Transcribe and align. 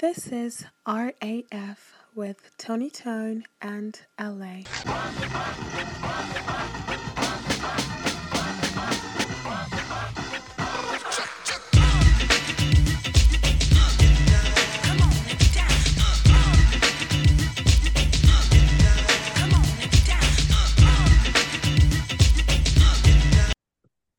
This 0.00 0.28
is 0.28 0.64
RAF 0.86 1.94
with 2.14 2.56
Tony 2.56 2.88
Tone 2.88 3.44
and 3.60 4.00
LA. 4.18 4.62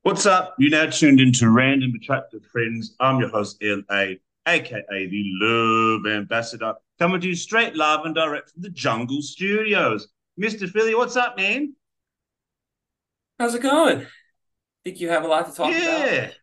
What's 0.04 0.27
up? 0.27 0.54
You're 0.59 0.70
now 0.70 0.86
tuned 0.91 1.20
into 1.20 1.50
Random 1.50 1.91
Attractive 1.95 2.45
Friends. 2.45 2.95
I'm 3.00 3.20
your 3.20 3.29
host, 3.29 3.57
LA, 3.63 4.18
aka 4.48 4.82
the 4.89 5.23
Love 5.42 6.07
Ambassador, 6.07 6.74
coming 7.00 7.21
to 7.21 7.28
you 7.28 7.36
straight 7.36 7.75
live 7.75 8.06
and 8.06 8.15
direct 8.15 8.52
from 8.52 8.64
the 8.64 8.70
Jungle 8.70 9.21
Studios. 9.21 10.07
Mr. 10.39 10.70
Philly, 10.70 10.96
what's 10.96 11.15
up, 11.15 11.38
man? 11.38 11.75
How's 13.39 13.56
it 13.56 13.62
going? 13.62 14.06
Think 14.84 15.00
you 15.00 15.10
have 15.10 15.24
a 15.24 15.28
lot 15.28 15.50
to 15.50 15.56
talk 15.56 15.71
about? 15.71 15.82
yeah. 15.82 16.06
about? 16.06 16.34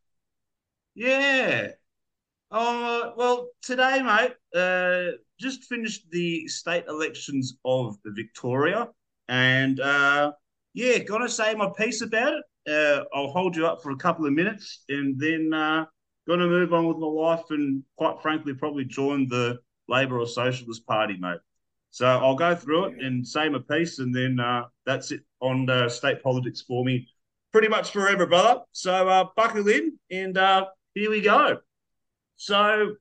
Yeah. 0.95 1.69
Uh, 2.51 3.11
well, 3.17 3.49
today, 3.63 4.03
mate, 4.03 4.35
uh, 4.55 5.17
just 5.39 5.65
finished 5.65 6.11
the 6.11 6.47
state 6.49 6.85
elections 6.89 7.59
of 7.65 7.97
Victoria. 8.05 8.89
And 9.29 9.81
uh, 9.81 10.33
yeah, 10.73 10.99
gonna 10.99 11.29
say 11.29 11.55
my 11.55 11.71
piece 11.77 12.01
about 12.01 12.33
it 12.35 12.45
uh, 12.69 13.05
I'll 13.15 13.29
hold 13.29 13.57
you 13.57 13.67
up 13.67 13.83
for 13.83 13.91
a 13.91 13.97
couple 13.97 14.27
of 14.27 14.33
minutes 14.33 14.85
and 14.89 15.19
then 15.19 15.53
uh, 15.53 15.87
going 16.29 16.41
to 16.41 16.47
move 16.47 16.75
on 16.75 16.87
with 16.87 16.99
my 16.99 17.07
life 17.07 17.45
and 17.51 17.83
quite 17.97 18.21
frankly 18.21 18.53
probably 18.53 18.85
join 18.85 19.27
the 19.29 19.59
Labor 19.89 20.21
or 20.21 20.27
Socialist 20.27 20.87
Party, 20.87 21.17
mate. 21.19 21.39
So 21.91 22.07
I'll 22.07 22.37
go 22.37 22.55
through 22.55 22.85
it 22.85 23.03
and 23.03 23.27
say 23.27 23.49
my 23.49 23.61
piece, 23.71 23.99
and 23.99 24.15
then 24.15 24.39
uh, 24.39 24.65
that's 24.85 25.11
it 25.11 25.23
on 25.41 25.69
uh, 25.71 25.89
state 25.89 26.23
politics 26.23 26.61
for 26.61 26.85
me, 26.85 27.09
pretty 27.51 27.69
much 27.69 27.93
forever, 27.93 28.27
brother. 28.27 28.61
So 28.73 29.09
uh, 29.09 29.25
buckle 29.37 29.67
in, 29.69 29.99
and 30.11 30.37
uh, 30.37 30.67
here 30.95 31.11
we 31.11 31.23
go. 31.23 31.59
So 32.37 32.95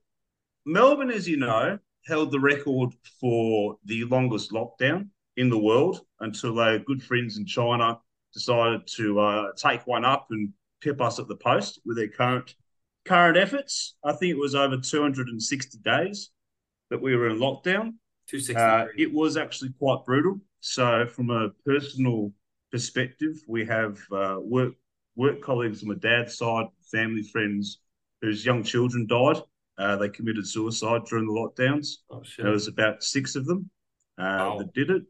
Melbourne, 0.66 1.12
as 1.12 1.28
you 1.28 1.36
know, 1.36 1.78
held 2.06 2.32
the 2.32 2.40
record 2.40 2.92
for 3.20 3.76
the 3.84 4.06
longest 4.06 4.52
lockdown 4.52 5.10
in 5.36 5.50
the 5.50 5.60
world 5.60 6.00
until 6.22 6.56
their 6.56 6.80
good 6.80 7.04
friends 7.04 7.38
in 7.38 7.46
China 7.46 8.00
decided 8.34 8.88
to 8.96 9.20
uh, 9.20 9.52
take 9.58 9.86
one 9.86 10.06
up 10.06 10.28
and 10.30 10.54
pip 10.82 11.02
us 11.02 11.20
at 11.20 11.28
the 11.28 11.36
post 11.36 11.82
with 11.86 11.98
their 11.98 12.08
current 12.08 12.56
current 13.08 13.38
efforts. 13.38 13.96
I 14.04 14.14
think 14.14 14.32
it 14.32 14.38
was 14.38 14.56
over 14.56 14.78
260 14.78 15.78
days 15.80 16.30
that 16.90 17.02
we 17.02 17.16
were 17.16 17.30
in 17.30 17.38
lockdown. 17.38 17.94
260. 18.30 18.56
Uh, 18.56 18.86
it 18.98 19.12
was 19.12 19.38
actually 19.38 19.72
quite 19.80 20.06
brutal. 20.06 20.40
So, 20.60 21.06
from 21.08 21.30
a 21.30 21.50
personal 21.66 22.34
perspective, 22.72 23.36
we 23.48 23.66
have 23.66 24.00
uh, 24.12 24.38
work 24.40 24.74
work 25.16 25.42
colleagues 25.42 25.82
on 25.82 25.90
my 25.90 25.96
dad's 25.96 26.38
side, 26.38 26.66
family 26.92 27.24
friends 27.24 27.80
whose 28.22 28.46
young 28.46 28.64
children 28.64 29.08
died. 29.08 29.38
Uh, 29.78 29.96
they 29.96 30.10
committed 30.10 30.48
suicide 30.48 31.06
during 31.06 31.28
the 31.28 31.32
lockdowns. 31.32 31.98
Oh, 32.10 32.22
shit. 32.24 32.44
There 32.44 32.52
was 32.52 32.68
about 32.68 33.04
six 33.04 33.36
of 33.36 33.46
them 33.46 33.70
uh, 34.18 34.58
that 34.58 34.74
did 34.74 34.90
it 34.90 35.04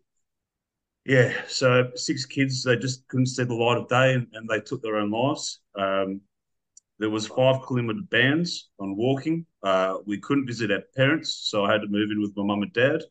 yeah, 1.08 1.34
so 1.48 1.90
six 1.95 2.25
kids, 2.25 2.64
they 2.64 2.75
just 2.75 3.08
couldn't 3.08 3.28
see 3.28 3.45
the 3.45 3.53
light 3.53 3.78
of 3.78 3.88
day 3.88 4.14
and, 4.14 4.28
and 4.34 4.48
they 4.48 4.59
took 4.59 4.81
their 4.81 4.98
own 4.98 5.09
lives. 5.09 5.62
Um, 5.73 6.20
there 7.00 7.09
was 7.09 7.28
five 7.28 7.66
kilometre 7.67 8.02
bans 8.09 8.70
on 8.80 8.95
walking. 8.95 9.45
Uh, 9.64 9.98
we 10.06 10.20
couldn't 10.20 10.48
visit 10.48 10.72
our 10.72 10.81
parents, 10.95 11.48
so 11.50 11.64
I 11.64 11.72
had 11.72 11.81
to 11.81 11.88
move 11.88 12.09
in 12.12 12.22
with 12.22 12.36
my 12.36 12.44
mum 12.44 12.64
and 12.64 12.73
dad 12.73 13.02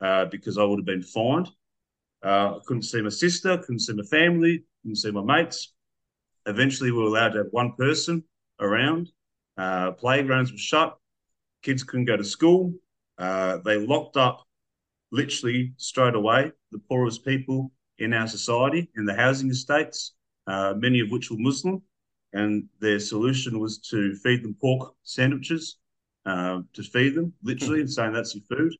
uh, 0.00 0.24
because 0.26 0.56
I 0.58 0.64
would 0.64 0.78
have 0.78 0.86
been 0.86 1.02
fined. 1.02 1.48
Uh, 2.24 2.56
I 2.56 2.58
couldn't 2.64 2.82
see 2.82 3.02
my 3.02 3.10
sister, 3.10 3.58
couldn't 3.58 3.80
see 3.80 3.92
my 3.92 4.04
family, 4.04 4.64
couldn't 4.82 4.96
see 4.96 5.10
my 5.10 5.22
mates. 5.22 5.74
Eventually, 6.46 6.90
we 6.90 6.98
were 6.98 7.08
allowed 7.08 7.30
to 7.30 7.38
have 7.38 7.48
one 7.50 7.72
person 7.72 8.24
around. 8.60 9.10
Uh, 9.58 9.92
playgrounds 9.92 10.52
were 10.52 10.58
shut. 10.58 10.96
Kids 11.62 11.82
couldn't 11.82 12.06
go 12.06 12.16
to 12.16 12.24
school. 12.24 12.72
Uh, 13.18 13.58
they 13.64 13.78
locked 13.78 14.16
up 14.16 14.46
literally 15.12 15.72
straight 15.76 16.14
away 16.14 16.52
the 16.72 16.78
poorest 16.78 17.24
people 17.24 17.72
in 17.98 18.12
our 18.12 18.28
society 18.28 18.90
in 18.96 19.04
the 19.04 19.14
housing 19.14 19.50
estates, 19.50 20.14
uh, 20.46 20.74
many 20.76 21.00
of 21.00 21.10
which 21.10 21.30
were 21.30 21.38
Muslim. 21.38 21.82
And 22.36 22.64
their 22.80 23.00
solution 23.00 23.58
was 23.58 23.78
to 23.90 24.14
feed 24.16 24.44
them 24.44 24.54
pork 24.60 24.92
sandwiches, 25.04 25.78
uh, 26.26 26.60
to 26.74 26.82
feed 26.82 27.14
them 27.14 27.32
literally 27.42 27.80
and 27.80 27.90
saying 27.90 28.12
that's 28.12 28.34
your 28.34 28.44
food. 28.44 28.74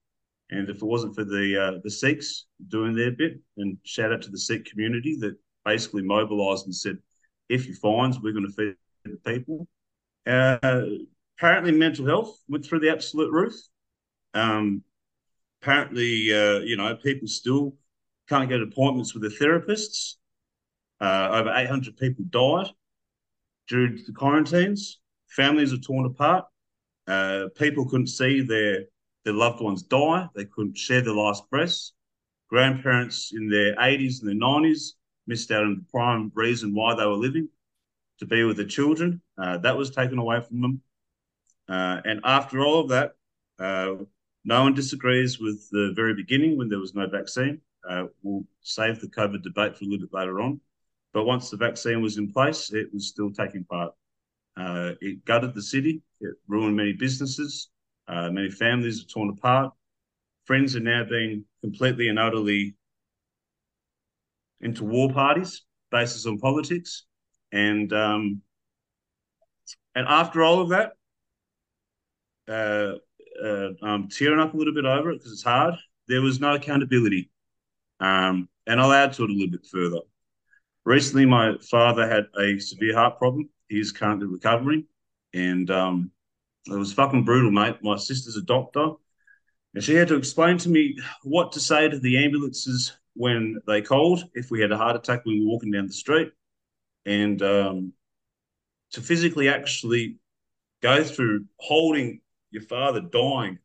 And 0.51 0.69
if 0.69 0.77
it 0.77 0.85
wasn't 0.85 1.15
for 1.15 1.25
the 1.25 1.47
uh, 1.59 1.81
the 1.83 1.91
Sikhs 1.91 2.45
doing 2.69 2.95
their 2.95 3.13
bit, 3.13 3.41
and 3.57 3.79
shout 3.83 4.13
out 4.13 4.21
to 4.23 4.31
the 4.31 4.39
Sikh 4.39 4.67
community 4.67 5.17
that 5.21 5.37
basically 5.65 6.03
mobilised 6.03 6.67
and 6.67 6.75
said, 6.75 6.99
if 7.49 7.67
you 7.67 7.75
find, 7.75 8.15
we're 8.23 8.35
going 8.35 8.47
to 8.47 8.53
feed 8.53 8.75
the 9.07 9.17
people. 9.25 9.67
Uh, 10.27 10.59
apparently, 11.39 11.73
mental 11.73 12.05
health 12.05 12.39
went 12.49 12.67
through 12.67 12.81
the 12.81 12.93
absolute 12.93 13.33
roof. 13.33 13.55
Um, 14.35 14.83
apparently, 15.63 16.31
uh, 16.31 16.59
you 16.59 16.77
know, 16.77 16.95
people 16.95 17.27
still 17.27 17.75
can't 18.29 18.51
get 18.51 18.61
appointments 18.61 19.15
with 19.15 19.23
their 19.23 19.49
therapists. 19.49 20.17
Uh, 21.01 21.29
over 21.33 21.55
800 21.57 21.97
people 21.97 22.27
died 22.29 22.71
due 23.69 23.97
to 23.97 24.03
the 24.05 24.13
quarantines. 24.13 25.01
Families 25.29 25.73
are 25.73 25.79
torn 25.79 26.07
apart. 26.07 26.45
Uh, 27.07 27.47
people 27.57 27.89
couldn't 27.89 28.09
see 28.09 28.41
their 28.41 28.85
their 29.25 29.35
loved 29.35 29.61
ones 29.61 29.83
die. 29.83 30.29
They 30.37 30.45
couldn't 30.45 30.77
share 30.77 31.01
their 31.03 31.15
last 31.15 31.51
breaths. 31.51 31.93
Grandparents 32.49 33.33
in 33.35 33.49
their 33.49 33.75
80s 33.75 34.23
and 34.23 34.29
their 34.29 34.49
90s 34.49 34.93
missed 35.27 35.51
out 35.51 35.65
on 35.65 35.75
the 35.75 35.85
prime 35.91 36.31
reason 36.35 36.73
why 36.73 36.95
they 36.95 37.05
were 37.05 37.15
living, 37.15 37.49
to 38.21 38.27
be 38.27 38.45
with 38.45 38.57
their 38.57 38.67
children. 38.67 39.21
Uh, 39.37 39.59
that 39.59 39.77
was 39.77 39.91
taken 39.91 40.19
away 40.19 40.41
from 40.41 40.61
them. 40.61 40.81
Uh, 41.69 42.01
and 42.05 42.21
after 42.23 42.61
all 42.61 42.81
of 42.81 42.89
that, 42.91 43.13
uh, 43.59 43.95
no 44.45 44.63
one 44.63 44.75
disagrees 44.75 45.41
with 45.41 45.69
the 45.71 45.93
very 45.97 46.15
beginning 46.15 46.57
when 46.57 46.69
there 46.69 46.79
was 46.79 46.95
no 46.95 47.09
vaccine. 47.09 47.61
Uh, 47.89 48.05
we'll 48.23 48.45
save 48.63 49.01
the 49.01 49.09
COVID 49.09 49.43
debate 49.43 49.77
for 49.77 49.85
a 49.85 49.89
little 49.89 50.07
bit 50.07 50.15
later 50.15 50.41
on. 50.41 50.61
But 51.17 51.25
once 51.25 51.49
the 51.49 51.57
vaccine 51.57 52.03
was 52.03 52.19
in 52.19 52.31
place, 52.31 52.71
it 52.75 52.93
was 52.93 53.09
still 53.09 53.31
taking 53.31 53.65
part. 53.65 53.95
Uh, 54.55 54.93
it 55.01 55.25
gutted 55.25 55.55
the 55.55 55.63
city. 55.63 56.03
It 56.21 56.35
ruined 56.47 56.77
many 56.77 56.93
businesses. 56.93 57.71
Uh, 58.07 58.31
many 58.31 58.51
families 58.51 59.01
are 59.03 59.07
torn 59.07 59.31
apart. 59.31 59.73
Friends 60.45 60.77
are 60.77 60.81
now 60.81 61.05
being 61.09 61.47
completely 61.63 62.09
and 62.09 62.19
utterly 62.19 62.75
into 64.61 64.85
war 64.85 65.11
parties, 65.11 65.63
basis 65.91 66.27
on 66.27 66.39
politics, 66.39 67.07
and 67.51 67.91
um, 67.95 68.43
and 69.95 70.07
after 70.07 70.43
all 70.43 70.61
of 70.61 70.69
that, 70.69 70.93
uh, 72.47 72.97
uh, 73.43 73.71
I'm 73.83 74.11
tearing 74.11 74.41
up 74.41 74.53
a 74.53 74.57
little 74.59 74.75
bit 74.75 74.85
over 74.85 75.13
it 75.13 75.21
because 75.21 75.33
it's 75.33 75.43
hard. 75.43 75.77
There 76.09 76.21
was 76.21 76.41
no 76.41 76.57
accountability. 76.57 77.31
Um, 78.01 78.51
and 78.67 78.79
I'll 78.79 78.93
add 78.93 79.15
to 79.15 79.25
it 79.25 79.31
a 79.31 79.33
little 79.33 79.51
bit 79.51 79.65
further. 79.65 80.01
Recently, 80.87 81.27
my 81.27 81.57
father 81.69 82.09
had 82.09 82.29
a 82.39 82.61
severe 82.61 82.95
heart 82.95 83.19
problem. 83.19 83.49
He's 83.69 83.91
currently 83.91 84.29
recovering. 84.29 84.87
And 85.35 85.69
um, 85.69 86.13
it 86.69 86.77
was 86.77 86.93
fucking 86.93 87.25
brutal, 87.25 87.51
mate. 87.51 87.79
My 87.83 87.97
sister's 87.97 88.37
a 88.37 88.43
doctor. 88.43 88.91
And 89.75 89.83
she 89.83 89.97
had 89.97 90.07
to 90.09 90.15
explain 90.15 90.59
to 90.59 90.69
me 90.69 90.97
what 91.25 91.51
to 91.53 91.61
say 91.61 91.89
to 91.89 91.99
the 91.99 92.25
ambulances 92.25 92.97
when 93.15 93.59
they 93.67 93.83
called 93.83 94.23
if 94.35 94.53
we 94.53 94.61
had 94.61 94.71
a 94.71 94.77
heart 94.77 94.95
attack 94.95 95.27
when 95.27 95.35
we 95.35 95.41
were 95.41 95.51
walking 95.51 95.73
down 95.73 95.89
the 95.89 95.93
street. 95.93 96.29
And 97.05 97.43
um, 97.43 97.93
to 98.93 99.01
physically 99.01 99.49
actually 99.49 100.19
go 100.83 101.03
through 101.03 101.47
holding 101.59 102.21
your 102.53 102.63
father 102.63 103.01
dying 103.01 103.59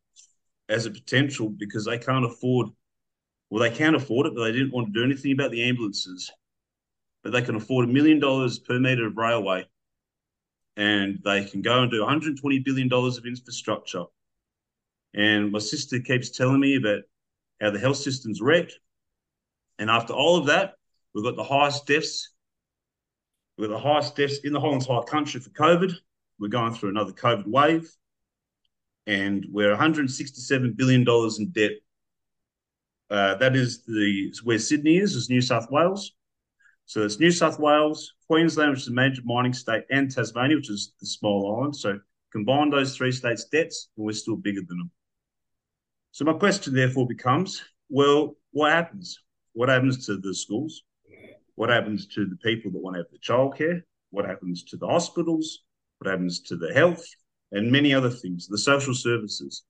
as 0.69 0.87
a 0.87 0.91
potential 0.91 1.49
because 1.49 1.85
they 1.85 1.99
can't 1.99 2.25
afford, 2.25 2.69
well, 3.51 3.61
they 3.61 3.75
can't 3.75 3.95
afford 3.95 4.25
it, 4.25 4.33
but 4.33 4.43
they 4.43 4.51
didn't 4.51 4.73
want 4.73 4.87
to 4.87 4.99
do 4.99 5.05
anything 5.05 5.33
about 5.33 5.51
the 5.51 5.69
ambulances. 5.69 6.31
But 7.23 7.33
they 7.33 7.41
can 7.41 7.55
afford 7.55 7.87
a 7.87 7.91
million 7.91 8.19
dollars 8.19 8.59
per 8.59 8.79
meter 8.79 9.07
of 9.07 9.17
railway 9.17 9.67
and 10.77 11.19
they 11.23 11.43
can 11.45 11.61
go 11.61 11.81
and 11.81 11.91
do 11.91 12.01
$120 12.01 12.63
billion 12.63 12.91
of 12.91 13.25
infrastructure. 13.25 14.05
And 15.13 15.51
my 15.51 15.59
sister 15.59 15.99
keeps 15.99 16.31
telling 16.31 16.59
me 16.59 16.77
about 16.77 17.01
how 17.59 17.71
the 17.71 17.79
health 17.79 17.97
system's 17.97 18.41
wrecked. 18.41 18.73
And 19.77 19.89
after 19.89 20.13
all 20.13 20.37
of 20.37 20.47
that, 20.47 20.75
we've 21.13 21.23
got 21.23 21.35
the 21.35 21.43
highest 21.43 21.85
deaths. 21.85 22.31
We've 23.57 23.69
got 23.69 23.75
the 23.75 23.87
highest 23.87 24.15
deaths 24.15 24.39
in 24.43 24.53
the 24.53 24.59
whole 24.59 24.73
entire 24.73 25.03
country 25.03 25.39
for 25.39 25.49
COVID. 25.49 25.93
We're 26.39 26.47
going 26.47 26.73
through 26.73 26.89
another 26.89 27.11
COVID 27.11 27.45
wave 27.45 27.91
and 29.07 29.45
we're 29.51 29.69
167 29.69 30.73
billion 30.73 31.03
dollars 31.03 31.39
in 31.39 31.49
debt. 31.49 31.71
Uh, 33.09 33.35
that 33.35 33.55
is 33.55 33.83
the 33.83 34.33
where 34.43 34.57
Sydney 34.57 34.97
is, 34.97 35.15
is 35.15 35.29
New 35.29 35.41
South 35.41 35.69
Wales. 35.69 36.13
So 36.85 37.03
it's 37.03 37.19
New 37.19 37.31
South 37.31 37.59
Wales, 37.59 38.13
Queensland, 38.27 38.71
which 38.71 38.81
is 38.81 38.87
a 38.89 38.93
major 38.93 39.21
mining 39.23 39.53
state, 39.53 39.83
and 39.89 40.11
Tasmania, 40.11 40.57
which 40.57 40.69
is 40.69 40.93
the 40.99 41.07
small 41.07 41.55
island. 41.57 41.75
So 41.75 41.99
combine 42.31 42.69
those 42.69 42.95
three 42.95 43.11
states' 43.11 43.45
debts, 43.45 43.89
and 43.95 44.05
we're 44.05 44.13
still 44.13 44.35
bigger 44.35 44.61
than 44.67 44.77
them. 44.77 44.91
So 46.11 46.25
my 46.25 46.33
question 46.33 46.73
therefore 46.73 47.07
becomes, 47.07 47.63
well, 47.89 48.35
what 48.51 48.71
happens? 48.71 49.17
What 49.53 49.69
happens 49.69 50.05
to 50.07 50.17
the 50.17 50.33
schools? 50.33 50.83
What 51.55 51.69
happens 51.69 52.07
to 52.07 52.25
the 52.25 52.37
people 52.37 52.71
that 52.71 52.81
want 52.81 52.95
to 52.95 53.03
have 53.03 53.11
the 53.11 53.19
childcare? 53.19 53.81
What 54.09 54.25
happens 54.25 54.63
to 54.65 54.77
the 54.77 54.87
hospitals? 54.87 55.59
What 55.99 56.09
happens 56.09 56.41
to 56.41 56.57
the 56.57 56.73
health? 56.73 57.05
And 57.53 57.71
many 57.71 57.93
other 57.93 58.09
things, 58.09 58.47
the 58.47 58.57
social 58.57 58.93
services. 58.93 59.63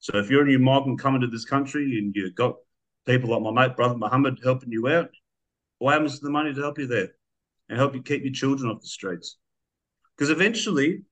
So 0.00 0.18
if 0.18 0.30
you're 0.30 0.42
a 0.42 0.46
new 0.46 0.58
migrant 0.58 1.00
coming 1.00 1.20
to 1.20 1.26
this 1.26 1.44
country 1.44 1.98
and 1.98 2.14
you've 2.14 2.34
got 2.34 2.56
people 3.06 3.30
like 3.30 3.42
my 3.42 3.66
mate, 3.66 3.76
brother 3.76 3.96
Muhammad, 3.96 4.40
helping 4.42 4.72
you 4.72 4.88
out, 4.88 5.10
what 5.80 5.94
happens 5.94 6.18
to 6.18 6.24
the 6.24 6.30
money 6.30 6.52
to 6.52 6.60
help 6.60 6.78
you 6.78 6.86
there 6.86 7.08
and 7.68 7.78
help 7.78 7.94
you 7.94 8.02
keep 8.02 8.22
your 8.22 8.32
children 8.32 8.70
off 8.70 8.82
the 8.82 8.86
streets? 8.86 9.38
Because 10.14 10.30
eventually 10.30 11.02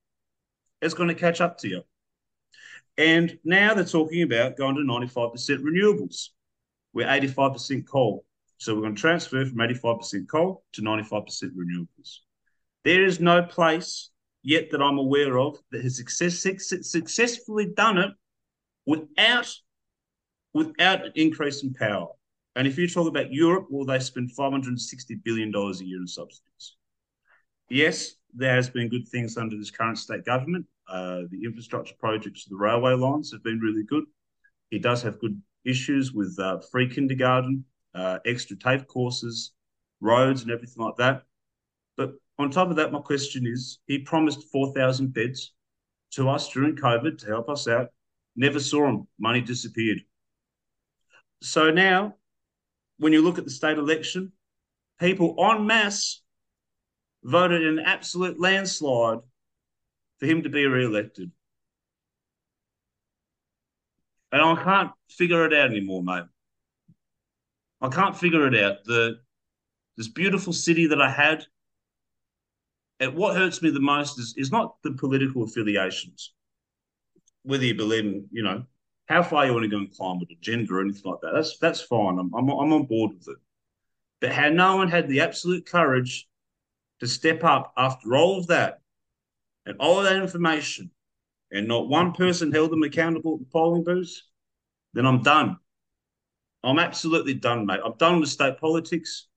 it's 0.81 0.93
going 0.93 1.09
to 1.09 1.15
catch 1.15 1.41
up 1.41 1.57
to 1.59 1.67
you. 1.67 1.81
And 2.95 3.39
now 3.43 3.73
they're 3.73 3.83
talking 3.83 4.21
about 4.21 4.57
going 4.57 4.75
to 4.75 4.81
95% 4.81 5.33
renewables. 5.61 6.27
We're 6.93 7.07
85% 7.07 7.87
coal. 7.87 8.25
So 8.57 8.75
we're 8.75 8.81
going 8.81 8.95
to 8.95 9.01
transfer 9.01 9.43
from 9.43 9.57
85% 9.57 10.27
coal 10.29 10.63
to 10.73 10.81
95% 10.81 11.25
renewables. 11.55 12.17
There 12.83 13.03
is 13.03 13.19
no 13.19 13.41
place 13.41 14.11
yet 14.43 14.69
that 14.71 14.81
I'm 14.81 14.99
aware 14.99 15.39
of 15.39 15.57
that 15.71 15.81
has 15.81 15.97
success, 15.97 16.45
successfully 16.81 17.71
done 17.75 17.97
it 17.97 18.11
without 18.85 19.51
without 20.53 21.05
an 21.05 21.11
increase 21.15 21.63
in 21.63 21.73
power. 21.73 22.07
And 22.59 22.67
if 22.67 22.77
you 22.77 22.89
talk 22.89 23.07
about 23.07 23.31
Europe, 23.31 23.67
well, 23.69 23.85
they 23.85 23.99
spend 23.99 24.31
$560 24.37 25.23
billion 25.23 25.55
a 25.55 25.71
year 25.75 25.97
in 25.97 26.05
subsidies. 26.05 26.75
Yes, 27.69 28.15
there 28.33 28.53
has 28.53 28.69
been 28.69 28.89
good 28.89 29.07
things 29.07 29.37
under 29.37 29.55
this 29.55 29.71
current 29.71 29.97
state 29.97 30.25
government. 30.25 30.65
Uh, 30.85 31.21
the 31.31 31.45
infrastructure 31.45 31.95
projects, 31.97 32.43
the 32.43 32.57
railway 32.57 32.95
lines 32.95 33.31
have 33.31 33.45
been 33.45 33.59
really 33.59 33.83
good. 33.83 34.03
He 34.71 34.77
does 34.77 35.01
have 35.03 35.21
good 35.21 35.41
issues 35.63 36.11
with 36.11 36.37
uh, 36.37 36.59
free 36.69 36.93
kindergarten, 36.93 37.63
uh, 37.95 38.19
extra 38.25 38.57
TAFE 38.57 38.87
courses, 38.87 39.53
roads, 40.01 40.41
and 40.41 40.51
everything 40.51 40.83
like 40.83 40.97
that. 40.97 41.23
But 41.95 42.11
on 42.39 42.51
top 42.51 42.69
of 42.69 42.75
that, 42.75 42.91
my 42.91 42.99
question 42.99 43.47
is 43.47 43.79
he 43.87 43.99
promised 43.99 44.51
4,000 44.51 45.13
beds 45.13 45.53
to 46.11 46.27
us 46.27 46.49
during 46.49 46.75
COVID 46.75 47.19
to 47.19 47.25
help 47.25 47.47
us 47.47 47.69
out. 47.69 47.87
Never 48.35 48.59
saw 48.59 48.85
them. 48.85 49.07
Money 49.17 49.39
disappeared. 49.39 50.01
So 51.41 51.71
now, 51.71 52.15
when 52.99 53.13
you 53.13 53.21
look 53.21 53.37
at 53.37 53.45
the 53.45 53.51
state 53.51 53.77
election, 53.77 54.31
people 54.99 55.35
en 55.39 55.65
masse 55.65 56.21
voted 57.23 57.65
an 57.65 57.79
absolute 57.79 58.39
landslide 58.39 59.19
for 60.19 60.25
him 60.25 60.43
to 60.43 60.49
be 60.49 60.65
re-elected. 60.65 61.31
And 64.31 64.41
I 64.41 64.63
can't 64.63 64.91
figure 65.09 65.45
it 65.45 65.53
out 65.53 65.71
anymore, 65.71 66.03
mate. 66.03 66.25
I 67.81 67.89
can't 67.89 68.15
figure 68.15 68.45
it 68.45 68.61
out. 68.61 68.83
The 68.85 69.19
this 69.97 70.07
beautiful 70.07 70.53
city 70.53 70.87
that 70.87 71.01
I 71.01 71.11
had. 71.11 71.45
And 73.01 73.15
what 73.15 73.35
hurts 73.35 73.61
me 73.61 73.69
the 73.69 73.81
most 73.81 74.17
is, 74.17 74.33
is 74.37 74.51
not 74.51 74.75
the 74.81 74.91
political 74.91 75.43
affiliations, 75.43 76.33
whether 77.43 77.65
you 77.65 77.75
believe 77.75 78.05
in, 78.05 78.27
you 78.31 78.43
know, 78.43 78.63
how 79.09 79.23
far 79.23 79.45
you 79.45 79.53
want 79.53 79.63
to 79.63 79.69
go 79.69 79.77
and 79.77 79.91
climb 79.91 80.19
with 80.19 80.29
a 80.29 80.35
gender 80.39 80.77
or 80.77 80.81
anything 80.81 81.11
like 81.11 81.19
that. 81.21 81.31
That's 81.33 81.57
that's 81.57 81.81
fine. 81.81 82.19
I'm, 82.19 82.33
I'm 82.33 82.47
I'm 82.47 82.73
on 82.73 82.85
board 82.85 83.13
with 83.13 83.27
it. 83.27 83.37
But 84.21 84.31
how 84.31 84.49
no 84.49 84.75
one 84.77 84.89
had 84.89 85.07
the 85.07 85.21
absolute 85.21 85.65
courage 85.65 86.27
to 86.99 87.07
step 87.07 87.43
up 87.43 87.73
after 87.75 88.15
all 88.15 88.37
of 88.37 88.47
that 88.47 88.81
and 89.65 89.77
all 89.79 89.99
of 89.99 90.03
that 90.05 90.21
information, 90.21 90.91
and 91.51 91.67
not 91.67 91.89
one 91.89 92.11
person 92.13 92.51
held 92.51 92.71
them 92.71 92.83
accountable 92.83 93.33
at 93.33 93.39
the 93.39 93.45
polling 93.51 93.83
booths, 93.83 94.23
then 94.93 95.05
I'm 95.05 95.23
done. 95.23 95.57
I'm 96.63 96.79
absolutely 96.79 97.33
done, 97.33 97.65
mate. 97.65 97.79
I'm 97.83 97.97
done 97.97 98.19
with 98.19 98.29
state 98.29 98.57
politics. 98.59 99.27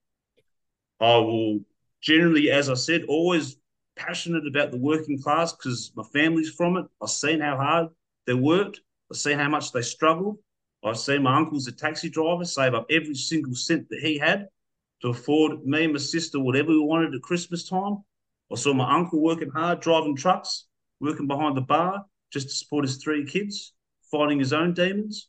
I 1.01 1.17
will 1.17 1.61
generally, 2.01 2.51
as 2.51 2.69
I 2.69 2.75
said, 2.75 3.05
always 3.09 3.57
passionate 3.97 4.47
about 4.47 4.71
the 4.71 4.79
working 4.79 5.21
class 5.23 5.53
because 5.53 5.93
my 5.95 6.03
family's 6.13 6.51
from 6.51 6.77
it. 6.77 6.87
I've 7.01 7.11
seen 7.11 7.41
how 7.41 7.57
hard 7.57 7.89
they 8.27 8.35
worked. 8.35 8.81
I've 9.13 9.19
seen 9.19 9.39
how 9.39 9.51
much 9.51 9.73
they 9.73 9.83
struggled. 9.83 10.39
I've 10.83 10.97
seen 10.97 11.23
my 11.23 11.37
uncle's 11.37 11.67
a 11.67 11.73
taxi 11.73 12.09
driver 12.09 12.47
save 12.47 12.73
up 12.73 12.87
every 12.89 13.15
single 13.15 13.55
cent 13.55 13.91
that 13.91 14.01
he 14.01 14.17
had 14.17 14.49
to 15.03 15.09
afford 15.09 15.67
me 15.67 15.85
and 15.85 15.93
my 15.93 15.99
sister 15.99 16.41
whatever 16.41 16.71
we 16.71 16.81
wanted 16.81 17.15
at 17.15 17.21
Christmas 17.21 17.69
time. 17.69 17.99
I 18.51 18.55
saw 18.55 18.73
my 18.73 18.91
uncle 18.91 19.23
working 19.23 19.51
hard, 19.51 19.81
driving 19.81 20.17
trucks, 20.17 20.65
working 20.99 21.27
behind 21.27 21.59
the 21.59 21.61
bar 21.61 22.07
just 22.33 22.49
to 22.49 22.55
support 22.55 22.87
his 22.87 22.97
three 22.97 23.27
kids, 23.27 23.75
fighting 24.11 24.39
his 24.39 24.55
own 24.55 24.73
demons. 24.73 25.29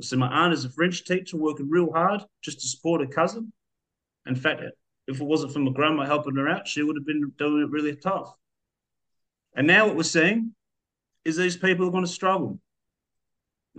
I 0.00 0.04
see 0.04 0.14
my 0.14 0.28
aunt 0.28 0.52
as 0.52 0.64
a 0.64 0.70
French 0.70 1.04
teacher 1.04 1.36
working 1.36 1.68
real 1.68 1.92
hard 1.92 2.22
just 2.40 2.60
to 2.60 2.68
support 2.68 3.00
her 3.00 3.08
cousin. 3.08 3.52
In 4.26 4.36
fact, 4.36 4.62
if 5.08 5.20
it 5.20 5.24
wasn't 5.24 5.52
for 5.52 5.58
my 5.58 5.72
grandma 5.72 6.06
helping 6.06 6.36
her 6.36 6.48
out, 6.48 6.68
she 6.68 6.84
would 6.84 6.94
have 6.94 7.04
been 7.04 7.32
doing 7.36 7.64
it 7.64 7.70
really 7.70 7.96
tough. 7.96 8.32
And 9.56 9.66
now 9.66 9.88
what 9.88 9.96
we're 9.96 10.04
seeing 10.04 10.54
is 11.24 11.36
these 11.36 11.56
people 11.56 11.88
are 11.88 11.90
going 11.90 12.04
to 12.04 12.08
struggle 12.08 12.60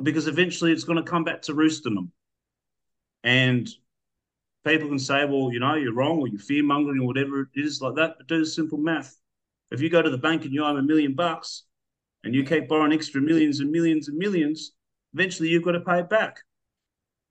because 0.01 0.27
eventually 0.27 0.71
it's 0.71 0.83
going 0.83 1.03
to 1.03 1.09
come 1.09 1.23
back 1.23 1.41
to 1.43 1.53
roosting 1.53 1.95
them. 1.95 2.11
And 3.23 3.69
people 4.65 4.87
can 4.87 4.99
say, 4.99 5.25
well, 5.25 5.51
you 5.51 5.59
know, 5.59 5.75
you're 5.75 5.93
wrong 5.93 6.19
or 6.19 6.27
you're 6.27 6.39
fear 6.39 6.63
mongering 6.63 7.01
or 7.01 7.07
whatever 7.07 7.41
it 7.41 7.47
is 7.55 7.81
like 7.81 7.95
that, 7.95 8.15
but 8.17 8.27
do 8.27 8.39
the 8.39 8.45
simple 8.45 8.77
math. 8.77 9.15
If 9.71 9.81
you 9.81 9.89
go 9.89 10.01
to 10.01 10.09
the 10.09 10.17
bank 10.17 10.43
and 10.43 10.53
you 10.53 10.63
owe 10.63 10.75
a 10.75 10.81
million 10.81 11.15
bucks 11.15 11.63
and 12.23 12.35
you 12.35 12.43
keep 12.43 12.67
borrowing 12.67 12.93
extra 12.93 13.21
millions 13.21 13.59
and 13.59 13.71
millions 13.71 14.07
and 14.07 14.17
millions, 14.17 14.71
eventually 15.13 15.49
you've 15.49 15.63
got 15.63 15.71
to 15.71 15.81
pay 15.81 15.99
it 15.99 16.09
back. 16.09 16.37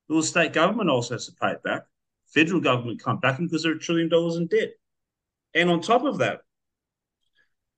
The 0.09 0.23
state 0.23 0.53
government 0.53 0.91
also 0.91 1.15
has 1.15 1.27
to 1.27 1.33
pay 1.41 1.53
it 1.53 1.63
back. 1.63 1.83
Federal 2.27 2.61
government 2.61 3.03
can't 3.03 3.21
back 3.21 3.37
them 3.37 3.47
because 3.47 3.63
they're 3.63 3.73
a 3.73 3.79
trillion 3.79 4.09
dollars 4.09 4.37
in 4.37 4.47
debt. 4.47 4.73
And 5.55 5.71
on 5.71 5.81
top 5.81 6.05
of 6.05 6.19
that, 6.19 6.41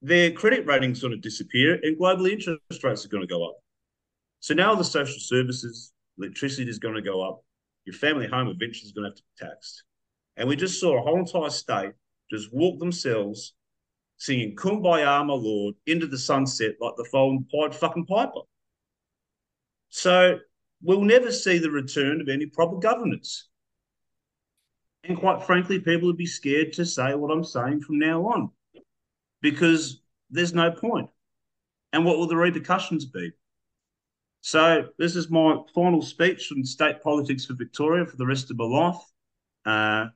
their 0.02 0.30
credit 0.30 0.66
ratings 0.66 1.00
going 1.00 1.12
to 1.12 1.18
disappear 1.18 1.78
and 1.82 1.98
global 1.98 2.26
interest 2.26 2.60
rates 2.82 3.04
are 3.04 3.08
going 3.08 3.22
to 3.22 3.26
go 3.26 3.46
up. 3.46 3.56
So 4.46 4.54
now 4.54 4.76
the 4.76 4.84
social 4.84 5.18
services, 5.18 5.92
electricity 6.18 6.70
is 6.70 6.78
going 6.78 6.94
to 6.94 7.02
go 7.02 7.20
up 7.20 7.42
your 7.84 7.94
family 7.94 8.28
home 8.28 8.46
eventually 8.46 8.86
is 8.86 8.92
going 8.92 9.02
to 9.02 9.08
have 9.08 9.16
to 9.16 9.22
be 9.22 9.44
taxed. 9.44 9.82
And 10.36 10.48
we 10.48 10.54
just 10.54 10.78
saw 10.78 10.96
a 10.96 11.02
whole 11.02 11.18
entire 11.18 11.50
state 11.50 11.94
just 12.30 12.54
walk 12.54 12.78
themselves 12.78 13.54
singing 14.18 14.54
Kumbaya, 14.54 15.26
my 15.26 15.34
Lord, 15.34 15.74
into 15.86 16.06
the 16.06 16.16
sunset 16.16 16.76
like 16.80 16.94
the 16.96 17.08
phone 17.10 17.44
Pied 17.52 17.74
fucking 17.74 18.06
Piper. 18.06 18.42
So 19.88 20.38
we'll 20.80 21.02
never 21.02 21.32
see 21.32 21.58
the 21.58 21.70
return 21.72 22.20
of 22.20 22.28
any 22.28 22.46
proper 22.46 22.76
governance. 22.76 23.48
And 25.02 25.18
quite 25.18 25.42
frankly, 25.42 25.80
people 25.80 26.06
would 26.06 26.16
be 26.16 26.24
scared 26.24 26.72
to 26.74 26.86
say 26.86 27.16
what 27.16 27.32
I'm 27.32 27.42
saying 27.42 27.80
from 27.80 27.98
now 27.98 28.26
on 28.26 28.50
because 29.42 30.02
there's 30.30 30.54
no 30.54 30.70
point. 30.70 31.10
And 31.92 32.04
what 32.04 32.16
will 32.16 32.28
the 32.28 32.36
repercussions 32.36 33.06
be? 33.06 33.32
So 34.46 34.86
this 34.96 35.16
is 35.16 35.28
my 35.28 35.56
final 35.74 36.00
speech 36.00 36.52
on 36.52 36.62
state 36.62 37.02
politics 37.02 37.46
for 37.46 37.54
Victoria 37.54 38.06
for 38.06 38.16
the 38.16 38.24
rest 38.24 38.48
of 38.48 38.56
my 38.56 38.64
life. 38.64 39.02
Uh, 39.66 40.06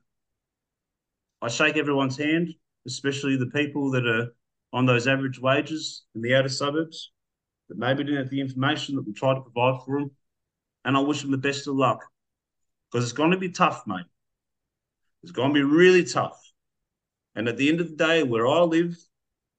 I 1.42 1.48
shake 1.48 1.76
everyone's 1.76 2.16
hand, 2.16 2.54
especially 2.86 3.36
the 3.36 3.50
people 3.50 3.90
that 3.90 4.06
are 4.06 4.28
on 4.72 4.86
those 4.86 5.08
average 5.08 5.40
wages 5.40 6.04
in 6.14 6.22
the 6.22 6.36
outer 6.36 6.48
suburbs 6.48 7.10
that 7.68 7.76
maybe 7.76 8.04
didn't 8.04 8.18
have 8.18 8.30
the 8.30 8.40
information 8.40 8.94
that 8.94 9.02
we 9.04 9.12
try 9.12 9.34
to 9.34 9.40
provide 9.40 9.82
for 9.84 9.98
them. 9.98 10.12
And 10.84 10.96
I 10.96 11.00
wish 11.00 11.22
them 11.22 11.32
the 11.32 11.36
best 11.36 11.66
of 11.66 11.74
luck 11.74 12.04
because 12.88 13.02
it's 13.02 13.12
going 13.12 13.32
to 13.32 13.36
be 13.36 13.50
tough, 13.50 13.82
mate. 13.84 14.06
It's 15.24 15.32
going 15.32 15.48
to 15.48 15.54
be 15.54 15.64
really 15.64 16.04
tough. 16.04 16.40
And 17.34 17.48
at 17.48 17.56
the 17.56 17.68
end 17.68 17.80
of 17.80 17.88
the 17.88 17.96
day, 17.96 18.22
where 18.22 18.46
I 18.46 18.60
live 18.60 18.96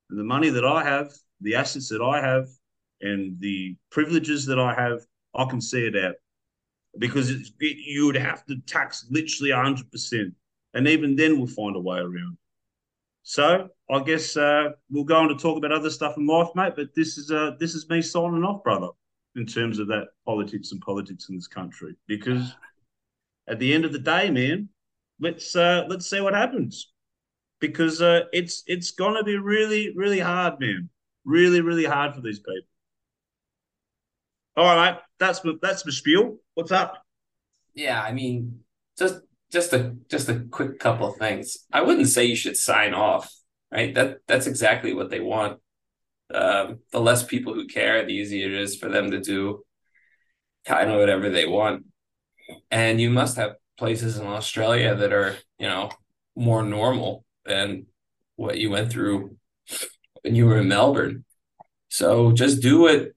and 0.09 0.17
the 0.17 0.23
money 0.23 0.47
that 0.47 0.63
I 0.63 0.85
have, 0.85 1.11
the 1.41 1.55
assets 1.55 1.89
that 1.89 2.01
I 2.01 2.25
have, 2.25 2.47
and 3.01 3.39
the 3.39 3.75
privileges 3.89 4.45
that 4.45 4.59
I 4.59 4.73
have, 4.73 5.01
I 5.35 5.45
can 5.45 5.61
see 5.61 5.85
it 5.85 5.95
out 5.95 6.15
because 6.97 7.29
it, 7.29 7.47
you 7.59 8.05
would 8.05 8.15
have 8.15 8.45
to 8.45 8.59
tax 8.67 9.05
literally 9.09 9.51
100%. 9.51 10.31
And 10.73 10.87
even 10.87 11.15
then, 11.15 11.37
we'll 11.37 11.47
find 11.47 11.75
a 11.75 11.79
way 11.79 11.99
around. 11.99 12.37
So 13.23 13.69
I 13.89 14.03
guess 14.03 14.35
uh, 14.35 14.69
we'll 14.89 15.03
go 15.03 15.17
on 15.17 15.29
to 15.29 15.35
talk 15.35 15.57
about 15.57 15.71
other 15.71 15.89
stuff 15.89 16.17
in 16.17 16.25
life, 16.25 16.49
mate. 16.55 16.73
But 16.75 16.95
this 16.95 17.17
is 17.17 17.29
uh, 17.31 17.51
this 17.59 17.75
is 17.75 17.87
me 17.89 18.01
signing 18.01 18.43
off, 18.43 18.63
brother, 18.63 18.89
in 19.35 19.45
terms 19.45 19.79
of 19.79 19.87
that 19.87 20.07
politics 20.25 20.71
and 20.71 20.81
politics 20.81 21.29
in 21.29 21.35
this 21.35 21.47
country. 21.47 21.95
Because 22.07 22.55
at 23.47 23.59
the 23.59 23.73
end 23.73 23.85
of 23.85 23.91
the 23.91 23.99
day, 23.99 24.31
man, 24.31 24.69
let's 25.19 25.55
uh, 25.55 25.85
let's 25.87 26.09
see 26.09 26.19
what 26.19 26.33
happens. 26.33 26.91
Because 27.59 28.01
uh, 28.01 28.21
it's 28.33 28.63
it's 28.65 28.91
gonna 28.91 29.23
be 29.23 29.37
really 29.37 29.93
really 29.95 30.19
hard, 30.19 30.59
man. 30.59 30.89
Really 31.23 31.61
really 31.61 31.85
hard 31.85 32.15
for 32.15 32.21
these 32.21 32.39
people. 32.39 32.70
All 34.57 34.75
right, 34.75 34.97
that's 35.19 35.41
that's 35.61 35.83
the 35.83 35.91
spiel. 35.91 36.37
What's 36.55 36.71
up? 36.71 37.01
Yeah, 37.73 38.01
I 38.01 38.11
mean, 38.11 38.59
just 38.97 39.21
just 39.51 39.73
a 39.73 39.95
just 40.09 40.29
a 40.29 40.39
quick 40.39 40.79
couple 40.79 41.07
of 41.07 41.17
things. 41.17 41.57
I 41.71 41.81
wouldn't 41.81 42.09
say 42.09 42.25
you 42.25 42.35
should 42.35 42.57
sign 42.57 42.93
off, 42.93 43.33
right? 43.71 43.93
That 43.95 44.17
that's 44.27 44.47
exactly 44.47 44.93
what 44.93 45.09
they 45.09 45.21
want. 45.21 45.59
Um, 46.33 46.79
the 46.91 46.99
less 46.99 47.23
people 47.23 47.53
who 47.53 47.67
care, 47.67 48.05
the 48.05 48.13
easier 48.13 48.47
it 48.47 48.53
is 48.53 48.75
for 48.75 48.89
them 48.89 49.11
to 49.11 49.19
do 49.21 49.63
kind 50.65 50.89
of 50.89 50.99
whatever 50.99 51.29
they 51.29 51.45
want. 51.45 51.85
And 52.69 52.99
you 52.99 53.09
must 53.09 53.37
have 53.37 53.55
places 53.77 54.17
in 54.17 54.27
Australia 54.27 54.95
that 54.95 55.13
are, 55.13 55.35
you 55.59 55.67
know, 55.67 55.89
more 56.35 56.63
normal 56.63 57.25
than 57.45 57.87
what 58.35 58.57
you 58.57 58.69
went 58.69 58.91
through 58.91 59.37
when 60.21 60.35
you 60.35 60.45
were 60.45 60.59
in 60.59 60.67
Melbourne. 60.67 61.25
So 61.89 62.31
just 62.31 62.61
do 62.61 62.81
what 62.81 63.11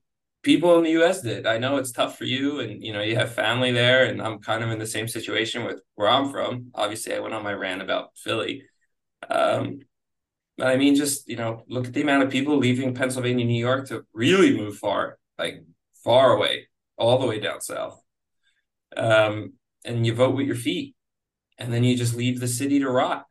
people 0.45 0.77
in 0.79 0.85
the 0.85 1.03
US 1.03 1.23
did. 1.23 1.47
I 1.47 1.59
know 1.59 1.77
it's 1.79 1.91
tough 1.91 2.17
for 2.17 2.25
you 2.25 2.61
and 2.61 2.83
you 2.83 2.93
know 2.93 3.03
you 3.03 3.17
have 3.17 3.35
family 3.35 3.73
there 3.73 4.05
and 4.05 4.23
I'm 4.23 4.39
kind 4.39 4.63
of 4.63 4.71
in 4.71 4.79
the 4.79 4.87
same 4.87 5.09
situation 5.09 5.65
with 5.65 5.81
where 5.97 6.09
I'm 6.09 6.31
from. 6.31 6.71
Obviously 6.75 7.15
I 7.15 7.19
went 7.21 7.35
on 7.35 7.43
my 7.43 7.55
rant 7.55 7.83
about 7.83 8.11
Philly. 8.17 8.65
Um 9.29 9.81
but 10.57 10.69
I 10.69 10.77
mean 10.77 10.95
just, 10.95 11.29
you 11.29 11.37
know, 11.37 11.65
look 11.69 11.87
at 11.87 11.95
the 11.95 12.03
amount 12.03 12.23
of 12.23 12.31
people 12.31 12.57
leaving 12.59 12.95
Pennsylvania, 12.95 13.45
New 13.45 13.59
York 13.59 13.89
to 13.89 14.05
really 14.13 14.57
move 14.57 14.77
far, 14.77 15.19
like 15.39 15.65
far 16.05 16.33
away, 16.37 16.69
all 16.97 17.19
the 17.19 17.27
way 17.27 17.41
down 17.41 17.61
south. 17.61 18.01
Um 18.97 19.55
and 19.85 20.07
you 20.07 20.15
vote 20.15 20.37
with 20.37 20.47
your 20.47 20.57
feet. 20.57 20.95
And 21.59 21.73
then 21.73 21.85
you 21.85 21.97
just 21.97 22.17
leave 22.17 22.41
the 22.41 22.49
city 22.49 22.79
to 22.81 22.91
rot 22.91 23.27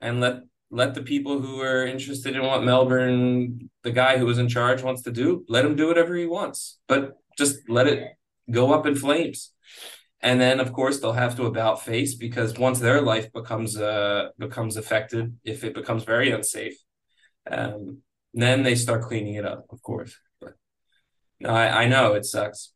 and 0.00 0.20
let 0.20 0.42
let 0.74 0.94
the 0.94 1.02
people 1.02 1.40
who 1.40 1.60
are 1.60 1.86
interested 1.86 2.34
in 2.34 2.42
what 2.42 2.64
Melbourne, 2.64 3.70
the 3.82 3.92
guy 3.92 4.18
who 4.18 4.26
was 4.26 4.38
in 4.38 4.48
charge, 4.48 4.82
wants 4.82 5.02
to 5.02 5.12
do, 5.12 5.44
let 5.48 5.64
him 5.64 5.76
do 5.76 5.86
whatever 5.86 6.16
he 6.16 6.26
wants. 6.26 6.78
But 6.88 7.12
just 7.38 7.68
let 7.68 7.86
it 7.86 8.08
go 8.50 8.72
up 8.72 8.84
in 8.84 8.96
flames. 8.96 9.52
And 10.20 10.40
then, 10.40 10.58
of 10.58 10.72
course, 10.72 10.98
they'll 10.98 11.12
have 11.12 11.36
to 11.36 11.46
about 11.46 11.84
face 11.84 12.14
because 12.14 12.58
once 12.58 12.80
their 12.80 13.00
life 13.00 13.32
becomes 13.32 13.76
uh 13.76 14.30
becomes 14.38 14.76
affected, 14.76 15.36
if 15.44 15.62
it 15.64 15.74
becomes 15.74 16.02
very 16.04 16.30
unsafe, 16.32 16.76
um, 17.48 17.98
then 18.32 18.62
they 18.62 18.74
start 18.74 19.02
cleaning 19.02 19.34
it 19.34 19.46
up. 19.46 19.66
Of 19.70 19.80
course, 19.82 20.16
but 20.40 20.54
I, 21.44 21.84
I 21.84 21.88
know 21.88 22.14
it 22.14 22.24
sucks. 22.24 22.72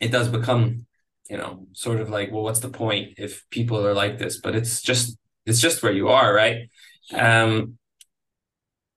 It 0.00 0.10
does 0.10 0.28
become, 0.28 0.86
you 1.30 1.36
know, 1.36 1.66
sort 1.72 2.00
of 2.00 2.10
like, 2.10 2.32
well, 2.32 2.42
what's 2.42 2.60
the 2.60 2.68
point 2.68 3.14
if 3.18 3.48
people 3.50 3.86
are 3.86 3.94
like 3.94 4.18
this? 4.18 4.40
But 4.40 4.56
it's 4.56 4.82
just 4.82 5.18
it's 5.46 5.60
just 5.60 5.82
where 5.82 5.92
you 5.92 6.08
are, 6.08 6.34
right? 6.34 6.68
Um, 7.12 7.78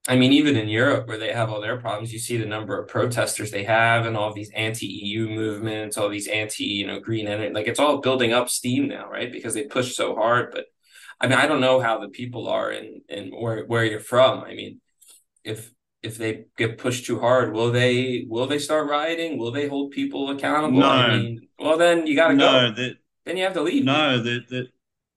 I 0.07 0.15
mean, 0.15 0.31
even 0.33 0.55
in 0.55 0.69
Europe, 0.69 1.07
where 1.07 1.17
they 1.17 1.31
have 1.33 1.49
all 1.51 1.61
their 1.61 1.77
problems, 1.77 2.11
you 2.11 2.19
see 2.19 2.37
the 2.37 2.45
number 2.45 2.79
of 2.81 2.87
protesters 2.87 3.51
they 3.51 3.63
have, 3.65 4.05
and 4.05 4.17
all 4.17 4.33
these 4.33 4.49
anti-EU 4.51 5.27
movements, 5.29 5.97
all 5.97 6.09
these 6.09 6.27
anti, 6.27 6.63
you 6.63 6.87
know, 6.87 6.99
green 6.99 7.27
energy. 7.27 7.53
Like 7.53 7.67
it's 7.67 7.79
all 7.79 7.97
building 7.99 8.33
up 8.33 8.49
steam 8.49 8.87
now, 8.87 9.09
right? 9.09 9.31
Because 9.31 9.53
they 9.53 9.65
push 9.65 9.95
so 9.95 10.15
hard. 10.15 10.51
But 10.51 10.65
I 11.21 11.27
mean, 11.27 11.37
I 11.37 11.47
don't 11.47 11.61
know 11.61 11.79
how 11.79 11.99
the 11.99 12.09
people 12.09 12.47
are 12.47 12.69
and 12.71 13.01
and 13.09 13.31
where 13.33 13.65
where 13.65 13.85
you're 13.85 13.99
from. 13.99 14.39
I 14.43 14.55
mean, 14.55 14.81
if 15.43 15.71
if 16.03 16.17
they 16.17 16.45
get 16.57 16.77
pushed 16.77 17.05
too 17.05 17.19
hard, 17.19 17.53
will 17.53 17.71
they 17.71 18.25
will 18.27 18.47
they 18.47 18.59
start 18.59 18.89
rioting? 18.89 19.37
Will 19.37 19.51
they 19.51 19.67
hold 19.67 19.91
people 19.91 20.29
accountable? 20.31 20.79
No. 20.79 20.87
I 20.87 21.09
mean, 21.09 21.47
well, 21.59 21.77
then 21.77 22.07
you 22.07 22.15
got 22.15 22.29
to 22.29 22.35
No, 22.35 22.71
go. 22.71 22.75
that 22.75 22.97
Then 23.25 23.37
you 23.37 23.43
have 23.43 23.53
to 23.53 23.61
leave. 23.61 23.85
no, 23.85 24.23
that 24.23 24.47
that 24.49 24.67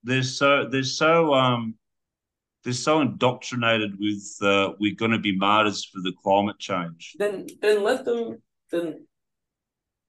they're 0.03 0.23
so 0.23 0.67
they're 0.69 0.83
so 0.83 1.33
um 1.33 1.75
they're 2.63 2.73
so 2.73 3.01
indoctrinated 3.01 3.99
with 3.99 4.37
uh, 4.41 4.71
we're 4.79 4.95
going 4.95 5.11
to 5.11 5.19
be 5.19 5.35
martyrs 5.35 5.85
for 5.85 6.01
the 6.01 6.13
climate 6.23 6.59
change. 6.59 7.15
Then 7.17 7.47
then 7.61 7.83
let 7.83 8.05
them 8.05 8.41
then 8.71 9.05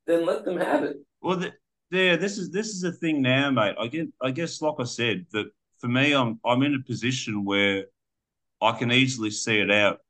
then 0.06 0.24
let 0.24 0.44
them 0.44 0.58
have 0.58 0.84
it. 0.84 0.96
Well, 1.20 1.38
the, 1.38 1.52
yeah, 1.90 2.16
this 2.16 2.38
is 2.38 2.50
this 2.50 2.68
is 2.68 2.80
the 2.80 2.92
thing 2.92 3.22
now, 3.22 3.50
mate. 3.50 3.76
I 3.78 3.86
get, 3.86 4.08
I 4.20 4.30
guess, 4.30 4.60
like 4.60 4.74
I 4.78 4.84
said, 4.84 5.26
that 5.32 5.46
for 5.78 5.88
me, 5.88 6.12
I'm 6.14 6.40
I'm 6.44 6.62
in 6.62 6.74
a 6.74 6.82
position 6.82 7.44
where 7.44 7.86
I 8.60 8.72
can 8.72 8.92
easily 8.92 9.30
see 9.30 9.58
it 9.58 9.70
out 9.70 10.00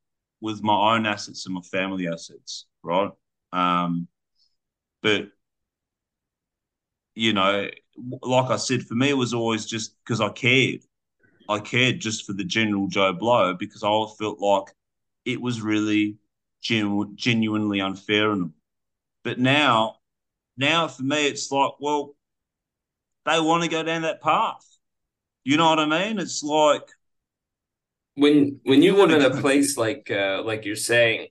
with 0.41 0.63
my 0.63 0.95
own 0.95 1.07
assets 1.07 1.47
and 1.47 1.55
my 1.55 1.61
family 1.63 2.09
assets, 2.09 2.67
right? 2.83 3.11
Um, 3.53 4.09
but 5.03 5.29
you 7.15 7.33
know, 7.33 7.69
like 8.23 8.51
I 8.51 8.57
said, 8.57 8.83
for 8.83 8.95
me, 8.95 9.11
it 9.11 9.17
was 9.17 9.35
always 9.35 9.67
just 9.67 9.95
because 10.05 10.21
I 10.21 10.29
cared. 10.31 10.81
I 11.49 11.59
cared 11.61 12.01
just 12.01 12.27
for 12.27 12.33
the 12.33 12.45
general 12.45 12.87
Joe 12.89 13.13
Blow 13.13 13.55
because 13.55 13.83
I 13.83 14.07
felt 14.19 14.41
like 14.41 14.75
it 15.25 15.41
was 15.41 15.61
really 15.61 16.17
genu- 16.63 17.15
genuinely 17.15 17.81
unfair 17.81 18.31
on 18.31 18.41
them. 18.41 18.55
But 19.23 19.39
now, 19.39 19.97
now 20.57 20.89
for 20.89 21.03
me, 21.03 21.27
it's 21.27 21.51
like, 21.51 21.73
well, 21.81 22.15
they 23.27 23.41
want 23.41 23.63
to 23.63 23.71
go 23.71 23.83
down 23.83 24.03
that 24.03 24.23
path. 24.23 24.65
You 25.45 25.57
know 25.57 25.69
what 25.69 25.79
I 25.79 25.87
mean? 25.87 26.19
It's 26.19 26.43
like, 26.43 26.89
when 28.15 28.61
when 28.65 28.83
you 28.83 28.97
live 28.97 29.11
in 29.11 29.23
a 29.23 29.41
place 29.41 29.77
like 29.77 30.11
uh 30.11 30.43
like 30.45 30.65
you're 30.65 30.77
saying 30.77 31.27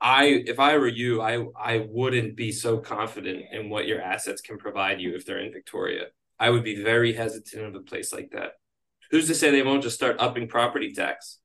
i 0.00 0.24
if 0.24 0.58
i 0.58 0.76
were 0.76 0.88
you 0.88 1.20
i 1.20 1.44
i 1.58 1.86
wouldn't 1.88 2.36
be 2.36 2.50
so 2.50 2.78
confident 2.78 3.44
in 3.52 3.68
what 3.68 3.86
your 3.86 4.00
assets 4.00 4.40
can 4.40 4.58
provide 4.58 5.00
you 5.00 5.14
if 5.14 5.24
they're 5.26 5.44
in 5.44 5.52
victoria 5.52 6.06
i 6.38 6.50
would 6.50 6.64
be 6.64 6.82
very 6.82 7.12
hesitant 7.12 7.66
of 7.66 7.74
a 7.74 7.80
place 7.80 8.12
like 8.12 8.30
that 8.30 8.52
who's 9.14 9.28
to 9.28 9.34
say 9.34 9.50
they 9.50 9.62
won't 9.62 9.82
just 9.82 9.94
start 9.94 10.16
upping 10.18 10.48
property 10.48 10.92
tax 10.92 11.38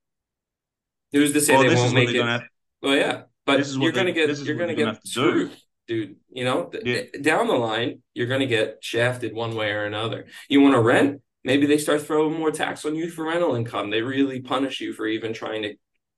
who's 1.11 1.33
to 1.33 1.41
say 1.41 1.53
well, 1.53 1.67
they 1.67 1.75
won't 1.75 1.93
make 1.93 2.09
it 2.09 2.13
going 2.13 2.27
have. 2.27 2.43
well 2.81 2.95
yeah 2.95 3.21
but 3.45 3.65
you're 3.73 3.91
gonna 3.91 4.11
get 4.11 4.27
this 4.27 4.39
is 4.39 4.47
you're 4.47 4.57
gonna 4.57 4.75
get 4.75 4.87
have 4.87 4.99
to 5.01 5.07
do. 5.07 5.29
screwed 5.29 5.51
dude 5.87 6.15
you 6.31 6.43
know 6.43 6.71
Yeah. 6.83 7.03
down 7.21 7.47
the 7.47 7.53
line 7.53 8.01
you're 8.13 8.27
gonna 8.27 8.45
get 8.45 8.77
shafted 8.81 9.33
one 9.33 9.55
way 9.55 9.71
or 9.71 9.85
another 9.85 10.25
you 10.49 10.61
want 10.61 10.73
to 10.75 10.81
rent 10.81 11.21
maybe 11.43 11.65
they 11.65 11.77
start 11.77 12.01
throwing 12.01 12.37
more 12.37 12.51
tax 12.51 12.85
on 12.85 12.95
you 12.95 13.09
for 13.09 13.25
rental 13.25 13.55
income. 13.55 13.89
They 13.89 14.01
really 14.01 14.41
punish 14.41 14.81
you 14.81 14.93
for 14.93 15.07
even 15.07 15.33
trying 15.33 15.63
to, 15.63 15.75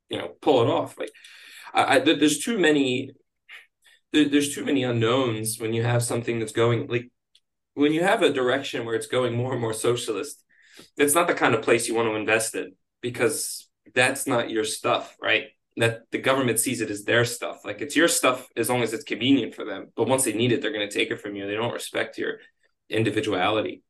you 0.09 0.17
know, 0.17 0.29
pull 0.41 0.61
it 0.63 0.67
off. 0.69 0.97
Like, 0.97 1.11
I, 1.73 1.95
I 1.95 1.99
there's 1.99 2.39
too 2.39 2.57
many, 2.57 3.11
there, 4.13 4.27
there's 4.27 4.53
too 4.53 4.65
many 4.65 4.83
unknowns 4.83 5.59
when 5.59 5.73
you 5.73 5.83
have 5.83 6.03
something 6.03 6.39
that's 6.39 6.51
going 6.51 6.87
like, 6.87 7.09
when 7.75 7.93
you 7.93 8.03
have 8.03 8.23
a 8.23 8.33
direction 8.33 8.85
where 8.85 8.95
it's 8.95 9.07
going 9.07 9.33
more 9.35 9.53
and 9.53 9.61
more 9.61 9.73
socialist. 9.73 10.43
That's 10.97 11.15
not 11.15 11.27
the 11.27 11.33
kind 11.33 11.55
of 11.55 11.61
place 11.61 11.87
you 11.87 11.95
want 11.95 12.09
to 12.09 12.15
invest 12.15 12.55
in 12.55 12.73
because 13.01 13.69
that's 13.93 14.27
not 14.27 14.49
your 14.49 14.63
stuff, 14.63 15.15
right? 15.21 15.47
That 15.77 16.01
the 16.11 16.17
government 16.17 16.59
sees 16.59 16.81
it 16.81 16.91
as 16.91 17.03
their 17.03 17.25
stuff. 17.25 17.65
Like 17.65 17.81
it's 17.81 17.95
your 17.95 18.07
stuff 18.07 18.47
as 18.55 18.69
long 18.69 18.83
as 18.83 18.93
it's 18.93 19.03
convenient 19.03 19.55
for 19.55 19.65
them. 19.65 19.91
But 19.95 20.07
once 20.07 20.23
they 20.23 20.33
need 20.33 20.51
it, 20.51 20.61
they're 20.61 20.73
going 20.73 20.87
to 20.87 20.93
take 20.93 21.11
it 21.11 21.21
from 21.21 21.35
you. 21.35 21.47
They 21.47 21.55
don't 21.55 21.73
respect 21.73 22.17
your 22.17 22.39
individuality 22.89 23.83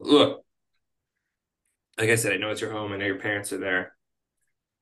look, 0.00 0.44
like 1.98 2.10
I 2.10 2.14
said, 2.14 2.32
I 2.32 2.36
know 2.36 2.50
it's 2.50 2.60
your 2.60 2.72
home. 2.72 2.92
I 2.92 2.96
know 2.96 3.06
your 3.06 3.18
parents 3.18 3.52
are 3.52 3.58
there. 3.58 3.94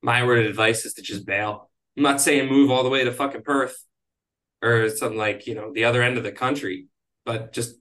My 0.02 0.24
word 0.24 0.44
of 0.44 0.50
advice 0.50 0.84
is 0.84 0.94
to 0.94 1.02
just 1.02 1.26
bail. 1.26 1.70
I'm 1.96 2.04
not 2.04 2.20
saying 2.20 2.48
move 2.48 2.70
all 2.70 2.84
the 2.84 2.88
way 2.88 3.04
to 3.04 3.12
fucking 3.12 3.42
Perth 3.42 3.76
or 4.62 4.88
something 4.90 5.18
like, 5.18 5.46
you 5.46 5.54
know, 5.54 5.72
the 5.72 5.84
other 5.84 6.02
end 6.02 6.16
of 6.16 6.22
the 6.22 6.32
country, 6.32 6.86
but 7.24 7.52
just 7.52 7.74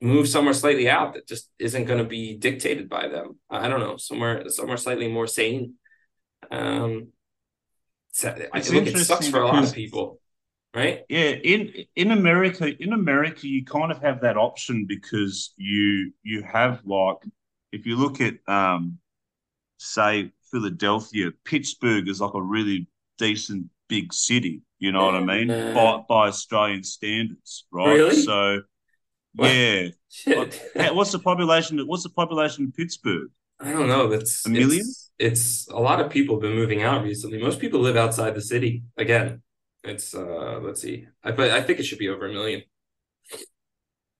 move 0.00 0.28
somewhere 0.28 0.54
slightly 0.54 0.88
out 0.88 1.14
that 1.14 1.26
just 1.26 1.50
isn't 1.58 1.84
going 1.84 1.98
to 1.98 2.04
be 2.04 2.36
dictated 2.36 2.88
by 2.88 3.08
them. 3.08 3.38
I 3.48 3.68
don't 3.68 3.80
know, 3.80 3.96
somewhere 3.96 4.48
somewhere 4.48 4.76
slightly 4.76 5.08
more 5.08 5.26
sane. 5.26 5.74
Um, 6.50 7.08
so, 8.12 8.28
I 8.52 8.58
It's 8.58 8.70
it 8.70 8.96
sucks 9.04 9.28
for 9.28 9.40
a 9.40 9.46
lot 9.46 9.64
of 9.64 9.74
people, 9.74 10.20
right? 10.74 11.04
Yeah, 11.08 11.30
in 11.30 11.84
in 11.94 12.10
America, 12.10 12.72
in 12.82 12.92
America, 12.92 13.46
you 13.46 13.64
kind 13.64 13.90
of 13.90 14.00
have 14.02 14.20
that 14.22 14.36
option 14.36 14.86
because 14.86 15.52
you 15.56 16.12
you 16.22 16.42
have 16.42 16.82
like, 16.84 17.18
if 17.72 17.86
you 17.86 17.96
look 17.96 18.20
at 18.20 18.36
um, 18.48 18.98
say 19.78 20.32
Philadelphia, 20.50 21.30
Pittsburgh 21.44 22.08
is 22.08 22.20
like 22.20 22.34
a 22.34 22.42
really 22.42 22.88
decent 23.18 23.66
big 23.88 24.12
city. 24.12 24.62
You 24.78 24.92
know 24.92 25.04
what 25.06 25.14
I 25.14 25.20
mean? 25.20 25.50
Uh, 25.50 25.72
By 25.74 26.04
by 26.08 26.28
Australian 26.28 26.84
standards, 26.84 27.66
right? 27.70 27.94
Really? 27.94 28.22
So? 28.22 28.62
Yeah. 29.38 29.88
Shit. 30.10 30.94
What's 30.94 31.12
the 31.12 31.18
population? 31.18 31.78
What's 31.86 32.02
the 32.04 32.10
population 32.10 32.64
in 32.64 32.72
Pittsburgh? 32.72 33.28
I 33.60 33.72
don't 33.72 33.88
know. 33.88 34.08
That's 34.08 34.44
A 34.46 34.50
million? 34.50 34.80
It's, 34.80 35.10
it's 35.18 35.68
a 35.68 35.78
lot 35.78 36.00
of 36.00 36.10
people 36.10 36.36
have 36.36 36.42
been 36.42 36.54
moving 36.54 36.82
out 36.82 37.02
recently. 37.04 37.42
Most 37.42 37.58
people 37.60 37.80
live 37.80 37.96
outside 37.96 38.34
the 38.34 38.42
city. 38.42 38.84
Again, 38.96 39.42
it's 39.84 40.14
uh 40.14 40.60
let's 40.62 40.80
see. 40.82 41.06
I 41.24 41.30
but 41.32 41.50
I 41.50 41.62
think 41.62 41.78
it 41.80 41.84
should 41.84 41.98
be 41.98 42.08
over 42.08 42.26
a 42.26 42.32
million. 42.32 42.62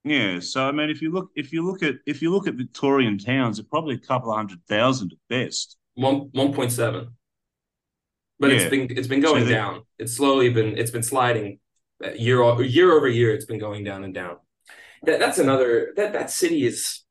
Yeah. 0.05 0.41
So 0.41 0.67
I 0.69 0.73
mean, 0.73 0.89
if 0.91 1.03
you 1.03 1.11
look, 1.13 1.31
if 1.35 1.53
you 1.53 1.67
look 1.67 1.83
at 1.83 1.97
if 2.07 2.23
you 2.23 2.31
look 2.31 2.47
at 2.47 2.55
Victorian 2.55 3.19
towns, 3.19 3.57
they're 3.57 3.67
probably 3.69 3.97
a 3.97 3.99
couple 3.99 4.31
of 4.31 4.37
hundred 4.37 4.61
thousand 4.69 5.13
at 5.13 5.19
best. 5.29 5.77
One 5.95 6.29
one 6.33 6.53
point 6.53 6.73
seven. 6.73 7.17
But 8.39 8.53
it's 8.53 8.69
been 8.71 8.87
it's 8.91 9.09
been 9.09 9.21
going 9.21 9.43
So 9.43 9.47
they- 9.49 9.55
down. 9.55 9.83
It's 9.99 10.13
slowly 10.15 10.51
been 10.51 10.77
it's 10.79 10.91
been 10.91 11.03
sliding 11.03 11.59
uh, 12.05 12.11
year 12.11 12.39
year 12.63 12.93
over 12.93 13.09
year. 13.09 13.35
It's 13.35 13.47
been 13.47 13.59
going 13.59 13.83
down 13.85 14.05
and 14.05 14.15
down. 14.15 14.37
That 15.07 15.19
that's 15.21 15.39
another 15.39 15.93
that 15.97 16.13
that 16.13 16.31
city 16.31 16.67
is. 16.67 17.03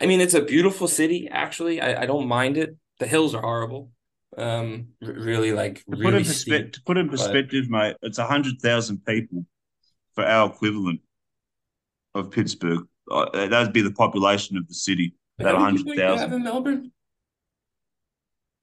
I 0.00 0.06
mean, 0.06 0.20
it's 0.20 0.34
a 0.34 0.42
beautiful 0.42 0.86
city. 0.86 1.28
Actually, 1.30 1.80
I, 1.80 2.02
I 2.02 2.06
don't 2.06 2.28
mind 2.28 2.56
it. 2.56 2.76
The 3.00 3.06
hills 3.06 3.34
are 3.34 3.42
horrible. 3.42 3.90
Um, 4.36 4.88
really 5.00 5.52
like 5.52 5.78
To 5.78 5.84
put 5.90 5.98
really 5.98 6.18
in 6.18 6.24
steep. 6.24 6.52
perspective, 6.52 6.72
to 6.72 6.82
put 6.82 6.98
in 6.98 7.08
perspective, 7.08 7.70
mate, 7.70 7.96
it's 8.02 8.18
hundred 8.18 8.60
thousand 8.60 9.04
people 9.04 9.44
for 10.14 10.24
our 10.24 10.50
equivalent 10.50 11.00
of 12.14 12.30
Pittsburgh. 12.30 12.86
Uh, 13.10 13.48
that'd 13.48 13.72
be 13.72 13.80
the 13.80 13.92
population 13.92 14.56
of 14.56 14.68
the 14.68 14.74
city. 14.74 15.14
About 15.38 15.56
How 15.56 15.64
many 15.66 15.78
people 15.78 15.92
hundred 15.92 16.06
thousand. 16.18 16.32
in 16.34 16.42
Melbourne? 16.44 16.92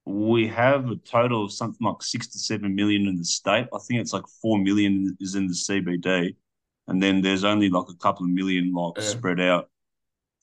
We 0.05 0.47
have 0.47 0.89
a 0.91 0.97
total 0.97 1.45
of 1.45 1.51
something 1.51 1.85
like 1.85 2.03
six 2.03 2.27
to 2.27 2.39
seven 2.39 2.75
million 2.75 3.07
in 3.07 3.15
the 3.17 3.25
state. 3.25 3.67
I 3.73 3.79
think 3.87 4.01
it's 4.01 4.13
like 4.13 4.23
four 4.41 4.59
million 4.59 5.17
is 5.19 5.33
in 5.35 5.47
the 5.47 5.53
CBD. 5.53 6.35
And 6.87 7.01
then 7.01 7.21
there's 7.21 7.43
only 7.43 7.69
like 7.69 7.89
a 7.89 7.95
couple 7.97 8.25
of 8.25 8.31
million 8.31 8.73
like 8.73 8.93
Yeah. 8.97 9.03
spread 9.03 9.39
out 9.39 9.69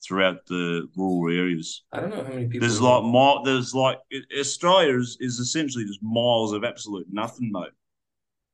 throughout 0.05 0.45
the 0.47 0.89
rural 0.95 1.35
areas. 1.35 1.83
I 1.91 2.01
don't 2.01 2.09
know 2.09 2.23
how 2.23 2.29
many 2.33 2.47
people. 2.47 2.61
There's 2.67 2.81
like 2.81 3.03
mile, 3.03 3.43
there's 3.43 3.73
like 3.73 3.99
it- 4.09 4.25
Australia 4.37 4.97
is, 4.99 5.17
is 5.19 5.39
essentially 5.39 5.85
just 5.85 6.03
miles 6.03 6.51
of 6.53 6.63
absolute 6.63 7.07
nothing, 7.11 7.51
mate. 7.51 7.71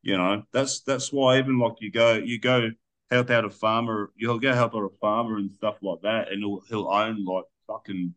You 0.04 0.18
know, 0.18 0.44
that's 0.54 0.82
that's 0.82 1.12
why 1.12 1.40
even 1.40 1.60
like 1.60 1.74
you 1.82 1.92
go 1.92 2.14
you 2.14 2.40
go 2.40 2.70
help 3.12 3.30
out 3.32 3.46
a 3.46 3.50
farmer, 3.50 4.12
you'll 4.16 4.40
go 4.40 4.54
help 4.54 4.76
out 4.76 4.84
a 4.84 4.98
farmer 5.02 5.38
and 5.38 5.52
stuff 5.52 5.78
like 5.82 6.02
that, 6.04 6.32
and 6.32 6.40
he'll 6.40 6.62
he'll 6.70 6.88
own 6.90 7.26
like 7.26 7.46
fucking 7.68 8.14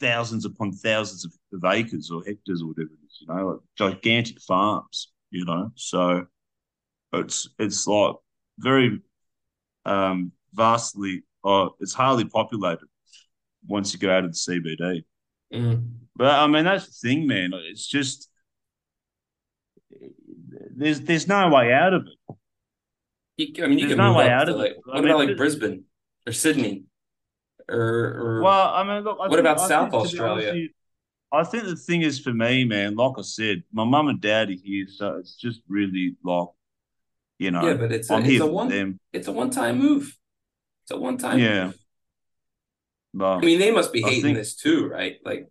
thousands 0.00 0.44
upon 0.44 0.72
thousands 0.72 1.24
of, 1.24 1.32
of 1.52 1.64
acres 1.70 2.10
or 2.10 2.22
hectares 2.24 2.62
or 2.62 2.68
whatever 2.68 2.88
it 2.90 3.06
is, 3.06 3.18
you 3.20 3.26
know, 3.26 3.48
like 3.48 3.60
gigantic 3.76 4.40
farms, 4.40 5.12
you 5.30 5.44
know. 5.44 5.70
So 5.74 6.26
it's 7.14 7.48
it's 7.58 7.86
like 7.86 8.16
very 8.58 9.00
um 9.84 10.32
vastly 10.52 11.22
uh 11.44 11.68
it's 11.80 11.94
highly 11.94 12.24
populated 12.24 12.86
once 13.66 13.92
you 13.92 13.98
go 13.98 14.10
out 14.10 14.24
of 14.24 14.32
the 14.32 14.36
CBD. 14.38 15.04
Mm. 15.52 15.90
But 16.16 16.34
I 16.34 16.46
mean, 16.46 16.64
that's 16.64 16.86
the 16.86 17.08
thing, 17.08 17.26
man. 17.26 17.52
It's 17.54 17.86
just 17.86 18.28
there's 20.76 21.00
there's 21.00 21.28
no 21.28 21.48
way 21.48 21.72
out 21.72 21.94
of 21.94 22.06
it. 22.06 22.36
You, 23.36 23.64
I 23.64 23.68
mean, 23.68 23.78
you 23.78 23.86
There's 23.86 23.96
can 23.96 24.04
no 24.04 24.14
way 24.14 24.28
out 24.28 24.48
of 24.48 24.56
like. 24.56 24.72
it. 24.72 24.76
I 24.86 24.96
What 24.96 25.04
mean, 25.04 25.12
about 25.14 25.26
like 25.28 25.36
Brisbane 25.36 25.84
or 26.26 26.32
Sydney, 26.32 26.84
or 27.68 27.78
or 27.78 28.42
Well, 28.42 28.68
I 28.74 28.82
mean, 28.82 29.04
look. 29.04 29.16
I 29.18 29.28
What 29.28 29.30
think- 29.30 29.40
about 29.40 29.60
I 29.60 29.68
South 29.68 29.90
think, 29.90 30.02
Australia? 30.04 30.50
honest 30.50 30.72
I 31.30 31.44
think 31.44 31.64
the 31.64 31.76
thing 31.76 32.02
is 32.02 32.18
for 32.18 32.32
me, 32.32 32.64
man. 32.64 32.96
Like 32.96 33.12
I 33.18 33.22
said, 33.22 33.62
my 33.72 33.84
mum 33.84 34.08
and 34.08 34.20
dad 34.20 34.48
are 34.48 34.52
here, 34.52 34.86
so 34.88 35.16
it's 35.18 35.36
just 35.36 35.60
really 35.68 36.16
like, 36.24 36.48
you 37.38 37.50
know, 37.50 37.66
yeah, 37.66 37.74
but 37.74 37.92
it's 37.92 38.10
a, 38.10 38.14
I'm 38.14 38.24
it's 38.24 38.40
a 38.40 38.46
one 38.46 38.98
it's 39.12 39.28
a 39.28 39.32
one 39.32 39.50
time 39.50 39.78
move. 39.78 40.16
It's 40.84 40.90
a 40.90 40.96
one 40.98 41.18
time. 41.18 41.38
Yeah. 41.38 41.66
Move. 41.66 41.74
But 43.14 43.36
I 43.38 43.40
mean, 43.40 43.58
they 43.58 43.70
must 43.70 43.92
be 43.92 44.04
I 44.04 44.08
hating 44.08 44.22
think- 44.22 44.36
this 44.38 44.54
too, 44.54 44.86
right? 44.88 45.16
Like, 45.24 45.48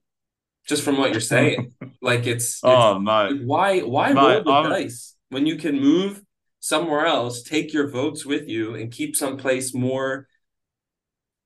just 0.67 0.83
from 0.83 0.97
what 0.97 1.11
you're 1.11 1.21
saying, 1.21 1.73
like 2.01 2.27
it's, 2.27 2.55
it's 2.55 2.61
oh 2.63 2.99
mate, 2.99 3.31
like, 3.31 3.41
why 3.43 3.79
why 3.79 4.13
Mate, 4.13 4.21
roll 4.21 4.43
the 4.43 4.51
I'm- 4.51 4.69
dice 4.69 5.15
when 5.29 5.45
you 5.45 5.55
can 5.57 5.79
move 5.79 6.21
somewhere 6.59 7.05
else, 7.05 7.43
take 7.43 7.73
your 7.73 7.87
votes 7.89 8.25
with 8.25 8.47
you, 8.47 8.75
and 8.75 8.91
keep 8.91 9.15
someplace 9.15 9.73
more 9.73 10.27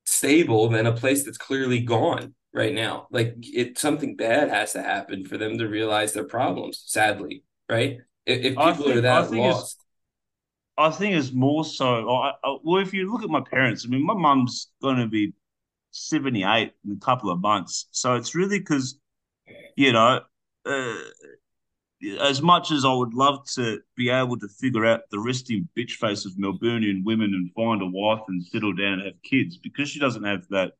stable 0.05 0.69
than 0.69 0.85
a 0.87 0.91
place 0.93 1.23
that's 1.23 1.37
clearly 1.37 1.79
gone 1.79 2.33
right 2.53 2.73
now. 2.73 3.07
Like 3.11 3.35
it, 3.41 3.77
something 3.77 4.15
bad 4.15 4.49
has 4.49 4.73
to 4.73 4.81
happen 4.81 5.25
for 5.25 5.37
them 5.37 5.57
to 5.59 5.67
realize 5.67 6.13
their 6.13 6.25
problems. 6.25 6.83
Sadly, 6.85 7.43
right? 7.69 7.99
If, 8.25 8.39
if 8.39 8.51
people 8.53 8.67
are 8.67 8.75
think- 8.75 8.97
I 8.97 9.01
that 9.01 9.31
lost, 9.31 9.77
I 10.81 10.89
think 10.91 11.15
it's 11.15 11.31
more 11.31 11.63
so. 11.63 12.09
I, 12.09 12.33
I, 12.43 12.57
well, 12.63 12.81
if 12.81 12.93
you 12.93 13.11
look 13.11 13.23
at 13.23 13.29
my 13.29 13.41
parents, 13.41 13.85
I 13.85 13.89
mean, 13.89 14.05
my 14.05 14.13
mum's 14.13 14.71
going 14.81 14.97
to 14.97 15.07
be 15.07 15.33
78 15.91 16.73
in 16.85 16.91
a 16.91 16.99
couple 17.05 17.29
of 17.29 17.39
months. 17.39 17.87
So 17.91 18.15
it's 18.15 18.33
really 18.35 18.59
because, 18.59 18.99
you 19.75 19.93
know, 19.93 20.21
uh, 20.65 20.95
as 22.19 22.41
much 22.41 22.71
as 22.71 22.83
I 22.83 22.93
would 22.93 23.13
love 23.13 23.45
to 23.55 23.79
be 23.95 24.09
able 24.09 24.37
to 24.39 24.47
figure 24.47 24.85
out 24.85 25.01
the 25.11 25.19
resting 25.19 25.69
bitch 25.77 25.91
face 25.91 26.25
of 26.25 26.33
Melburnian 26.33 27.03
women 27.03 27.33
and 27.35 27.51
find 27.53 27.81
a 27.81 27.85
wife 27.85 28.21
and 28.27 28.43
settle 28.43 28.73
down 28.73 28.93
and 28.93 29.03
have 29.03 29.21
kids, 29.23 29.57
because 29.57 29.89
she 29.89 29.99
doesn't 29.99 30.23
have 30.23 30.47
that. 30.49 30.73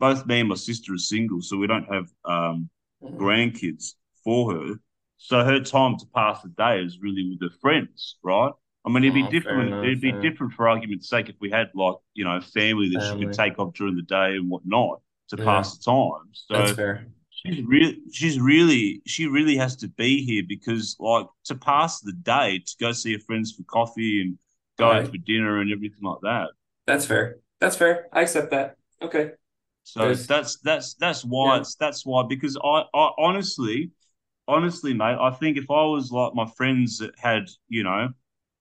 Both 0.00 0.26
me 0.26 0.40
and 0.40 0.48
my 0.48 0.56
sister 0.56 0.94
are 0.94 0.98
single, 0.98 1.40
so 1.40 1.56
we 1.56 1.68
don't 1.68 1.92
have 1.92 2.08
um, 2.24 2.68
grandkids 3.02 3.92
for 4.24 4.52
her. 4.52 4.74
So 5.18 5.44
her 5.44 5.60
time 5.60 5.96
to 5.98 6.06
pass 6.12 6.42
the 6.42 6.48
day 6.48 6.82
is 6.82 6.98
really 7.00 7.30
with 7.30 7.48
her 7.48 7.56
friends, 7.60 8.16
right? 8.24 8.52
I 8.86 8.90
mean, 8.90 9.04
it'd 9.04 9.14
be 9.14 9.24
Oh, 9.24 9.30
different. 9.30 9.68
enough, 9.68 9.84
it'd 9.84 10.00
be 10.00 10.08
yeah. 10.10 10.20
different 10.20 10.52
for 10.52 10.68
argument's 10.68 11.08
sake 11.08 11.28
if 11.28 11.36
we 11.40 11.50
had 11.50 11.70
like 11.74 11.96
you 12.14 12.24
know 12.24 12.40
family 12.40 12.88
that 12.90 13.02
she 13.02 13.18
could 13.24 13.32
take 13.32 13.58
off 13.58 13.74
during 13.74 13.96
the 13.96 14.02
day 14.02 14.36
and 14.36 14.48
whatnot 14.50 15.00
to 15.30 15.36
Yeah. 15.36 15.44
pass 15.44 15.76
the 15.76 15.84
time. 15.84 16.30
that's 16.50 16.70
So 16.70 16.74
fair. 16.76 17.06
she's 17.30 17.64
really, 17.64 17.98
she's 18.12 18.38
really, 18.40 19.02
she 19.06 19.26
really 19.26 19.56
has 19.56 19.76
to 19.76 19.88
be 19.88 20.24
here 20.24 20.44
because 20.48 20.96
like 21.00 21.26
to 21.46 21.54
pass 21.56 22.00
the 22.00 22.12
day 22.12 22.60
to 22.60 22.76
go 22.80 22.92
see 22.92 23.14
her 23.14 23.18
friends 23.20 23.52
for 23.52 23.64
coffee 23.64 24.22
and 24.22 24.38
go 24.78 24.90
out 24.92 25.08
for 25.08 25.18
dinner 25.18 25.60
and 25.60 25.72
everything 25.72 26.02
like 26.02 26.20
that. 26.22 26.50
That's 26.86 27.06
fair. 27.06 27.38
That's 27.60 27.76
fair. 27.76 28.06
I 28.12 28.20
accept 28.22 28.50
that. 28.52 28.76
Okay. 29.02 29.32
So 29.82 30.00
There's- 30.00 30.26
that's 30.26 30.58
that's 30.60 30.94
that's 30.94 31.24
why 31.24 31.54
Yeah. 31.54 31.60
it's 31.62 31.74
that's 31.76 32.06
why 32.06 32.22
because 32.28 32.56
I, 32.62 32.84
I 32.94 33.10
honestly, 33.18 33.90
honestly, 34.46 34.94
mate, 34.94 35.16
I 35.20 35.30
think 35.30 35.56
if 35.56 35.70
I 35.70 35.84
was 35.84 36.10
like 36.12 36.34
my 36.34 36.46
friends 36.56 36.98
that 36.98 37.12
had, 37.18 37.48
you 37.68 37.82
know, 37.82 38.08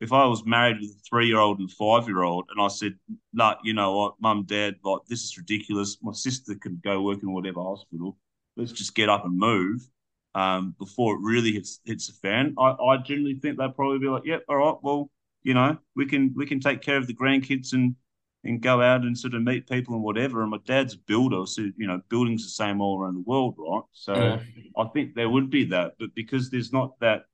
if 0.02 0.12
I 0.12 0.26
was 0.26 0.46
married 0.46 0.78
with 0.80 0.92
a 0.92 1.02
three 1.10 1.28
year 1.28 1.40
old 1.40 1.60
and 1.60 1.72
five 1.72 2.08
year 2.08 2.24
old, 2.24 2.46
and 2.50 2.62
I 2.62 2.68
said, 2.68 2.96
"Nah, 3.34 3.56
you 3.64 3.74
know 3.74 3.96
what, 3.96 4.16
mum, 4.20 4.44
dad, 4.46 4.76
like 4.84 5.02
this 5.08 5.24
is 5.24 5.38
ridiculous. 5.38 5.98
My 6.02 6.12
sister 6.14 6.56
can 6.56 6.82
go 6.84 7.02
work 7.02 7.24
in 7.24 7.34
whatever 7.34 7.62
hospital. 7.62 8.18
Let's 8.58 8.72
just 8.72 8.96
get 8.96 9.10
up 9.10 9.26
and 9.26 9.38
move." 9.38 9.88
Um, 10.34 10.76
before 10.78 11.16
it 11.16 11.22
really 11.22 11.54
hits 11.54 11.80
hits 11.86 12.08
the 12.08 12.14
fan, 12.14 12.56
I, 12.58 12.72
I 12.72 12.98
generally 12.98 13.36
think 13.36 13.58
they'd 13.58 13.76
probably 13.76 14.00
be 14.00 14.08
like, 14.08 14.26
"Yep, 14.26 14.44
all 14.50 14.58
right, 14.58 14.76
well, 14.82 15.10
you 15.44 15.54
know, 15.54 15.78
we 15.96 16.06
can 16.06 16.34
we 16.36 16.46
can 16.46 16.60
take 16.60 16.82
care 16.82 16.98
of 16.98 17.08
the 17.08 17.16
grandkids 17.16 17.74
and 17.74 17.96
and 18.44 18.62
go 18.62 18.82
out 18.82 19.02
and 19.02 19.18
sort 19.18 19.34
of 19.34 19.44
meet 19.44 19.70
people 19.70 19.96
and 19.96 20.04
whatever." 20.04 20.42
And 20.42 20.52
my 20.52 20.60
dad's 20.66 20.96
a 20.96 21.00
builder, 21.08 21.46
so 21.46 21.62
you 21.78 21.88
know, 21.88 22.02
building's 22.10 22.44
the 22.44 22.50
same 22.50 22.82
all 22.82 23.00
around 23.00 23.16
the 23.16 23.24
world, 23.26 23.56
right? 23.58 23.84
So. 23.94 24.14
Yeah. 24.14 24.40
I 24.78 24.84
think 24.90 25.16
there 25.16 25.30
would 25.30 25.50
be 25.50 25.64
that, 25.66 25.94
but 25.98 26.14
because 26.16 26.50
there's 26.50 26.74
not 26.74 27.00
that 27.00 27.28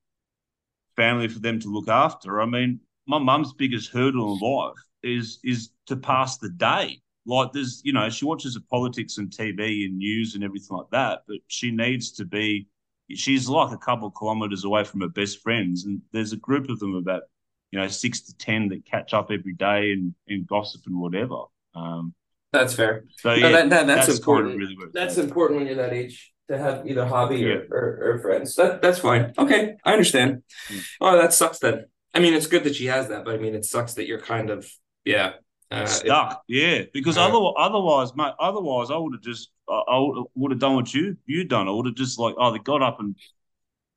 family 1.01 1.27
for 1.27 1.39
them 1.39 1.59
to 1.59 1.73
look 1.73 1.87
after, 1.87 2.41
I 2.41 2.45
mean, 2.45 2.79
my 3.07 3.17
mum's 3.17 3.53
biggest 3.53 3.91
hurdle 3.91 4.33
in 4.33 4.39
life 4.39 4.77
is 5.01 5.39
is 5.43 5.71
to 5.87 5.95
pass 5.95 6.37
the 6.37 6.49
day. 6.49 7.01
Like 7.25 7.53
there's, 7.53 7.81
you 7.83 7.93
know, 7.93 8.07
she 8.09 8.25
watches 8.25 8.53
the 8.53 8.61
politics 8.61 9.17
and 9.17 9.29
TV 9.29 9.85
and 9.85 9.97
news 9.97 10.35
and 10.35 10.43
everything 10.43 10.77
like 10.77 10.91
that, 10.91 11.21
but 11.27 11.37
she 11.47 11.71
needs 11.71 12.11
to 12.13 12.25
be. 12.25 12.67
She's 13.13 13.49
like 13.49 13.73
a 13.73 13.77
couple 13.77 14.07
of 14.07 14.13
kilometers 14.13 14.63
away 14.63 14.83
from 14.83 15.01
her 15.01 15.09
best 15.09 15.41
friends, 15.41 15.85
and 15.85 16.01
there's 16.13 16.33
a 16.33 16.37
group 16.37 16.69
of 16.69 16.79
them 16.79 16.95
about, 16.95 17.23
you 17.71 17.79
know, 17.79 17.87
six 17.87 18.21
to 18.21 18.37
ten 18.37 18.69
that 18.69 18.85
catch 18.85 19.13
up 19.13 19.31
every 19.31 19.53
day 19.53 19.91
and 19.91 20.13
and 20.27 20.47
gossip 20.47 20.81
and 20.85 20.97
whatever. 20.97 21.39
Um, 21.73 22.13
That's 22.53 22.73
fair. 22.73 23.05
so 23.17 23.29
No, 23.29 23.35
yeah, 23.35 23.51
that, 23.51 23.69
that, 23.69 23.87
that's, 23.87 24.05
kind 24.05 24.17
important. 24.17 24.57
really 24.57 24.77
That's 24.93 25.17
important 25.17 25.59
when 25.59 25.67
you're 25.67 25.83
that 25.83 25.93
age 25.93 26.31
to 26.51 26.57
have 26.57 26.87
either 26.87 27.05
hobby 27.05 27.43
or, 27.45 27.49
Yeah. 27.49 27.61
or, 27.71 27.99
or 28.01 28.19
friends. 28.19 28.55
That 28.55 28.81
that's 28.81 28.99
fine. 28.99 29.33
Okay, 29.37 29.75
I 29.83 29.93
understand. 29.93 30.43
Mm. 30.69 30.83
Oh, 31.01 31.17
that 31.17 31.33
sucks 31.33 31.59
then. 31.59 31.85
I 32.13 32.19
mean, 32.19 32.33
it's 32.33 32.47
good 32.47 32.63
that 32.65 32.75
she 32.75 32.85
has 32.87 33.07
that, 33.09 33.25
but 33.25 33.33
I 33.35 33.37
mean, 33.37 33.55
it 33.55 33.65
sucks 33.65 33.93
that 33.95 34.07
you're 34.07 34.21
kind 34.21 34.49
of 34.49 34.69
yeah. 35.05 35.33
Uh, 35.71 35.83
it- 35.83 35.87
stuck. 35.87 36.43
Yeah, 36.47 36.83
because 36.93 37.15
Yeah. 37.15 37.25
otherwise, 37.27 37.53
otherwise, 37.57 38.15
mate, 38.15 38.33
otherwise, 38.39 38.91
I 38.91 38.97
would 38.97 39.13
have 39.13 39.21
just, 39.23 39.51
I, 39.69 39.81
I 39.87 40.23
would 40.35 40.51
have 40.51 40.59
done 40.59 40.75
what 40.75 40.93
you 40.93 41.15
you 41.25 41.45
done. 41.45 41.67
I 41.67 41.71
would 41.71 41.85
have 41.85 41.95
just 41.95 42.19
like, 42.19 42.35
either 42.39 42.59
got 42.59 42.81
up 42.81 42.99
and 42.99 43.15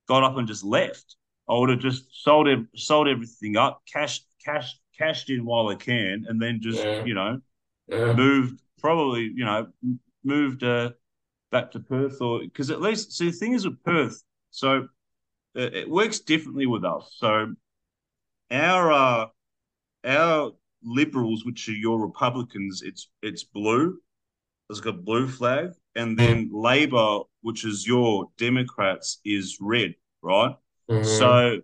got 0.07 0.23
up 0.23 0.37
and 0.37 0.47
just 0.47 0.65
left. 0.65 1.17
I 1.49 1.55
would 1.59 1.71
have 1.71 1.81
just 1.81 2.05
sold 2.25 2.47
sold 2.77 3.09
everything 3.09 3.57
up, 3.57 3.83
cashed 3.93 4.25
cashed 4.45 4.81
cashed 4.97 5.29
in 5.31 5.45
while 5.45 5.69
I 5.69 5.75
can, 5.75 6.25
and 6.29 6.41
then 6.41 6.61
just 6.63 6.83
Yeah. 6.85 7.05
you 7.05 7.15
know 7.15 7.41
yeah. 7.89 8.13
moved 8.13 8.63
probably 8.79 9.23
you 9.35 9.45
know 9.45 9.67
moved 10.23 10.63
uh, 10.63 10.91
back 11.55 11.71
to 11.71 11.81
Perth 11.81 12.21
or 12.21 12.41
because 12.41 12.71
at 12.71 12.81
least 12.81 13.13
see 13.17 13.31
the 13.31 13.39
thing 13.41 13.55
is 13.55 13.65
with 13.65 13.83
Perth, 13.85 14.23
so 14.51 14.89
it, 15.55 15.75
it 15.81 15.89
works 15.89 16.19
differently 16.19 16.67
with 16.67 16.85
us. 16.85 17.05
So 17.17 17.55
our 18.51 18.93
uh, 18.93 19.27
our 20.05 20.53
liberals, 20.83 21.45
which 21.47 21.69
are 21.69 21.81
your 21.87 21.99
Republicans, 22.09 22.83
it's 22.83 23.09
it's 23.23 23.45
blue. 23.45 23.99
It's 24.71 24.81
got 24.81 24.95
a 24.95 25.07
blue 25.11 25.29
flag, 25.29 25.71
and 25.95 26.19
then 26.19 26.51
Labor, 26.53 27.21
which 27.43 27.65
is 27.65 27.87
your 27.87 28.31
Democrats, 28.39 29.21
is 29.25 29.59
red, 29.61 29.95
right? 30.23 30.57
Mhm. 30.91 31.05
So, 31.05 31.61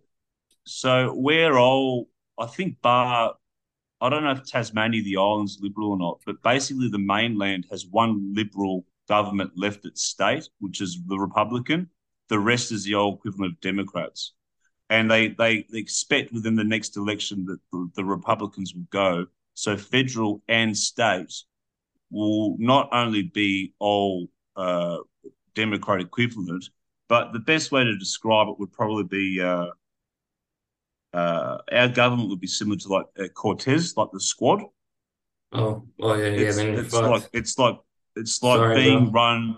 so 0.64 1.14
we're 1.14 1.57
all, 1.57 2.09
I 2.38 2.46
think, 2.46 2.81
bar, 2.83 3.35
I 4.03 4.09
don't 4.11 4.22
know 4.24 4.33
if 4.33 4.44
Tasmania, 4.44 5.03
the 5.03 5.16
island's 5.16 5.59
liberal 5.61 5.90
or 5.92 5.98
not, 5.98 6.20
but 6.26 6.42
basically 6.42 6.88
the 6.90 6.98
mainland 6.98 7.66
has 7.70 7.87
one 7.87 8.35
liberal 8.35 8.85
government 9.10 9.50
left 9.56 9.84
at 9.86 9.98
state, 9.98 10.48
which 10.60 10.80
is 10.80 11.00
the 11.08 11.18
Republican. 11.18 11.90
The 12.28 12.38
rest 12.38 12.70
is 12.70 12.84
the 12.84 12.94
old 12.94 13.18
equivalent 13.18 13.54
of 13.54 13.60
Democrats. 13.60 14.34
And 14.88 15.10
they, 15.10 15.28
they, 15.28 15.66
they 15.70 15.78
expect 15.78 16.32
within 16.32 16.54
the 16.54 16.70
next 16.74 16.96
election 16.96 17.44
that 17.46 17.58
the, 17.72 17.90
the 17.96 18.04
Republicans 18.04 18.72
will 18.72 18.86
go. 18.90 19.26
So 19.54 19.76
federal 19.76 20.42
and 20.46 20.76
state 20.76 21.32
will 22.12 22.56
not 22.60 22.88
only 22.92 23.22
be 23.22 23.74
all 23.80 24.28
uh, 24.54 24.98
Democrat 25.56 26.00
equivalent, 26.00 26.64
but 27.08 27.32
the 27.32 27.40
best 27.40 27.72
way 27.72 27.82
to 27.82 27.98
describe 27.98 28.46
it 28.48 28.60
would 28.60 28.72
probably 28.72 29.04
be 29.04 29.40
uh, 29.40 29.70
uh, 31.12 31.58
our 31.72 31.88
government 31.88 32.28
would 32.28 32.40
be 32.40 32.46
similar 32.46 32.78
to 32.78 32.88
like 32.88 33.06
uh, 33.18 33.26
Cortez, 33.34 33.96
like 33.96 34.08
the 34.12 34.20
squad. 34.20 34.62
oh, 35.52 35.84
oh 36.00 36.14
yeah, 36.14 36.28
yeah. 36.28 36.48
It's, 36.48 36.58
it's 36.58 36.94
like 36.94 37.28
it's 37.32 37.58
like 37.58 37.76
it's 38.20 38.42
like 38.42 38.59
Sorry, 38.59 38.74
being 38.76 39.11
bro. 39.11 39.20
run. 39.22 39.56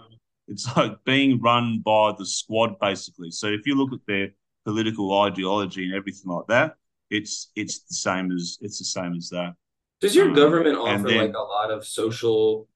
It's 0.48 0.66
like 0.76 1.02
being 1.04 1.40
run 1.40 1.80
by 1.80 2.12
the 2.18 2.26
squad, 2.26 2.78
basically. 2.80 3.30
So 3.30 3.46
if 3.48 3.66
you 3.66 3.74
look 3.74 3.92
at 3.92 4.00
their 4.06 4.30
political 4.64 5.06
ideology 5.22 5.84
and 5.86 5.94
everything 5.94 6.30
like 6.30 6.46
that, 6.48 6.76
it's 7.10 7.50
it's 7.54 7.80
the 7.80 7.94
same 7.94 8.30
as 8.32 8.58
it's 8.60 8.78
the 8.78 8.84
same 8.84 9.14
as 9.14 9.28
that. 9.30 9.54
Does 10.00 10.14
your 10.16 10.28
Um, 10.28 10.34
government 10.34 10.76
and 10.76 10.78
offer 10.78 11.08
then- 11.08 11.18
like 11.18 11.34
a 11.34 11.48
lot 11.58 11.70
of 11.70 11.86
social, 11.86 12.68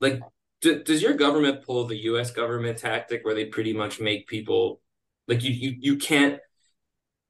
like, 0.00 0.20
d 0.62 0.82
does 0.88 1.02
your 1.02 1.14
government 1.14 1.62
pull 1.62 1.84
the 1.86 2.02
U.S. 2.10 2.30
government 2.30 2.78
tactic 2.78 3.24
where 3.24 3.34
they 3.34 3.44
pretty 3.46 3.72
much 3.72 4.00
make 4.00 4.26
people 4.26 4.80
like 5.28 5.42
you 5.44 5.52
you 5.52 5.70
you 5.78 5.96
can't. 5.96 6.40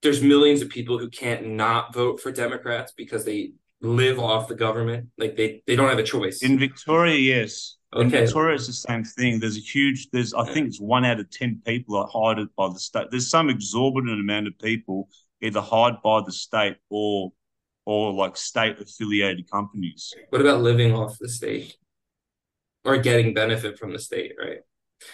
There's 0.03 0.23
millions 0.23 0.63
of 0.63 0.69
people 0.69 0.97
who 0.99 1.09
can't 1.11 1.43
not 1.65 1.93
vote 1.93 2.21
for 2.23 2.31
Democrats 2.31 2.93
because 2.97 3.25
they 3.25 3.53
live 3.81 4.19
off 4.19 4.49
the 4.49 4.55
government. 4.55 5.09
Like 5.19 5.37
they 5.37 5.63
they 5.67 5.77
don't 5.77 5.89
have 5.89 5.99
a 5.99 6.05
choice. 6.05 6.43
In 6.43 6.59
Victoria, 6.59 7.17
yes. 7.17 7.77
In 7.95 8.11
Victoria, 8.11 8.55
it's 8.57 8.67
the 8.67 8.73
same 8.75 9.03
thing. 9.03 9.41
There's 9.41 9.57
a 9.57 9.61
huge. 9.61 10.11
There's 10.11 10.35
I 10.35 10.45
think 10.53 10.69
it's 10.69 10.81
one 10.81 11.05
out 11.05 11.21
of 11.21 11.31
ten 11.31 11.63
people 11.65 11.97
are 11.97 12.07
hired 12.07 12.47
by 12.57 12.69
the 12.69 12.79
state. 12.79 13.07
There's 13.11 13.31
some 13.31 13.49
exorbitant 13.49 14.21
amount 14.21 14.47
of 14.47 14.59
people 14.59 15.09
either 15.41 15.61
hired 15.61 16.03
by 16.03 16.21
the 16.25 16.33
state 16.33 16.77
or 16.91 17.33
or 17.87 18.13
like 18.13 18.37
state 18.37 18.79
affiliated 18.79 19.51
companies. 19.51 20.13
What 20.29 20.43
about 20.43 20.61
living 20.61 20.93
off 20.95 21.17
the 21.19 21.29
state 21.29 21.77
or 22.85 22.99
getting 22.99 23.33
benefit 23.33 23.79
from 23.79 23.93
the 23.93 23.99
state, 23.99 24.33
right? 24.39 24.61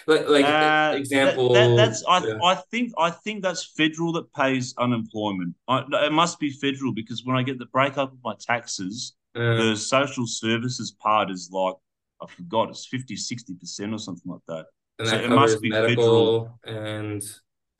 Like 0.07 0.27
like 0.27 0.45
Uh, 0.45 0.93
example. 0.97 1.53
that- 1.53 1.67
that- 1.69 1.75
that's 1.77 2.03
I, 2.07 2.25
yeah. 2.25 2.39
I 2.43 2.55
think 2.55 2.93
I 2.97 3.09
think 3.11 3.43
that's 3.43 3.63
federal 3.63 4.11
that 4.13 4.31
pays 4.33 4.73
unemployment. 4.77 5.55
I, 5.67 5.83
it 6.07 6.11
must 6.11 6.39
be 6.39 6.49
federal 6.49 6.93
because 6.93 7.23
when 7.25 7.35
I 7.37 7.43
get 7.43 7.59
the 7.59 7.67
breakup 7.67 8.11
of 8.13 8.19
my 8.23 8.35
taxes, 8.39 9.15
Uh, 9.35 9.55
the 9.61 9.75
social 9.75 10.25
services 10.25 10.91
part 10.91 11.29
is 11.29 11.49
like 11.51 11.75
I 12.23 12.25
forgot 12.27 12.69
it's 12.69 12.85
50 12.87 13.15
60 13.17 13.53
percent 13.55 13.93
or 13.93 13.99
something 13.99 14.31
like 14.31 14.45
that. 14.47 14.65
and 14.99 15.09
so 15.09 15.15
that 15.17 15.25
it 15.25 15.29
must 15.29 15.61
be 15.61 15.69
medical 15.69 16.59
and 16.63 17.21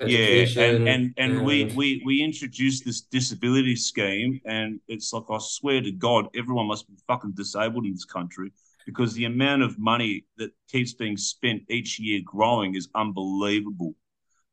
yeah, 0.05 0.43
and 0.67 0.87
and 0.93 1.13
and 1.17 1.45
we 1.45 1.63
we 1.77 2.01
we 2.05 2.21
introduced 2.21 2.83
this 2.83 2.99
disability 3.01 3.75
scheme, 3.77 4.41
and 4.45 4.79
it's 4.89 5.13
like 5.13 5.23
I 5.29 5.37
swear 5.39 5.81
to 5.81 5.91
God, 5.93 6.27
everyone 6.35 6.67
must 6.67 6.85
be 6.89 6.95
fucking 7.07 7.31
disabled 7.31 7.85
in 7.85 7.93
this 7.93 8.03
country 8.03 8.51
because 8.85 9.13
the 9.13 9.25
amount 9.25 9.63
of 9.63 9.77
money 9.79 10.25
that 10.37 10.51
keeps 10.69 10.93
being 10.93 11.17
spent 11.17 11.63
each 11.69 11.99
year 11.99 12.21
growing 12.23 12.75
is 12.75 12.87
unbelievable. 12.95 13.95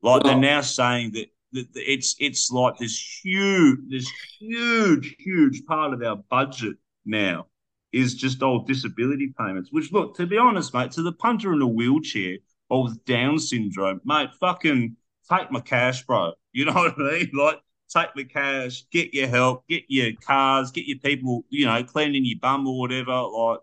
Like 0.03 0.25
Well- 0.25 0.33
they're 0.33 0.41
now 0.41 0.61
saying 0.63 1.13
that. 1.13 1.29
that 1.53 1.67
It's 1.75 2.17
it's 2.19 2.51
like 2.51 2.79
this 2.79 2.97
huge 3.23 3.81
this 3.89 4.11
huge 4.41 5.17
huge 5.19 5.65
part 5.67 5.93
of 5.93 6.03
our 6.03 6.17
budget 6.31 6.77
now 7.05 7.47
is 7.93 8.15
just 8.15 8.43
old 8.43 8.67
disability 8.67 9.35
payments. 9.39 9.71
Which 9.71 9.93
look, 9.93 10.17
to 10.17 10.27
be 10.27 10.39
honest, 10.39 10.73
mate, 10.73 10.93
to 10.93 11.03
the 11.03 11.13
punter 11.13 11.53
in 11.53 11.61
a 11.61 11.67
wheelchair 11.67 12.39
or 12.71 12.85
with 12.85 13.05
Down 13.05 13.39
syndrome, 13.39 14.01
mate, 14.05 14.31
fucking 14.41 14.97
take 15.31 15.51
my 15.51 15.61
cash, 15.61 16.05
bro. 16.07 16.33
You 16.53 16.65
know 16.67 16.73
what 16.73 16.95
I 16.99 17.03
mean? 17.19 17.31
Like, 17.35 17.61
take 17.95 18.17
my 18.17 18.25
cash, 18.25 18.85
get 18.91 19.13
your 19.13 19.29
help, 19.29 19.69
get 19.69 19.85
your 19.89 20.13
cars, 20.27 20.71
get 20.71 20.87
your 20.87 20.99
people, 21.01 21.45
you 21.51 21.67
know, 21.67 21.85
cleaning 21.85 22.25
your 22.25 22.39
bum 22.41 22.67
or 22.67 22.79
whatever. 22.79 23.13
Like, 23.13 23.59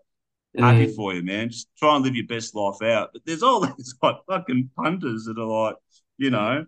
happy 0.58 0.86
Mm. 0.86 0.94
for 0.96 1.14
you, 1.14 1.22
man. 1.22 1.50
Just 1.50 1.68
try 1.78 1.94
and 1.96 2.04
live 2.04 2.16
your 2.16 2.26
best 2.26 2.54
life 2.54 2.82
out. 2.82 3.10
But 3.12 3.22
there's 3.24 3.42
all 3.42 3.60
these 3.76 3.94
like 4.02 4.16
fucking 4.28 4.70
punters 4.76 5.24
that 5.24 5.38
are 5.38 5.44
like, 5.66 5.76
you 6.18 6.30
know, 6.30 6.66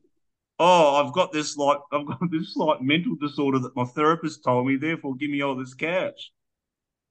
oh, 0.59 0.97
I've 1.05 1.13
got 1.13 1.33
this 1.33 1.57
like, 1.57 1.79
I've 1.93 2.07
got 2.07 2.19
this 2.31 2.57
like 2.57 2.81
mental 2.83 3.17
disorder 3.17 3.59
that 3.61 3.77
my 3.77 3.85
therapist 3.85 4.45
told 4.45 4.67
me, 4.67 4.77
therefore 4.77 5.15
give 5.17 5.31
me 5.31 5.43
all 5.43 5.57
this 5.57 5.75
cash. 5.75 6.31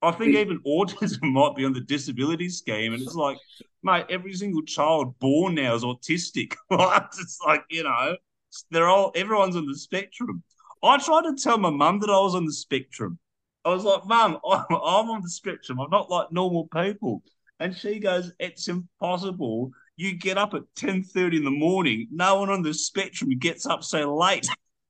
I 0.01 0.11
think 0.11 0.35
even 0.35 0.59
autism 0.67 1.31
might 1.31 1.55
be 1.55 1.65
on 1.65 1.73
the 1.73 1.81
disability 1.81 2.49
scheme, 2.49 2.93
and 2.93 3.03
it's 3.03 3.13
like, 3.13 3.37
mate, 3.83 4.05
every 4.09 4.33
single 4.33 4.63
child 4.63 5.17
born 5.19 5.55
now 5.55 5.75
is 5.75 5.83
autistic. 5.83 6.55
it's 6.71 7.39
like 7.45 7.63
you 7.69 7.83
know, 7.83 8.15
they're 8.71 8.87
all 8.89 9.11
everyone's 9.15 9.55
on 9.55 9.67
the 9.67 9.77
spectrum. 9.77 10.43
I 10.83 10.97
tried 10.97 11.23
to 11.23 11.35
tell 11.35 11.59
my 11.59 11.69
mum 11.69 11.99
that 11.99 12.09
I 12.09 12.19
was 12.19 12.33
on 12.33 12.45
the 12.45 12.53
spectrum. 12.53 13.19
I 13.65 13.69
was 13.69 13.83
like, 13.83 14.05
Mum, 14.05 14.39
I'm, 14.49 14.65
I'm 14.69 15.09
on 15.09 15.21
the 15.21 15.29
spectrum. 15.29 15.79
I'm 15.79 15.89
not 15.89 16.09
like 16.09 16.31
normal 16.31 16.67
people. 16.67 17.23
And 17.59 17.75
she 17.75 17.99
goes, 17.99 18.31
It's 18.39 18.67
impossible. 18.67 19.71
You 19.97 20.17
get 20.17 20.37
up 20.37 20.53
at 20.53 20.63
10.30 20.75 21.37
in 21.37 21.43
the 21.43 21.51
morning. 21.51 22.07
No 22.11 22.39
one 22.39 22.49
on 22.49 22.63
the 22.63 22.73
spectrum 22.73 23.37
gets 23.37 23.65
up 23.65 23.83
so 23.83 24.15
late. 24.15 24.47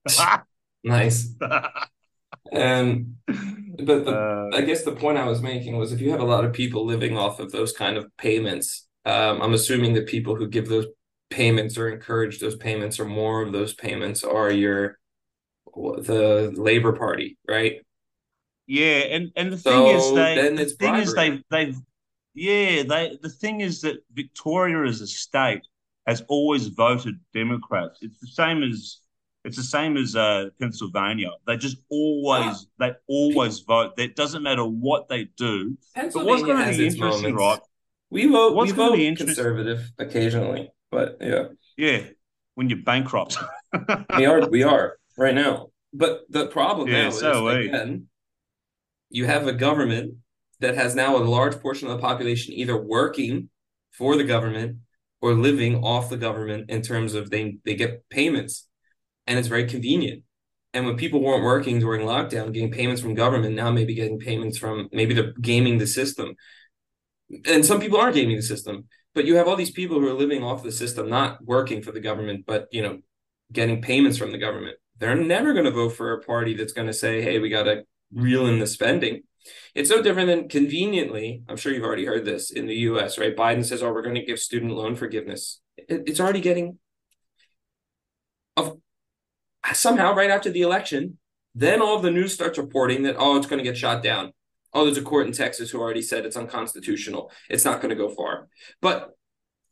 Nice. 0.83 1.35
Um, 2.53 3.15
but 3.27 4.03
the, 4.05 4.11
Uh, 4.11 4.49
I 4.53 4.61
guess 4.61 4.83
the 4.83 4.91
point 4.91 5.17
I 5.17 5.25
was 5.27 5.41
making 5.41 5.77
was 5.77 5.91
if 5.93 6.01
you 6.01 6.11
have 6.11 6.19
a 6.19 6.25
lot 6.25 6.43
of 6.43 6.53
people 6.53 6.85
living 6.85 7.17
off 7.17 7.39
of 7.39 7.51
those 7.51 7.71
kind 7.71 7.97
of 7.97 8.05
payments, 8.17 8.87
um, 9.05 9.41
I'm 9.41 9.53
assuming 9.53 9.93
the 9.93 10.01
people 10.01 10.35
who 10.35 10.47
give 10.49 10.67
those 10.67 10.87
payments 11.29 11.77
or 11.77 11.87
encourage 11.89 12.39
those 12.39 12.55
payments 12.55 12.99
or 12.99 13.05
more 13.05 13.41
of 13.41 13.53
those 13.53 13.73
payments 13.73 14.23
are 14.23 14.51
your 14.51 14.97
the 15.75 16.51
Labor 16.55 16.93
Party, 16.93 17.37
right? 17.47 17.81
Yeah, 18.71 18.99
and 19.15 19.31
and 19.35 19.51
the 19.51 19.57
So 19.57 19.85
thing 19.85 19.95
is, 19.97 20.13
they 20.13 20.63
the 20.63 20.65
thing 20.77 20.95
is 20.95 21.13
they 21.13 21.29
bribery. 21.29 21.43
they've 21.51 21.75
yeah 22.33 22.83
they 22.83 23.19
the 23.21 23.29
thing 23.29 23.59
is 23.59 23.81
that 23.81 23.97
Victoria 24.13 24.87
as 24.87 25.01
a 25.01 25.07
state 25.07 25.59
has 26.07 26.23
always 26.29 26.67
voted 26.67 27.15
Democrats. 27.33 27.99
It's 28.01 28.17
the 28.21 28.27
same 28.27 28.63
as 28.63 28.99
it's 29.43 29.57
the 29.57 29.63
same 29.63 29.97
as 29.97 30.15
uh, 30.15 30.51
Pennsylvania. 30.57 31.31
They 31.45 31.57
just 31.57 31.79
always 31.89 32.67
they 32.79 32.93
always 33.07 33.59
vote. 33.59 33.91
It 33.97 34.15
doesn't 34.15 34.41
matter 34.41 34.63
what 34.63 35.09
they 35.09 35.25
do. 35.35 35.77
But 35.93 36.25
what's 36.25 36.43
going 36.43 36.71
to 36.71 36.77
be 36.77 36.87
interesting, 36.87 37.35
moments. 37.35 37.37
right? 37.37 37.59
We 38.09 38.27
vote 38.27 38.55
What's 38.55 38.71
we 38.71 38.77
vote 38.77 38.95
be 38.95 39.15
conservative 39.17 39.91
occasionally, 39.99 40.71
but 40.91 41.17
yeah. 41.19 41.47
Yeah, 41.75 42.03
when 42.55 42.69
you're 42.69 42.83
bankrupt. 42.83 43.37
we 44.15 44.25
are 44.25 44.47
we 44.47 44.63
are 44.73 44.97
right 45.17 45.35
now. 45.35 45.71
But 45.93 46.21
the 46.29 46.47
problem 46.47 46.87
Yeah, 46.87 47.05
now 47.05 47.09
so 47.09 47.47
is 47.49 47.67
again, 47.67 48.07
you 49.11 49.25
have 49.25 49.47
a 49.47 49.53
government 49.53 50.15
that 50.59 50.75
has 50.75 50.95
now 50.95 51.17
a 51.17 51.19
large 51.19 51.59
portion 51.59 51.89
of 51.89 51.97
the 51.97 52.01
population 52.01 52.53
either 52.53 52.77
working 52.77 53.49
for 53.91 54.15
the 54.15 54.23
government 54.23 54.77
or 55.21 55.33
living 55.33 55.83
off 55.83 56.09
the 56.09 56.17
government 56.17 56.69
in 56.69 56.81
terms 56.81 57.13
of 57.13 57.29
they 57.29 57.57
they 57.65 57.75
get 57.75 58.07
payments, 58.09 58.67
and 59.27 59.37
it's 59.37 59.47
very 59.47 59.67
convenient. 59.67 60.23
And 60.73 60.85
when 60.85 60.95
people 60.95 61.21
weren't 61.21 61.43
working 61.43 61.79
during 61.79 62.07
lockdown, 62.07 62.53
getting 62.53 62.71
payments 62.71 63.01
from 63.01 63.13
government, 63.13 63.55
now 63.55 63.71
maybe 63.71 63.93
getting 63.93 64.19
payments 64.19 64.57
from 64.57 64.87
maybe 64.91 65.13
they're 65.13 65.33
gaming 65.41 65.77
the 65.77 65.87
system. 65.87 66.35
And 67.45 67.65
some 67.65 67.79
people 67.79 67.99
are 67.99 68.11
gaming 68.11 68.37
the 68.37 68.41
system, 68.41 68.87
but 69.13 69.25
you 69.25 69.35
have 69.35 69.47
all 69.47 69.55
these 69.55 69.71
people 69.71 69.99
who 69.99 70.07
are 70.07 70.13
living 70.13 70.43
off 70.43 70.63
the 70.63 70.71
system, 70.71 71.09
not 71.09 71.43
working 71.45 71.81
for 71.81 71.91
the 71.91 71.99
government, 71.99 72.45
but 72.45 72.67
you 72.71 72.81
know, 72.81 72.99
getting 73.51 73.81
payments 73.81 74.17
from 74.17 74.31
the 74.31 74.37
government. 74.37 74.77
They're 74.97 75.15
never 75.15 75.53
going 75.53 75.65
to 75.65 75.71
vote 75.71 75.89
for 75.89 76.13
a 76.13 76.21
party 76.21 76.55
that's 76.55 76.73
going 76.73 76.87
to 76.87 76.93
say, 76.93 77.21
"Hey, 77.21 77.39
we 77.39 77.49
got 77.49 77.63
to 77.63 77.83
reel 78.13 78.47
in 78.47 78.59
the 78.59 78.67
spending." 78.67 79.23
It's 79.73 79.89
no 79.89 80.01
different 80.01 80.27
than 80.27 80.49
conveniently. 80.49 81.43
I'm 81.47 81.57
sure 81.57 81.73
you've 81.73 81.83
already 81.83 82.05
heard 82.05 82.25
this 82.25 82.51
in 82.51 82.67
the 82.67 82.75
U.S. 82.75 83.17
Right? 83.17 83.35
Biden 83.35 83.65
says, 83.65 83.81
"Oh, 83.81 83.91
we're 83.91 84.01
going 84.01 84.15
to 84.15 84.25
give 84.25 84.39
student 84.39 84.73
loan 84.73 84.95
forgiveness." 84.95 85.61
It's 85.77 86.19
already 86.19 86.41
getting 86.41 86.77
of 88.57 88.77
somehow 89.73 90.13
right 90.13 90.29
after 90.29 90.49
the 90.49 90.61
election. 90.61 91.17
Then 91.53 91.81
all 91.81 91.99
the 91.99 92.11
news 92.11 92.33
starts 92.33 92.57
reporting 92.57 93.03
that 93.03 93.15
oh, 93.17 93.37
it's 93.37 93.47
going 93.47 93.63
to 93.63 93.69
get 93.69 93.77
shot 93.77 94.03
down. 94.03 94.31
Oh, 94.73 94.85
there's 94.85 94.97
a 94.97 95.01
court 95.01 95.27
in 95.27 95.33
Texas 95.33 95.69
who 95.69 95.81
already 95.81 96.01
said 96.01 96.25
it's 96.25 96.37
unconstitutional. 96.37 97.31
It's 97.49 97.65
not 97.65 97.81
going 97.81 97.89
to 97.89 97.95
go 97.95 98.09
far. 98.09 98.47
But 98.81 99.11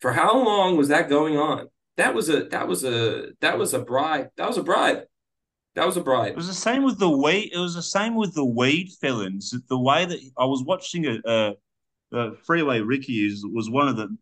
for 0.02 0.12
how 0.12 0.44
long 0.44 0.76
was 0.76 0.90
that 0.90 1.10
going 1.10 1.38
on? 1.38 1.68
That 1.98 2.14
was 2.14 2.30
a 2.30 2.46
that 2.46 2.68
was 2.68 2.84
a 2.84 3.30
that 3.42 3.58
was 3.58 3.74
a 3.74 3.80
bribe. 3.80 4.30
That 4.38 4.48
was 4.48 4.58
a 4.58 4.64
bribe. 4.64 5.04
That 5.76 5.86
was 5.86 5.98
a 5.98 6.02
bribe. 6.02 6.32
It 6.32 6.36
was 6.36 6.48
the 6.48 6.54
same 6.54 6.84
with 6.84 7.00
the 7.00 7.10
weed. 7.10 7.52
It 7.54 7.58
was 7.58 7.76
the 7.76 7.84
same 7.84 8.16
with 8.16 8.34
the 8.34 8.46
weed 8.46 8.90
felons. 9.00 9.54
The 9.70 9.80
way 9.80 10.06
that 10.06 10.20
I 10.38 10.46
was 10.46 10.64
watching 10.64 11.06
a, 11.06 11.20
a, 11.26 11.54
a 12.12 12.36
Freeway 12.36 12.80
Ricky 12.80 13.26
is 13.26 13.46
was 13.46 13.70
one 13.70 13.88
of 13.88 13.96
the 13.96 14.16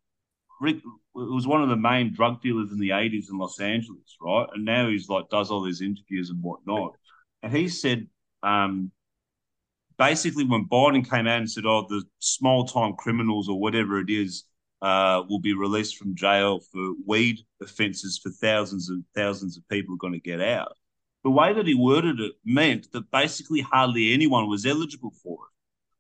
Rick 0.60 0.78
was 1.14 1.48
one 1.48 1.64
of 1.64 1.70
the 1.70 1.76
main 1.76 2.14
drug 2.14 2.42
dealers 2.42 2.72
in 2.72 2.80
the 2.80 2.92
eighties 2.92 3.30
in 3.32 3.38
Los 3.38 3.60
Angeles, 3.60 4.18
right? 4.22 4.48
And 4.54 4.66
now 4.66 4.90
he's 4.90 5.10
like 5.10 5.30
does 5.30 5.50
all 5.50 5.64
these 5.64 5.82
interviews 5.82 6.30
and 6.30 6.44
whatnot. 6.44 6.92
And 7.42 7.56
he 7.56 7.70
said, 7.70 8.08
um, 8.44 8.92
basically, 9.98 10.44
when 10.44 10.68
Biden 10.68 11.10
came 11.10 11.28
out 11.28 11.40
and 11.40 11.50
said, 11.50 11.66
"Oh, 11.66 11.86
the 11.88 12.04
small 12.20 12.66
time 12.66 12.94
criminals 12.98 13.50
or 13.50 13.60
whatever 13.60 14.00
it 14.00 14.10
is." 14.10 14.44
Uh, 14.80 15.24
will 15.28 15.40
be 15.40 15.56
released 15.56 15.98
from 15.98 16.16
jail 16.16 16.60
for 16.72 16.94
weed 17.08 17.40
offences 17.64 18.20
for 18.22 18.30
thousands 18.30 18.90
and 18.90 19.04
thousands 19.16 19.58
of 19.58 19.68
people 19.70 19.96
are 19.96 19.98
going 19.98 20.14
to 20.14 20.20
get 20.20 20.40
out 20.40 20.78
the 21.24 21.32
way 21.32 21.54
that 21.54 21.68
he 21.68 21.76
worded 21.76 22.20
it 22.20 22.34
meant 22.46 22.92
that 22.92 23.12
basically 23.12 23.62
hardly 23.62 24.14
anyone 24.14 24.48
was 24.48 24.66
eligible 24.66 25.12
for 25.24 25.34
it. 25.34 25.54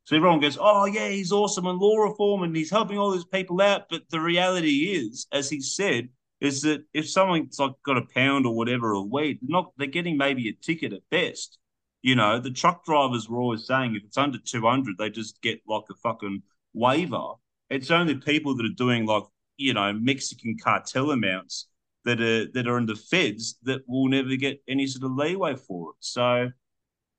So 0.05 0.15
everyone 0.15 0.39
goes, 0.39 0.57
oh, 0.59 0.85
yeah, 0.85 1.09
he's 1.09 1.33
awesome 1.33 1.67
and 1.67 1.79
law 1.79 1.97
reform 1.97 2.43
and 2.43 2.55
he's 2.55 2.69
helping 2.69 2.97
all 2.97 3.11
these 3.11 3.25
people 3.25 3.61
out. 3.61 3.89
But 3.89 4.03
the 4.09 4.21
reality 4.21 4.95
is, 4.95 5.27
as 5.33 5.49
he 5.49 5.59
said, 5.59 6.09
is 6.39 6.61
that 6.61 6.85
if 6.93 7.09
someone's 7.09 7.59
like 7.59 7.73
got 7.83 7.97
a 7.97 8.05
pound 8.13 8.45
or 8.45 8.55
whatever 8.55 8.93
of 8.93 9.09
weed, 9.11 9.39
they're 9.41 9.49
not 9.51 9.73
they're 9.77 9.87
getting 9.87 10.17
maybe 10.17 10.47
a 10.47 10.53
ticket 10.53 10.93
at 10.93 11.01
best. 11.09 11.57
You 12.01 12.15
know, 12.15 12.39
the 12.39 12.51
truck 12.51 12.85
drivers 12.85 13.27
were 13.27 13.39
always 13.39 13.65
saying 13.65 13.95
if 13.95 14.03
it's 14.03 14.17
under 14.17 14.37
200, 14.37 14.97
they 14.97 15.09
just 15.09 15.41
get 15.41 15.61
like 15.67 15.83
a 15.89 15.95
fucking 15.95 16.43
waiver. 16.73 17.33
It's 17.69 17.91
only 17.91 18.15
people 18.15 18.55
that 18.55 18.65
are 18.65 18.77
doing 18.77 19.05
like, 19.05 19.23
you 19.57 19.73
know, 19.73 19.91
Mexican 19.91 20.57
cartel 20.57 21.11
amounts 21.11 21.67
that 22.07 22.21
are 22.21 22.47
that 22.53 22.67
are 22.67 22.77
in 22.77 22.85
the 22.85 22.95
feds 22.95 23.57
that 23.63 23.81
will 23.85 24.07
never 24.07 24.35
get 24.37 24.63
any 24.67 24.87
sort 24.87 25.03
of 25.03 25.17
leeway 25.17 25.55
for 25.55 25.91
it. 25.91 25.97
So, 25.99 26.49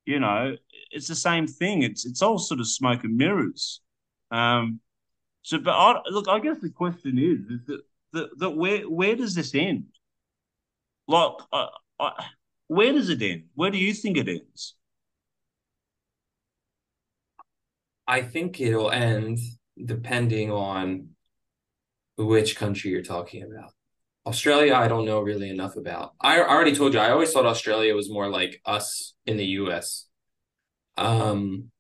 you 0.07 0.19
know, 0.19 0.57
it's 0.91 1.09
the 1.09 1.15
same 1.15 1.47
thing. 1.47 1.83
It's 1.83 2.07
it's 2.07 2.23
all 2.23 2.39
sort 2.39 2.61
of 2.61 2.67
smoke 2.67 3.05
and 3.05 3.17
mirrors. 3.17 3.83
Um, 4.31 4.81
so, 5.43 5.59
but 5.59 5.73
I, 5.73 6.01
look, 6.11 6.27
I 6.27 6.41
guess 6.41 6.59
the 6.61 6.71
question 6.71 7.19
is, 7.19 7.41
is 7.51 7.81
that, 8.13 8.31
that, 8.39 8.51
where 8.51 8.81
where 8.89 9.15
does 9.15 9.35
this 9.35 9.55
end? 9.55 9.85
Like, 11.07 11.33
uh, 11.53 11.67
I, 12.01 12.13
where 12.69 12.93
does 12.93 13.11
it 13.11 13.21
end? 13.21 13.45
Where 13.55 13.71
do 13.71 13.79
you 13.79 13.93
think 13.93 14.17
it 14.17 14.29
ends? 14.29 14.75
I 18.07 18.23
think 18.23 18.59
it'll 18.59 18.91
end 18.91 19.39
depending 19.85 20.51
on 20.51 21.11
which 22.17 22.57
country 22.57 22.91
you're 22.91 23.03
talking 23.03 23.43
about. 23.43 23.73
Australia, 24.29 24.75
I 24.75 24.89
don't 24.89 25.07
know 25.07 25.21
really 25.21 25.49
enough 25.49 25.77
about. 25.77 26.13
I 26.21 26.41
already 26.41 26.75
told 26.75 26.93
you, 26.93 27.01
I 27.01 27.11
always 27.11 27.33
thought 27.33 27.47
Australia 27.47 27.95
was 27.95 28.11
more 28.11 28.29
like 28.29 28.61
us 28.67 29.15
in 29.25 29.39
the 29.39 29.47
US. 29.63 30.07
Um, 30.99 31.71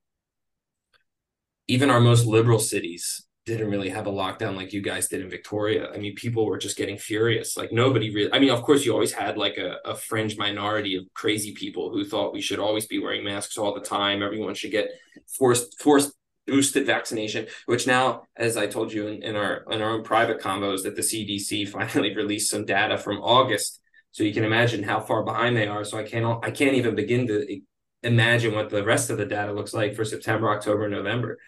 even 1.66 1.90
our 1.90 2.00
most 2.00 2.24
liberal 2.24 2.58
cities 2.58 3.26
didn't 3.44 3.70
really 3.70 3.90
have 3.90 4.06
a 4.06 4.10
lockdown 4.10 4.56
like 4.56 4.72
you 4.72 4.80
guys 4.80 5.08
did 5.08 5.20
in 5.20 5.28
Victoria. 5.28 5.90
I 5.92 5.98
mean, 5.98 6.14
people 6.14 6.46
were 6.46 6.56
just 6.56 6.78
getting 6.78 6.96
furious. 6.96 7.54
Like 7.54 7.70
nobody 7.70 8.14
really. 8.14 8.32
I 8.32 8.38
mean, 8.38 8.50
of 8.50 8.62
course, 8.62 8.84
you 8.84 8.92
always 8.92 9.12
had 9.12 9.36
like 9.36 9.58
a, 9.58 9.76
a 9.84 9.94
fringe 9.94 10.38
minority 10.38 10.96
of 10.96 11.04
crazy 11.12 11.52
people 11.52 11.90
who 11.90 12.04
thought 12.04 12.32
we 12.32 12.40
should 12.40 12.58
always 12.58 12.86
be 12.86 12.98
wearing 12.98 13.24
masks 13.24 13.58
all 13.58 13.74
the 13.74 13.80
time. 13.80 14.22
Everyone 14.22 14.54
should 14.54 14.70
get 14.70 14.88
forced 15.26 15.78
forced 15.82 16.12
boosted 16.48 16.86
vaccination. 16.86 17.46
Which 17.66 17.86
now, 17.86 18.22
as 18.36 18.56
I 18.56 18.66
told 18.66 18.92
you 18.92 19.06
in, 19.06 19.22
in 19.22 19.36
our 19.36 19.64
in 19.70 19.80
our 19.80 19.90
own 19.90 20.02
private 20.02 20.40
combos, 20.40 20.82
that 20.82 20.96
the 20.96 21.02
CDC 21.02 21.68
finally 21.76 22.16
released 22.16 22.50
some 22.50 22.64
data 22.64 22.98
from 22.98 23.18
August. 23.18 23.80
So 24.10 24.24
you 24.24 24.34
can 24.34 24.44
imagine 24.44 24.82
how 24.82 25.00
far 25.00 25.22
behind 25.22 25.56
they 25.56 25.68
are. 25.68 25.84
So 25.84 25.98
I 25.98 26.02
can't 26.02 26.44
I 26.44 26.50
can't 26.50 26.74
even 26.74 26.96
begin 26.96 27.28
to 27.28 27.60
imagine 28.02 28.54
what 28.54 28.70
the 28.70 28.84
rest 28.84 29.10
of 29.10 29.18
the 29.18 29.26
data 29.26 29.52
looks 29.52 29.74
like 29.74 29.94
for 29.94 30.04
September, 30.04 30.50
October, 30.50 30.88
November 30.88 31.38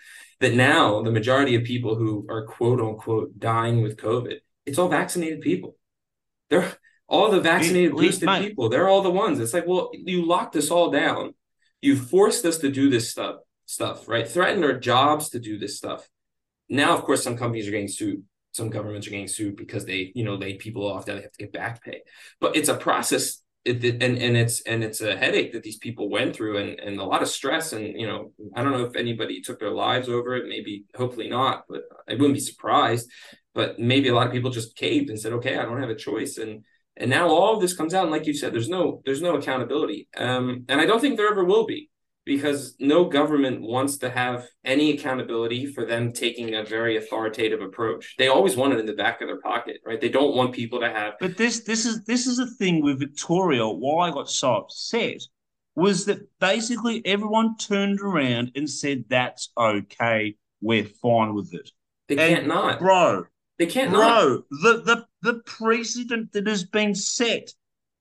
that 0.40 0.54
now 0.54 1.02
the 1.02 1.12
majority 1.12 1.54
of 1.54 1.64
people 1.64 1.94
who 1.94 2.26
are 2.28 2.46
quote 2.46 2.80
unquote 2.80 3.38
dying 3.38 3.82
with 3.82 3.96
COVID, 3.96 4.36
it's 4.66 4.78
all 4.78 4.88
vaccinated 4.88 5.42
people. 5.42 5.76
They're 6.48 6.72
all 7.06 7.30
the 7.30 7.40
vaccinated, 7.40 7.92
boosted 7.92 8.28
people. 8.38 8.68
They're 8.68 8.88
all 8.88 9.02
the 9.02 9.10
ones. 9.10 9.38
It's 9.38 9.54
like, 9.54 9.66
well, 9.66 9.90
you 9.92 10.26
locked 10.26 10.56
us 10.56 10.70
all 10.70 10.90
down. 10.90 11.34
You 11.80 11.96
forced 11.96 12.44
us 12.44 12.58
to 12.58 12.70
do 12.70 12.90
this 12.90 13.10
stuff, 13.10 13.36
stuff, 13.70 14.08
right? 14.08 14.28
Threatened 14.28 14.62
their 14.62 14.78
jobs 14.78 15.30
to 15.30 15.38
do 15.38 15.58
this 15.58 15.76
stuff. 15.76 16.08
Now, 16.68 16.96
of 16.96 17.04
course, 17.04 17.22
some 17.22 17.36
companies 17.36 17.68
are 17.68 17.72
getting 17.72 17.88
sued. 17.88 18.24
Some 18.52 18.68
governments 18.68 19.06
are 19.06 19.10
getting 19.10 19.28
sued 19.28 19.56
because 19.56 19.84
they, 19.84 20.12
you 20.14 20.24
know, 20.24 20.34
laid 20.34 20.58
people 20.58 20.90
off. 20.90 21.06
that 21.06 21.14
they 21.14 21.22
have 21.22 21.32
to 21.32 21.44
get 21.44 21.52
back 21.52 21.82
pay. 21.84 22.02
But 22.40 22.56
it's 22.56 22.68
a 22.68 22.76
process 22.76 23.42
it, 23.64 23.84
and 24.02 24.16
and 24.16 24.36
it's 24.36 24.62
and 24.62 24.82
it's 24.82 25.02
a 25.02 25.16
headache 25.16 25.52
that 25.52 25.62
these 25.62 25.76
people 25.76 26.08
went 26.08 26.34
through 26.34 26.56
and 26.56 26.80
and 26.80 26.98
a 26.98 27.04
lot 27.04 27.20
of 27.22 27.28
stress 27.28 27.74
and 27.74 28.00
you 28.00 28.06
know 28.06 28.32
I 28.56 28.62
don't 28.62 28.72
know 28.72 28.84
if 28.84 28.96
anybody 28.96 29.42
took 29.42 29.60
their 29.60 29.70
lives 29.70 30.08
over 30.08 30.34
it 30.36 30.48
maybe 30.48 30.84
hopefully 30.96 31.28
not 31.28 31.64
but 31.68 31.82
I 32.08 32.12
wouldn't 32.12 32.34
be 32.34 32.40
surprised 32.40 33.10
but 33.54 33.78
maybe 33.78 34.08
a 34.08 34.14
lot 34.14 34.26
of 34.26 34.32
people 34.32 34.50
just 34.50 34.76
caved 34.76 35.10
and 35.10 35.20
said 35.20 35.34
okay 35.34 35.58
I 35.58 35.64
don't 35.64 35.80
have 35.80 35.90
a 35.90 35.94
choice 35.94 36.38
and 36.38 36.64
and 36.96 37.10
now 37.10 37.28
all 37.28 37.54
of 37.54 37.60
this 37.60 37.76
comes 37.76 37.92
out 37.92 38.04
and 38.04 38.10
like 38.10 38.26
you 38.26 38.32
said 38.32 38.54
there's 38.54 38.70
no 38.70 39.02
there's 39.04 39.20
no 39.20 39.36
accountability 39.36 40.08
um 40.16 40.64
and 40.70 40.80
I 40.80 40.86
don't 40.86 41.00
think 41.00 41.18
there 41.18 41.30
ever 41.30 41.44
will 41.44 41.66
be 41.66 41.90
because 42.24 42.76
no 42.78 43.04
government 43.06 43.62
wants 43.62 43.98
to 43.98 44.10
have 44.10 44.46
any 44.64 44.92
accountability 44.92 45.66
for 45.66 45.84
them 45.86 46.12
taking 46.12 46.54
a 46.54 46.64
very 46.64 46.96
authoritative 46.96 47.60
approach. 47.60 48.14
They 48.18 48.28
always 48.28 48.56
want 48.56 48.72
it 48.72 48.80
in 48.80 48.86
the 48.86 48.92
back 48.92 49.20
of 49.20 49.28
their 49.28 49.40
pocket, 49.40 49.80
right? 49.84 50.00
They 50.00 50.08
don't 50.08 50.36
want 50.36 50.52
people 50.52 50.80
to 50.80 50.90
have. 50.90 51.14
But 51.18 51.36
this 51.36 51.60
this 51.60 51.86
is 51.86 52.04
this 52.04 52.26
is 52.26 52.38
a 52.38 52.46
thing 52.46 52.82
with 52.82 52.98
Victoria. 52.98 53.66
Why 53.66 54.08
I 54.08 54.10
got 54.10 54.28
so 54.28 54.56
upset 54.56 55.22
was 55.74 56.04
that 56.06 56.20
basically 56.40 57.02
everyone 57.06 57.56
turned 57.56 58.00
around 58.00 58.52
and 58.54 58.68
said 58.68 59.04
that's 59.08 59.50
okay, 59.56 60.36
we're 60.60 60.84
fine 60.84 61.34
with 61.34 61.54
it. 61.54 61.70
They 62.08 62.18
and 62.18 62.34
can't 62.34 62.46
not, 62.46 62.80
bro. 62.80 63.26
They 63.58 63.66
can't 63.66 63.92
bro. 63.92 63.98
Not. 64.00 64.44
The 64.62 64.82
the 64.84 65.06
the 65.22 65.40
precedent 65.40 66.32
that 66.32 66.46
has 66.46 66.64
been 66.64 66.94
set 66.94 67.52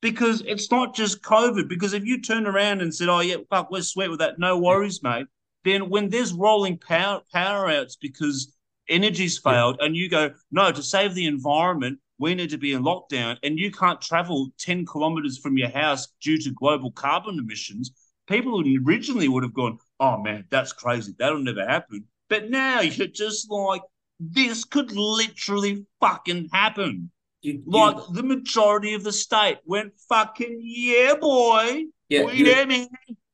because 0.02 0.42
it's 0.42 0.72
not 0.72 0.96
just 0.96 1.22
COVID. 1.22 1.68
Because 1.68 1.94
if 1.94 2.06
you 2.06 2.22
turn 2.22 2.48
around 2.48 2.82
and 2.82 2.94
said, 2.94 3.10
"Oh 3.10 3.20
yeah, 3.20 3.38
fuck, 3.50 3.72
we're 3.72 3.82
sweet 3.82 4.10
with 4.10 4.20
that," 4.20 4.40
no 4.40 4.58
worries, 4.58 5.04
mate. 5.04 5.28
Then 5.64 5.90
when 5.90 6.10
there's 6.10 6.34
rolling 6.34 6.78
power 6.78 7.22
power 7.34 7.70
outs 7.70 7.96
because 7.96 8.56
energy's 8.90 9.38
failed, 9.38 9.78
and 9.82 9.96
you 9.96 10.10
go, 10.10 10.32
"No, 10.52 10.72
to 10.72 10.84
save 10.84 11.14
the 11.14 11.26
environment, 11.26 12.00
we 12.18 12.36
need 12.36 12.50
to 12.52 12.58
be 12.58 12.74
in 12.74 12.84
lockdown," 12.84 13.38
and 13.44 13.60
you 13.60 13.72
can't 13.72 14.02
travel 14.02 14.50
ten 14.58 14.86
kilometers 14.86 15.38
from 15.38 15.58
your 15.58 15.70
house 15.70 16.08
due 16.22 16.38
to 16.40 16.52
global 16.52 16.92
carbon 16.92 17.40
emissions, 17.40 17.92
people 18.28 18.64
originally 18.86 19.28
would 19.28 19.44
have 19.44 19.54
gone, 19.54 19.80
"Oh 20.00 20.18
man, 20.18 20.46
that's 20.50 20.72
crazy. 20.72 21.14
That'll 21.18 21.44
never 21.44 21.66
happen." 21.66 22.06
But 22.30 22.50
now 22.50 22.82
you're 22.82 23.08
just 23.08 23.50
like, 23.50 23.82
this 24.20 24.64
could 24.64 24.92
literally 24.92 25.86
fucking 26.00 26.50
happen. 26.54 27.12
You, 27.42 27.64
like 27.66 27.96
you, 27.96 28.16
the 28.16 28.24
majority 28.24 28.94
of 28.94 29.04
the 29.04 29.12
state 29.12 29.60
went 29.66 29.94
fucking 30.10 30.60
yeah, 30.62 31.16
boy. 31.20 31.86
Yeah, 32.10 32.26
we 32.26 32.34
you, 32.34 32.66
man. 32.66 32.88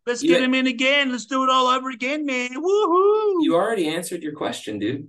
Let's 0.05 0.21
get 0.21 0.43
him 0.43 0.53
in 0.53 0.67
again. 0.67 1.11
Let's 1.11 1.25
do 1.25 1.43
it 1.43 1.49
all 1.49 1.65
over 1.65 1.89
again, 1.89 2.25
man. 2.25 2.51
Woohoo! 2.51 3.37
You 3.41 3.55
already 3.55 3.87
answered 3.87 4.21
your 4.21 4.33
question, 4.33 4.77
dude. 4.77 5.07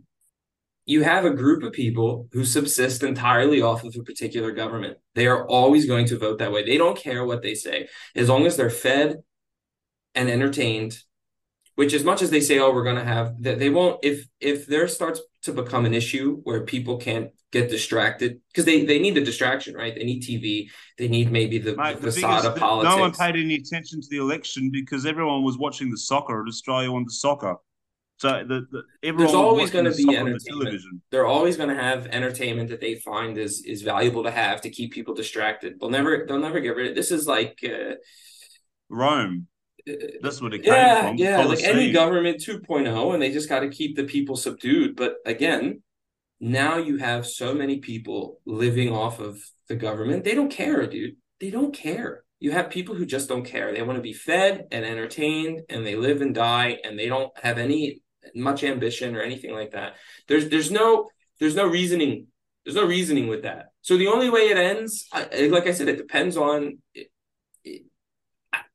You 0.87 1.03
have 1.03 1.25
a 1.25 1.31
group 1.31 1.63
of 1.63 1.73
people 1.73 2.29
who 2.33 2.45
subsist 2.45 3.03
entirely 3.03 3.61
off 3.61 3.85
of 3.85 3.95
a 3.97 4.03
particular 4.03 4.53
government. 4.53 4.97
They 5.15 5.27
are 5.27 5.47
always 5.47 5.85
going 5.85 6.07
to 6.07 6.19
vote 6.19 6.39
that 6.39 6.53
way. 6.53 6.65
They 6.65 6.79
don't 6.79 6.97
care 6.97 7.27
what 7.27 7.43
they 7.43 7.55
say. 7.55 7.89
As 8.15 8.29
long 8.29 8.47
as 8.47 8.57
they're 8.57 8.71
fed 8.71 9.17
and 10.15 10.31
entertained 10.31 10.99
which 11.77 11.93
as 11.93 12.03
much 12.03 12.23
as 12.23 12.31
they 12.31 12.41
say 12.41 12.59
oh 12.59 12.73
we're 12.73 12.83
going 12.83 12.97
to 12.97 13.05
have 13.05 13.41
that 13.43 13.59
they 13.59 13.71
won't 13.71 14.01
if 14.03 14.27
if 14.41 14.67
there 14.67 14.89
starts 14.89 15.21
to 15.47 15.53
become 15.53 15.87
an 15.87 15.95
issue 15.95 16.41
where 16.45 16.63
people 16.65 16.99
can't 16.99 17.31
get 17.53 17.71
distracted 17.71 18.41
because 18.49 18.65
they 18.65 18.85
they 18.85 18.99
need 18.99 19.15
the 19.15 19.25
distraction 19.25 19.75
right 19.75 19.95
they 19.95 20.05
need 20.05 20.23
tv 20.23 20.69
they 20.99 21.09
need 21.09 21.31
maybe 21.33 21.59
the, 21.59 21.75
Mate, 21.77 22.01
the 22.01 22.13
facade 22.13 22.45
of 22.45 22.57
politics 22.57 22.95
no 22.95 23.01
one 23.01 23.13
paid 23.13 23.37
any 23.37 23.55
attention 23.55 24.01
to 24.01 24.09
the 24.11 24.19
election 24.19 24.71
because 24.71 25.07
everyone 25.07 25.43
was 25.43 25.57
watching 25.57 25.91
the 25.91 25.97
soccer 25.97 26.43
at 26.43 26.49
australia 26.49 26.93
on 26.93 27.05
the 27.05 27.13
soccer 27.13 27.57
so 28.19 28.45
the, 28.47 28.67
the 28.71 29.13
there's 29.13 29.35
always 29.35 29.71
going 29.71 29.85
to 29.85 29.91
be 29.91 30.05
entertainment. 30.05 30.43
The 30.43 30.51
television. 30.51 31.03
They're 31.11 31.27
always 31.27 31.59
going 31.59 31.69
to 31.69 31.75
have 31.75 32.07
entertainment 32.07 32.71
that 32.71 32.81
they 32.81 32.95
find 32.95 33.37
is 33.37 33.63
is 33.63 33.83
valuable 33.83 34.23
to 34.23 34.31
have 34.31 34.63
to 34.63 34.71
keep 34.71 34.93
people 34.93 35.15
distracted. 35.15 35.79
They'll 35.79 35.91
never 35.91 36.25
they'll 36.27 36.39
never 36.39 36.61
get 36.61 36.77
rid 36.77 36.89
of. 36.89 36.95
This 36.95 37.11
is 37.11 37.27
like 37.27 37.59
uh, 37.63 37.97
Rome. 38.89 39.49
That's 40.21 40.41
what 40.43 40.55
it 40.55 40.63
came 40.63 40.73
yeah, 40.73 41.09
from. 41.09 41.17
Yeah, 41.17 41.45
like 41.45 41.63
any 41.63 41.93
government 41.93 42.39
2.0, 42.39 43.15
and 43.15 43.23
they 43.23 43.31
just 43.31 43.49
got 43.49 43.61
to 43.61 43.69
keep 43.69 43.97
the 43.97 44.05
people 44.05 44.37
subdued. 44.37 44.97
But 44.97 45.17
again, 45.25 45.83
now 46.41 46.79
you 46.79 46.97
have 46.99 47.27
so 47.27 47.55
many 47.55 47.79
people 47.79 48.41
living 48.45 48.93
off 48.93 49.21
of 49.21 49.39
the 49.69 49.77
government. 49.77 50.25
They 50.25 50.35
don't 50.35 50.51
care, 50.51 50.87
dude. 50.87 51.17
They 51.41 51.51
don't 51.51 51.73
care. 51.73 52.25
You 52.41 52.51
have 52.51 52.71
people 52.71 52.95
who 52.95 53.07
just 53.07 53.29
don't 53.29 53.45
care. 53.45 53.73
They 53.73 53.83
want 53.83 53.97
to 53.97 54.03
be 54.03 54.13
fed 54.13 54.67
and 54.71 54.85
entertained, 54.85 55.63
and 55.69 55.87
they 55.87 55.97
live 55.97 56.21
and 56.21 56.35
die, 56.35 56.79
and 56.85 56.99
they 56.99 57.09
don't 57.09 57.33
have 57.39 57.59
any 57.59 58.03
much 58.35 58.65
ambition 58.65 59.15
or 59.15 59.23
anything 59.23 59.55
like 59.55 59.73
that. 59.73 59.95
There's 60.29 60.49
there's 60.49 60.71
no 60.71 61.09
there's 61.39 61.55
no 61.55 61.67
reasoning. 61.67 62.27
There's 62.65 62.77
no 62.77 62.87
reasoning 62.87 63.29
with 63.29 63.43
that. 63.43 63.67
So 63.83 63.97
the 63.97 64.09
only 64.09 64.29
way 64.29 64.49
it 64.49 64.57
ends, 64.57 65.07
like 65.13 65.69
I 65.69 65.73
said, 65.73 65.89
it 65.89 65.99
depends 65.99 66.37
on 66.37 66.79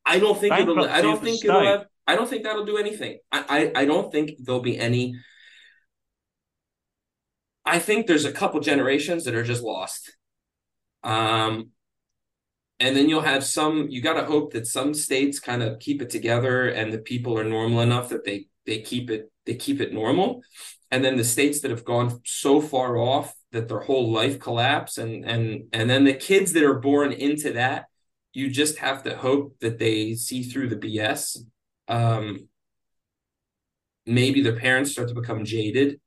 I 0.06 0.20
don't 0.20 0.40
think 0.40 0.54
it'll. 0.58 0.86
I 0.86 1.02
don't 1.02 1.22
think 1.22 1.44
it'll. 1.44 1.62
Have, 1.62 1.86
I 2.08 2.16
don't 2.16 2.30
think 2.30 2.44
that'll 2.44 2.66
do 2.66 2.78
anything. 2.78 3.20
I, 3.32 3.72
I 3.76 3.82
I 3.82 3.86
don't 3.86 4.12
think 4.12 4.32
there'll 4.40 4.62
be 4.62 4.78
any. 4.78 5.16
I 7.66 7.80
think 7.80 8.08
there's 8.08 8.26
a 8.26 8.32
couple 8.32 8.60
generations 8.60 9.26
that 9.26 9.36
are 9.36 9.44
just 9.44 9.64
lost. 9.64 10.16
Um, 11.04 11.70
and 12.80 12.96
then 12.96 13.08
you'll 13.10 13.22
have 13.22 13.44
some. 13.44 13.88
You 13.90 14.02
got 14.02 14.14
to 14.14 14.26
hope 14.26 14.54
that 14.54 14.68
some 14.68 14.94
states 14.94 15.40
kind 15.40 15.62
of 15.62 15.80
keep 15.80 16.02
it 16.02 16.10
together, 16.10 16.68
and 16.68 16.92
the 16.92 16.98
people 16.98 17.38
are 17.38 17.44
normal 17.44 17.82
enough 17.82 18.10
that 18.10 18.26
they 18.26 18.48
they 18.66 18.82
keep 18.82 19.10
it 19.10 19.32
they 19.46 19.56
keep 19.56 19.80
it 19.82 19.94
normal. 19.94 20.42
And 20.90 21.06
then 21.06 21.16
the 21.16 21.24
states 21.24 21.62
that 21.62 21.72
have 21.72 21.86
gone 21.86 22.20
so 22.26 22.60
far 22.60 22.98
off 22.98 23.34
that 23.52 23.70
their 23.70 23.80
whole 23.80 24.12
life 24.12 24.40
collapse, 24.40 24.98
and 24.98 25.24
and 25.24 25.66
and 25.72 25.90
then 25.90 26.04
the 26.04 26.14
kids 26.14 26.54
that 26.54 26.64
are 26.64 26.80
born 26.80 27.12
into 27.12 27.54
that 27.54 27.86
you 28.34 28.50
just 28.50 28.78
have 28.80 29.04
to 29.04 29.16
hope 29.16 29.60
that 29.60 29.80
they 29.80 30.16
see 30.16 30.44
through 30.44 30.70
the 30.70 30.76
BS. 30.76 31.38
Um, 31.88 32.48
maybe 34.06 34.42
their 34.42 34.56
parents 34.56 34.92
start 34.92 35.08
to 35.10 35.16
become 35.16 35.46
jaded 35.46 36.00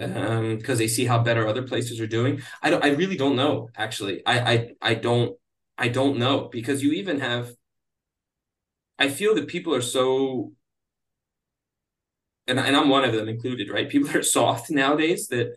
um 0.00 0.56
because 0.56 0.78
they 0.78 0.88
see 0.88 1.04
how 1.04 1.18
better 1.18 1.46
other 1.46 1.62
places 1.62 2.00
are 2.00 2.06
doing. 2.06 2.40
I 2.62 2.70
don't 2.70 2.84
i 2.84 2.88
really 2.88 3.16
don't 3.16 3.36
know 3.36 3.68
actually. 3.76 4.24
I 4.26 4.52
i 4.52 4.68
i 4.80 4.94
don't 4.94 5.36
i 5.78 5.88
don't 5.88 6.18
know 6.18 6.48
because 6.50 6.82
you 6.82 6.92
even 6.92 7.20
have 7.20 7.52
i 8.98 9.08
feel 9.08 9.34
that 9.34 9.48
people 9.48 9.74
are 9.74 9.82
so 9.82 10.52
and, 12.46 12.58
and 12.58 12.76
i'm 12.76 12.88
one 12.88 13.04
of 13.04 13.12
them 13.12 13.28
included 13.28 13.70
right? 13.70 13.88
People 13.88 14.10
are 14.16 14.22
soft 14.38 14.70
nowadays 14.70 15.28
that 15.28 15.54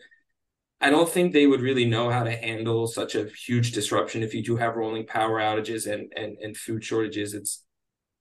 I 0.86 0.92
don't 0.92 1.10
think 1.10 1.34
they 1.34 1.48
would 1.48 1.62
really 1.62 1.86
know 1.86 2.12
how 2.12 2.24
to 2.24 2.30
handle 2.30 2.86
such 2.86 3.16
a 3.16 3.26
huge 3.26 3.72
disruption 3.72 4.22
if 4.22 4.36
you 4.36 4.44
do 4.44 4.56
have 4.56 4.76
rolling 4.76 5.08
power 5.08 5.40
outages 5.40 5.92
and 5.92 6.14
and, 6.16 6.38
and 6.38 6.56
food 6.56 6.84
shortages. 6.84 7.34
It's 7.34 7.64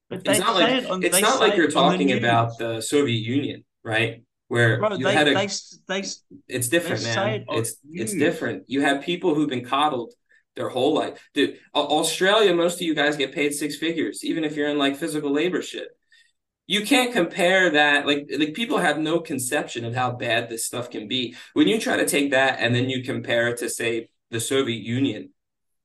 But 0.09 0.23
it's 0.25 0.39
not 0.39 0.55
like 0.55 0.91
on- 0.91 1.03
it's 1.03 1.21
not 1.21 1.41
like 1.41 1.57
you're 1.57 1.67
on 1.67 1.93
the 1.93 1.99
talking 1.99 2.13
about 2.13 2.57
the 2.57 2.81
Soviet 2.81 3.21
Union, 3.21 3.67
right? 3.83 4.23
Where 4.49 4.79
Bro, 4.79 4.95
you 4.95 5.05
they, 5.05 5.13
had 5.13 5.29
a 5.29 5.35
they, 5.35 5.47
they, 5.89 6.05
it's 6.49 6.69
different, 6.71 7.03
man. 7.03 7.29
it 7.29 7.45
It's 7.51 7.77
it's 7.91 8.15
different. 8.15 8.65
You 8.67 8.81
have 8.81 9.03
people 9.03 9.35
who've 9.35 9.49
been 9.51 9.67
coddled 9.67 10.15
their 10.57 10.71
whole 10.71 10.95
life. 10.95 11.29
Dude, 11.35 11.59
Australia, 11.75 12.55
most 12.55 12.77
of 12.77 12.83
you 12.83 12.95
guys 12.95 13.19
get 13.19 13.35
paid 13.35 13.53
six 13.53 13.77
figures, 13.77 14.25
even 14.25 14.43
if 14.43 14.57
you're 14.57 14.71
in 14.71 14.79
like 14.79 14.97
physical 14.97 15.31
labor 15.31 15.61
shit. 15.61 15.89
You 16.67 16.85
can't 16.87 17.13
compare 17.13 17.71
that. 17.71 18.07
Like 18.07 18.27
like 18.39 18.55
people 18.55 18.79
have 18.79 18.99
no 18.99 19.21
conception 19.21 19.85
of 19.85 19.95
how 19.95 20.13
bad 20.13 20.49
this 20.49 20.65
stuff 20.65 20.91
can 20.91 21.09
be. 21.09 21.35
When 21.53 21.69
you 21.69 21.79
try 21.79 21.97
to 21.97 22.07
take 22.07 22.31
that 22.31 22.59
and 22.61 22.75
then 22.75 22.89
you 22.89 23.03
compare 23.03 23.49
it 23.49 23.59
to 23.59 23.69
say 23.69 24.09
the 24.31 24.41
Soviet 24.41 24.83
Union, 24.83 25.31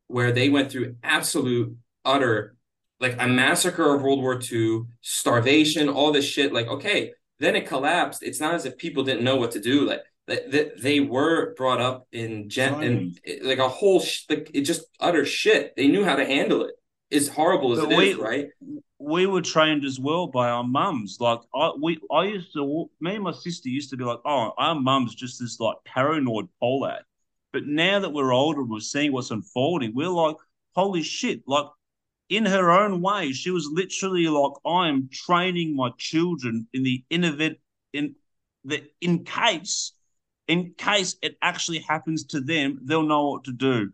where 0.07 0.31
they 0.31 0.49
went 0.49 0.71
through 0.71 0.95
absolute 1.03 1.75
utter 2.05 2.55
like 2.99 3.15
a 3.19 3.27
massacre 3.27 3.95
of 3.95 4.01
World 4.01 4.21
War 4.21 4.39
II, 4.51 4.81
starvation, 5.01 5.87
all 5.89 6.11
this 6.11 6.25
shit. 6.25 6.53
Like, 6.53 6.67
okay, 6.67 7.13
then 7.39 7.55
it 7.55 7.65
collapsed. 7.67 8.23
It's 8.23 8.41
not 8.41 8.55
as 8.55 8.65
if 8.65 8.77
people 8.77 9.03
didn't 9.03 9.23
know 9.23 9.37
what 9.37 9.51
to 9.51 9.61
do. 9.61 9.85
Like 9.85 10.01
that, 10.27 10.81
they 10.81 10.99
were 10.99 11.53
brought 11.55 11.81
up 11.81 12.07
in 12.11 12.49
gen 12.49 12.83
and 12.83 13.19
like 13.41 13.59
a 13.59 13.69
whole 13.69 13.99
sh- 14.01 14.25
like 14.29 14.51
it 14.53 14.61
just 14.61 14.83
utter 14.99 15.25
shit. 15.25 15.75
They 15.75 15.87
knew 15.87 16.03
how 16.03 16.15
to 16.15 16.25
handle 16.25 16.63
it. 16.65 16.75
As 17.11 17.27
horrible 17.27 17.73
as 17.73 17.79
But 17.79 17.91
it 17.91 17.99
is, 17.99 18.17
we- 18.17 18.23
right? 18.23 18.47
We 18.99 19.25
were 19.25 19.41
trained 19.41 19.85
as 19.85 19.99
well 19.99 20.27
by 20.27 20.49
our 20.49 20.63
mums. 20.63 21.17
Like 21.19 21.39
I, 21.55 21.71
we, 21.81 21.99
I 22.11 22.25
used 22.25 22.53
to, 22.53 22.89
me 22.99 23.15
and 23.15 23.23
my 23.23 23.31
sister 23.31 23.69
used 23.69 23.89
to 23.91 23.97
be 23.97 24.03
like, 24.03 24.19
oh, 24.25 24.51
our 24.57 24.75
mum's 24.75 25.15
just 25.15 25.39
this 25.39 25.59
like 25.59 25.77
paranoid 25.85 26.49
Polak. 26.61 27.01
But 27.53 27.65
now 27.65 27.99
that 27.99 28.11
we're 28.11 28.33
older, 28.33 28.61
and 28.61 28.69
we're 28.69 28.81
seeing 28.81 29.11
what's 29.11 29.31
unfolding. 29.31 29.95
We're 29.95 30.09
like, 30.09 30.35
holy 30.75 31.01
shit! 31.01 31.41
Like 31.47 31.65
in 32.29 32.45
her 32.45 32.71
own 32.71 33.01
way, 33.01 33.31
she 33.31 33.49
was 33.49 33.67
literally 33.71 34.27
like, 34.27 34.51
I 34.65 34.89
am 34.89 35.09
training 35.11 35.75
my 35.75 35.89
children 35.97 36.67
in 36.73 36.83
the 36.83 37.03
innovate 37.09 37.59
in 37.93 38.15
the 38.65 38.83
in 39.01 39.23
case, 39.23 39.93
in 40.47 40.73
case 40.77 41.15
it 41.23 41.37
actually 41.41 41.79
happens 41.79 42.25
to 42.25 42.39
them, 42.39 42.79
they'll 42.83 43.01
know 43.03 43.29
what 43.29 43.45
to 43.45 43.51
do. 43.51 43.91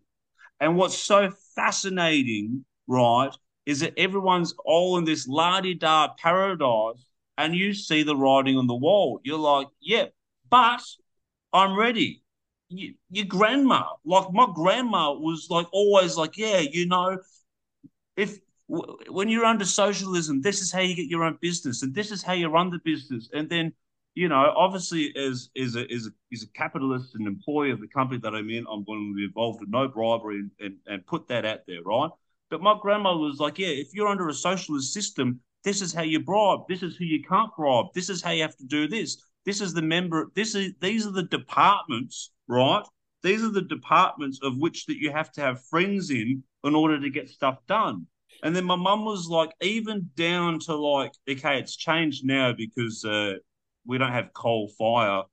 And 0.60 0.76
what's 0.76 0.98
so 0.98 1.32
fascinating, 1.56 2.65
right, 2.88 3.32
is 3.65 3.80
that 3.80 3.93
everyone's 3.97 4.54
all 4.63 4.97
in 4.97 5.06
this 5.06 5.28
la-di-da 5.28 6.10
paradise 6.17 7.06
and 7.38 7.56
you 7.56 7.73
see 7.73 8.04
the 8.04 8.15
writing 8.15 8.58
on 8.58 8.67
the 8.67 8.75
wall. 8.75 9.19
You're 9.23 9.39
like, 9.39 9.67
yeah, 9.82 10.06
but 10.49 10.84
I'm 11.51 11.78
ready. 11.78 12.21
You, 12.69 12.95
your 13.10 13.25
grandma, 13.25 13.84
like 14.06 14.32
my 14.32 14.47
grandma 14.54 15.13
was 15.13 15.47
like 15.49 15.67
always 15.71 16.17
like, 16.17 16.38
yeah, 16.38 16.60
you 16.60 16.88
know, 16.88 17.17
if 18.17 18.39
w- 18.69 18.97
when 19.10 19.30
you're 19.30 19.45
under 19.45 19.65
socialism, 19.65 20.41
this 20.41 20.62
is 20.62 20.71
how 20.71 20.82
you 20.82 20.95
get 20.95 21.08
your 21.08 21.23
own 21.23 21.38
business 21.41 21.84
and 21.84 21.93
this 21.93 22.12
is 22.12 22.23
how 22.23 22.34
you 22.34 22.47
run 22.49 22.71
the 22.71 22.80
business. 22.84 23.30
And 23.34 23.49
then, 23.49 23.73
you 24.15 24.30
know, 24.30 24.54
obviously 24.56 25.13
as 25.15 25.49
as 25.62 25.75
a 25.75 25.91
as 25.91 26.08
a, 26.08 26.12
as 26.34 26.43
a 26.43 26.47
capitalist 26.47 27.15
and 27.15 27.28
employee 27.28 27.71
of 27.71 27.82
the 27.82 27.88
company 27.88 28.19
that 28.21 28.34
I'm 28.34 28.49
in, 28.49 28.65
I'm 28.69 28.84
going 28.84 29.12
to 29.12 29.15
be 29.15 29.25
involved 29.25 29.62
in 29.62 29.69
no 29.69 29.88
bribery 29.88 30.39
and, 30.39 30.51
and, 30.60 30.75
and 30.88 31.06
put 31.06 31.28
that 31.28 31.45
out 31.45 31.62
there, 31.67 31.82
right? 31.84 32.12
But 32.56 32.62
my 32.62 32.78
grandma 32.82 33.13
was 33.18 33.39
like, 33.41 33.60
yeah, 33.60 33.68
if 33.68 33.94
you're 33.94 34.08
under 34.08 34.30
a 34.30 34.34
socialist 34.34 34.94
system, 34.94 35.41
this 35.65 35.82
is 35.82 35.94
how 35.94 36.04
you 36.04 36.22
bribe. 36.22 36.62
This 36.70 36.84
is 36.84 36.96
who 36.96 37.04
you 37.04 37.22
can't 37.22 37.54
bribe. 37.54 37.88
This 37.94 38.10
is 38.10 38.22
how 38.22 38.32
you 38.32 38.44
have 38.44 38.56
to 38.56 38.63
do 38.63 38.88
this. 38.88 39.22
This 39.44 39.60
is 39.60 39.74
the 39.74 39.82
member. 39.82 40.32
This 40.36 40.56
is 40.56 40.72
these 40.80 41.06
are 41.06 41.12
the 41.12 41.24
departments, 41.24 42.32
right? 42.48 42.86
These 43.24 43.44
are 43.44 43.52
the 43.52 43.62
departments 43.63 44.39
of 44.41 44.58
which 44.58 44.86
that 44.86 44.96
you 44.96 45.12
have 45.12 45.34
to 45.34 45.41
have 45.41 45.65
friends 45.65 46.12
in 46.12 46.44
in 46.63 46.76
order 46.76 46.98
to 46.98 47.10
get 47.10 47.28
stuff 47.28 47.58
done. 47.68 48.08
And 48.41 48.56
then 48.56 48.63
my 48.63 48.78
mum 48.78 49.04
was 49.04 49.28
like, 49.28 49.52
even 49.60 50.10
down 50.15 50.60
to 50.60 50.76
like, 50.78 51.12
okay, 51.30 51.60
it's 51.60 51.76
changed 51.76 52.24
now 52.26 52.54
because 52.54 53.04
uh, 53.04 53.34
we 53.86 53.98
don't 53.98 54.13
have 54.13 54.32
coal 54.32 54.70
fire 54.80 55.24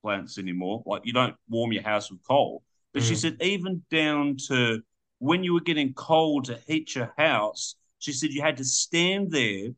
plants 0.00 0.38
anymore. 0.38 0.82
Like 0.86 1.02
you 1.04 1.12
don't 1.12 1.36
warm 1.46 1.72
your 1.72 1.82
house 1.82 2.10
with 2.10 2.26
coal. 2.26 2.62
But 2.94 3.02
she 3.02 3.12
Mhm. 3.12 3.18
said 3.18 3.36
even 3.42 3.82
down 3.90 4.38
to 4.48 4.80
when 5.24 5.42
you 5.42 5.54
were 5.54 5.60
getting 5.60 5.94
coal 5.94 6.42
to 6.42 6.58
heat 6.66 6.94
your 6.94 7.12
house, 7.16 7.76
she 7.98 8.12
said 8.12 8.30
you 8.30 8.42
had 8.42 8.58
to 8.58 8.64
stand 8.64 9.30
there 9.30 9.70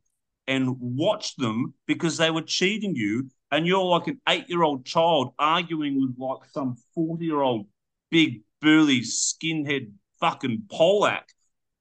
and 0.48 0.76
watch 0.80 1.37
them 1.37 1.72
because 1.87 2.16
they 2.16 2.32
were 2.32 2.42
cheating 2.42 2.96
you. 2.96 3.30
And 3.52 3.64
you're 3.64 3.85
like 3.85 4.09
an 4.09 4.20
eight 4.28 4.48
year 4.48 4.64
old 4.64 4.85
child 4.85 5.35
arguing 5.38 6.00
with 6.00 6.16
like 6.18 6.50
some 6.50 6.76
40 6.96 7.24
year 7.24 7.40
old 7.40 7.66
big, 8.11 8.42
burly, 8.61 9.02
skinhead 9.02 9.92
fucking 10.18 10.64
Polak 10.66 11.22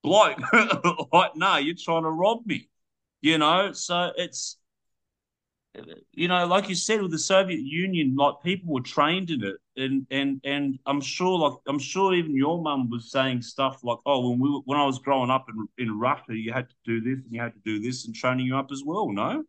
bloke. 0.03 0.37
like, 1.11 1.35
no, 1.35 1.57
you're 1.57 1.73
trying 1.75 2.03
to 2.03 2.11
rob 2.11 2.45
me. 2.45 2.69
You 3.21 3.39
know, 3.39 3.71
so 3.71 4.11
it's 4.15 4.57
you 6.13 6.27
know, 6.27 6.45
like 6.45 6.69
you 6.69 6.75
said 6.75 7.01
with 7.01 7.11
the 7.11 7.19
Soviet 7.19 7.59
Union, 7.59 8.15
like 8.15 8.35
people 8.43 8.71
were 8.71 8.81
trained 8.81 9.31
in 9.31 9.43
it, 9.43 9.57
and 9.77 10.07
and 10.11 10.41
and 10.43 10.79
I'm 10.85 11.01
sure, 11.01 11.37
like 11.39 11.59
I'm 11.67 11.79
sure, 11.79 12.13
even 12.13 12.35
your 12.35 12.61
mum 12.61 12.89
was 12.89 13.11
saying 13.11 13.41
stuff 13.41 13.83
like, 13.83 13.99
"Oh, 14.05 14.29
when 14.29 14.39
we 14.39 14.49
were- 14.49 14.61
when 14.65 14.79
I 14.79 14.85
was 14.85 14.99
growing 14.99 15.29
up 15.29 15.47
in 15.49 15.67
in 15.77 15.99
Russia, 15.99 16.35
you 16.35 16.53
had 16.53 16.69
to 16.69 16.75
do 16.85 17.01
this 17.01 17.23
and 17.23 17.33
you 17.33 17.41
had 17.41 17.53
to 17.53 17.61
do 17.65 17.79
this, 17.79 18.05
and 18.05 18.15
training 18.15 18.45
you 18.47 18.57
up 18.57 18.71
as 18.71 18.83
well." 18.85 19.11
No, 19.11 19.45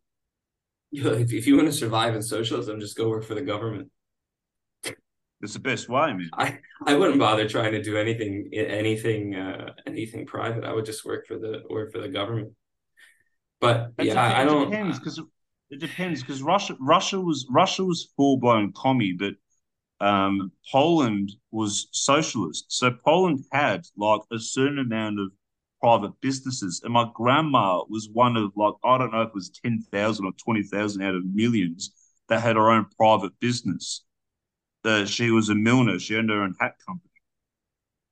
If, 0.92 1.32
if 1.32 1.46
you 1.46 1.56
want 1.56 1.68
to 1.68 1.72
survive 1.72 2.14
in 2.14 2.22
socialism, 2.22 2.80
just 2.80 2.96
go 2.96 3.08
work 3.08 3.24
for 3.24 3.34
the 3.34 3.42
government. 3.42 3.90
it's 5.42 5.52
the 5.52 5.58
best 5.58 5.88
way, 5.88 6.12
man. 6.12 6.30
I 6.32 6.58
I 6.86 6.94
wouldn't 6.96 7.18
bother 7.18 7.48
trying 7.48 7.72
to 7.72 7.82
do 7.82 7.96
anything 7.96 8.48
anything 8.52 9.34
uh 9.34 9.72
anything 9.86 10.26
private. 10.26 10.64
I 10.64 10.72
would 10.72 10.86
just 10.86 11.04
work 11.04 11.26
for 11.26 11.38
the 11.38 11.62
work 11.68 11.92
for 11.92 11.98
the 12.00 12.08
government. 12.08 12.52
But 13.60 13.92
It 13.98 14.04
yeah, 14.06 14.22
I 14.38 14.44
it 14.44 14.46
don't. 14.46 14.70
depends 14.70 14.98
because 14.98 15.20
it 15.70 15.80
depends 15.80 16.22
because 16.22 16.42
Russia 16.42 16.76
Russia 16.80 17.20
was 17.20 17.46
Russia 17.50 17.84
was 17.84 18.12
full 18.16 18.38
blown 18.38 18.72
commie, 18.72 19.12
but 19.12 19.34
um, 20.00 20.52
Poland 20.70 21.32
was 21.50 21.88
socialist. 21.92 22.66
So 22.68 22.90
Poland 23.04 23.44
had 23.52 23.86
like 23.96 24.20
a 24.32 24.38
certain 24.38 24.78
amount 24.78 25.20
of 25.20 25.32
private 25.80 26.12
businesses, 26.20 26.80
and 26.84 26.92
my 26.92 27.08
grandma 27.14 27.82
was 27.88 28.08
one 28.12 28.36
of 28.36 28.52
like 28.56 28.74
I 28.84 28.98
don't 28.98 29.12
know 29.12 29.22
if 29.22 29.28
it 29.28 29.34
was 29.34 29.50
ten 29.50 29.82
thousand 29.92 30.26
or 30.26 30.32
twenty 30.32 30.62
thousand 30.62 31.02
out 31.02 31.14
of 31.14 31.24
millions 31.24 31.92
that 32.28 32.42
had 32.42 32.56
her 32.56 32.70
own 32.70 32.86
private 32.96 33.38
business. 33.40 34.04
Uh, 34.84 35.04
she 35.04 35.30
was 35.30 35.48
a 35.50 35.54
milliner. 35.54 35.98
She 35.98 36.16
owned 36.16 36.30
her 36.30 36.42
own 36.42 36.54
hat 36.60 36.76
company, 36.86 37.10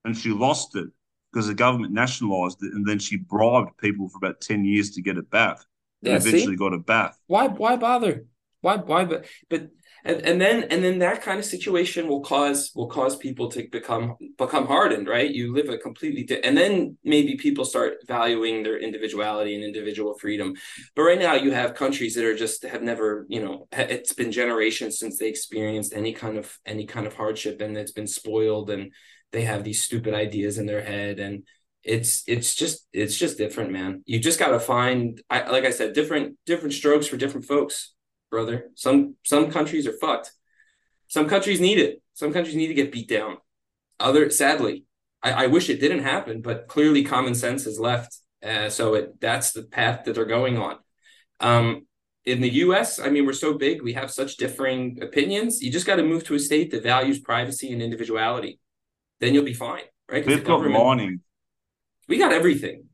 and 0.05 0.17
she 0.17 0.31
lost 0.31 0.77
it 0.77 0.89
because 1.33 1.47
the 1.47 1.55
government 1.55 1.93
nationalized 1.93 2.63
it, 2.63 2.73
and 2.75 2.87
then 2.87 2.99
she 2.99 3.17
bribed 3.17 3.77
people 3.79 4.09
for 4.09 4.19
about 4.19 4.41
ten 4.41 4.65
years 4.65 4.91
to 4.93 5.03
get 5.03 5.17
it 5.19 5.31
back. 5.31 5.59
And 6.05 6.13
Yeah, 6.13 6.19
see? 6.19 6.27
eventually 6.29 6.57
got 6.57 6.73
it 6.75 6.87
back. 6.87 7.15
why 7.27 7.49
why 7.49 7.77
bother 7.77 8.27
why 8.61 8.77
why 8.77 9.05
but 9.05 9.27
but 9.49 9.71
and, 10.05 10.21
and 10.23 10.41
then 10.41 10.65
and 10.65 10.85
then 10.85 10.99
that 10.99 11.23
kind 11.23 11.39
of 11.39 11.47
situation 11.47 12.09
will 12.09 12.21
cause 12.21 12.71
will 12.75 12.89
cause 12.89 13.17
people 13.17 13.49
to 13.51 13.67
become 13.71 14.17
become 14.37 14.67
hardened 14.67 15.09
right? 15.09 15.31
You 15.31 15.55
live 15.55 15.71
a 15.71 15.79
completely 15.79 16.25
di- 16.25 16.43
and 16.43 16.57
then 16.57 16.99
maybe 17.03 17.37
people 17.37 17.65
start 17.65 17.95
valuing 18.07 18.63
their 18.63 18.79
individuality 18.79 19.55
and 19.55 19.65
individual 19.65 20.15
freedom. 20.19 20.55
But 20.95 21.03
right 21.03 21.19
now 21.19 21.35
you 21.35 21.53
have 21.53 21.75
countries 21.75 22.15
that 22.15 22.25
are 22.25 22.37
just 22.37 22.65
have 22.65 22.83
never 22.83 23.27
you 23.29 23.43
know 23.43 23.67
it's 23.73 24.13
been 24.13 24.31
generations 24.31 24.99
since 24.99 25.19
they 25.19 25.29
experienced 25.29 25.95
any 25.95 26.13
kind 26.13 26.37
of 26.37 26.59
any 26.67 26.87
kind 26.87 27.07
of 27.07 27.15
hardship 27.15 27.61
and 27.63 27.77
it's 27.77 27.93
been 27.93 28.07
spoiled 28.07 28.69
and 28.71 28.93
they 29.33 29.43
have 29.43 29.65
these 29.65 29.83
stupid 29.83 30.15
ideas 30.15 30.59
in 30.59 30.67
their 30.67 30.83
head. 30.83 31.19
And 31.19 31.45
it's 31.83 32.23
it's 32.27 32.55
just 32.55 32.87
it's 32.93 33.17
just 33.17 33.39
different 33.39 33.71
man. 33.71 34.03
You 34.05 34.19
just 34.19 34.39
got 34.39 34.49
to 34.49 34.61
find 34.61 35.21
I, 35.31 35.51
like 35.51 35.65
i 35.65 35.71
said 35.71 35.93
different 35.95 36.37
different 36.47 36.75
strokes 36.75 37.07
for 37.07 37.17
different 37.17 37.47
folks 37.47 37.95
brother 38.31 38.71
some 38.75 39.15
some 39.25 39.51
countries 39.51 39.87
are 39.87 39.99
fucked 40.01 40.33
some 41.09 41.29
countries 41.29 41.61
need 41.61 41.79
it 41.79 42.03
some 42.15 42.33
countries 42.33 42.57
need 42.57 42.69
to 42.69 42.75
get 42.75 42.93
beat 42.93 43.09
down 43.09 43.37
other 44.01 44.31
sadly 44.31 44.85
i, 45.23 45.45
I 45.45 45.47
wish 45.47 45.71
it 45.71 45.81
didn't 45.81 46.03
happen 46.03 46.41
but 46.41 46.69
clearly 46.69 47.05
common 47.05 47.35
sense 47.35 47.65
has 47.65 47.79
left 47.79 48.19
uh, 48.43 48.69
so 48.69 48.95
it 48.95 49.21
that's 49.21 49.53
the 49.53 49.63
path 49.63 50.05
that 50.05 50.15
they're 50.15 50.25
going 50.25 50.59
on 50.59 50.77
um 51.41 51.87
in 52.25 52.41
the 52.41 52.51
us 52.51 52.99
i 52.99 53.09
mean 53.09 53.27
we're 53.27 53.33
so 53.33 53.55
big 53.55 53.83
we 53.83 53.93
have 53.93 54.11
such 54.11 54.37
differing 54.37 54.99
opinions 55.03 55.63
you 55.63 55.71
just 55.71 55.87
got 55.87 55.97
to 55.97 56.03
move 56.03 56.25
to 56.25 56.35
a 56.35 56.39
state 56.39 56.71
that 56.71 56.83
values 56.83 57.21
privacy 57.21 57.73
and 57.73 57.83
individuality 57.83 58.59
then 59.21 59.33
you'll 59.33 59.45
be 59.45 59.55
fine 59.55 59.85
right? 60.11 60.27
We've 60.27 60.45
got 60.45 60.61
mining. 60.67 61.21
we 62.09 62.19
got 62.19 62.33
everything. 62.33 62.85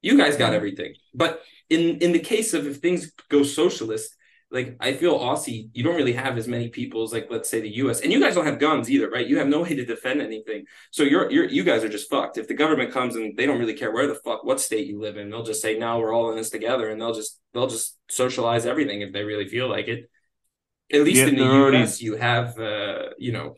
You 0.00 0.16
guys 0.16 0.36
got 0.36 0.54
everything. 0.54 0.94
But 1.14 1.42
in 1.68 1.98
in 1.98 2.12
the 2.12 2.18
case 2.18 2.54
of 2.54 2.66
if 2.66 2.76
things 2.78 3.12
go 3.28 3.42
socialist, 3.42 4.14
like 4.50 4.76
I 4.80 4.94
feel 4.94 5.18
Aussie, 5.18 5.68
you 5.74 5.84
don't 5.84 5.96
really 5.96 6.14
have 6.14 6.38
as 6.38 6.48
many 6.48 6.68
people 6.68 7.02
as 7.02 7.12
like 7.12 7.26
let's 7.30 7.50
say 7.50 7.60
the 7.60 7.68
US. 7.82 8.00
And 8.00 8.10
you 8.10 8.18
guys 8.20 8.34
don't 8.34 8.46
have 8.46 8.58
guns 8.58 8.90
either, 8.90 9.10
right? 9.10 9.26
You 9.26 9.38
have 9.38 9.46
no 9.48 9.60
way 9.62 9.74
to 9.74 9.84
defend 9.84 10.22
anything. 10.22 10.64
So 10.90 11.02
you're 11.02 11.30
you're 11.30 11.44
you 11.44 11.64
guys 11.64 11.84
are 11.84 11.88
just 11.88 12.08
fucked. 12.08 12.38
If 12.38 12.48
the 12.48 12.54
government 12.54 12.90
comes 12.92 13.14
and 13.16 13.36
they 13.36 13.44
don't 13.44 13.58
really 13.58 13.74
care 13.74 13.92
where 13.92 14.06
the 14.06 14.14
fuck 14.14 14.44
what 14.44 14.58
state 14.60 14.86
you 14.86 15.00
live 15.00 15.18
in, 15.18 15.28
they'll 15.28 15.42
just 15.42 15.60
say, 15.60 15.78
now 15.78 15.98
we're 15.98 16.14
all 16.14 16.30
in 16.30 16.36
this 16.36 16.48
together 16.50 16.88
and 16.88 16.98
they'll 17.00 17.12
just 17.14 17.38
they'll 17.52 17.66
just 17.66 17.98
socialize 18.10 18.64
everything 18.64 19.02
if 19.02 19.12
they 19.12 19.22
really 19.22 19.48
feel 19.48 19.68
like 19.68 19.88
it. 19.88 20.08
At 20.90 21.02
least 21.02 21.18
Yeah, 21.20 21.26
in 21.26 21.36
the 21.36 21.44
they're 21.44 21.52
already- 21.52 21.78
US, 21.82 22.00
you 22.00 22.16
have 22.16 22.58
uh, 22.58 23.10
you 23.18 23.32
know, 23.32 23.54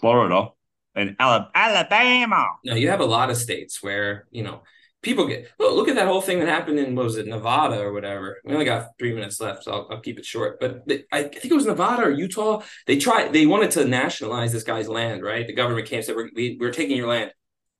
Florida 0.00 0.48
and 0.94 1.16
Alabama. 1.18 2.46
No, 2.64 2.74
you 2.74 2.90
have 2.90 3.00
a 3.00 3.04
lot 3.04 3.30
of 3.30 3.36
states 3.36 3.82
where 3.82 4.26
you 4.30 4.44
know 4.44 4.62
people 5.02 5.26
get. 5.26 5.50
Well, 5.58 5.74
look 5.74 5.88
at 5.88 5.96
that 5.96 6.06
whole 6.06 6.20
thing 6.20 6.38
that 6.40 6.48
happened 6.48 6.78
in 6.78 6.94
what 6.94 7.04
was 7.04 7.16
it 7.16 7.26
Nevada 7.26 7.80
or 7.80 7.92
whatever. 7.92 8.38
We 8.44 8.52
only 8.52 8.64
got 8.64 8.90
three 8.98 9.12
minutes 9.12 9.40
left, 9.40 9.64
so 9.64 9.72
I'll, 9.72 9.88
I'll 9.90 10.00
keep 10.00 10.18
it 10.18 10.24
short. 10.24 10.60
But 10.60 10.86
they, 10.86 11.04
I 11.12 11.24
think 11.24 11.46
it 11.46 11.54
was 11.54 11.66
Nevada 11.66 12.04
or 12.04 12.10
Utah. 12.10 12.62
They 12.86 12.96
tried. 12.96 13.32
They 13.32 13.46
wanted 13.46 13.72
to 13.72 13.84
nationalize 13.84 14.52
this 14.52 14.62
guy's 14.62 14.88
land. 14.88 15.22
Right, 15.22 15.46
the 15.46 15.52
government 15.52 15.86
came 15.86 15.98
and 15.98 16.06
said 16.06 16.16
we're, 16.16 16.30
we, 16.34 16.56
we're 16.58 16.72
taking 16.72 16.96
your 16.96 17.08
land 17.08 17.32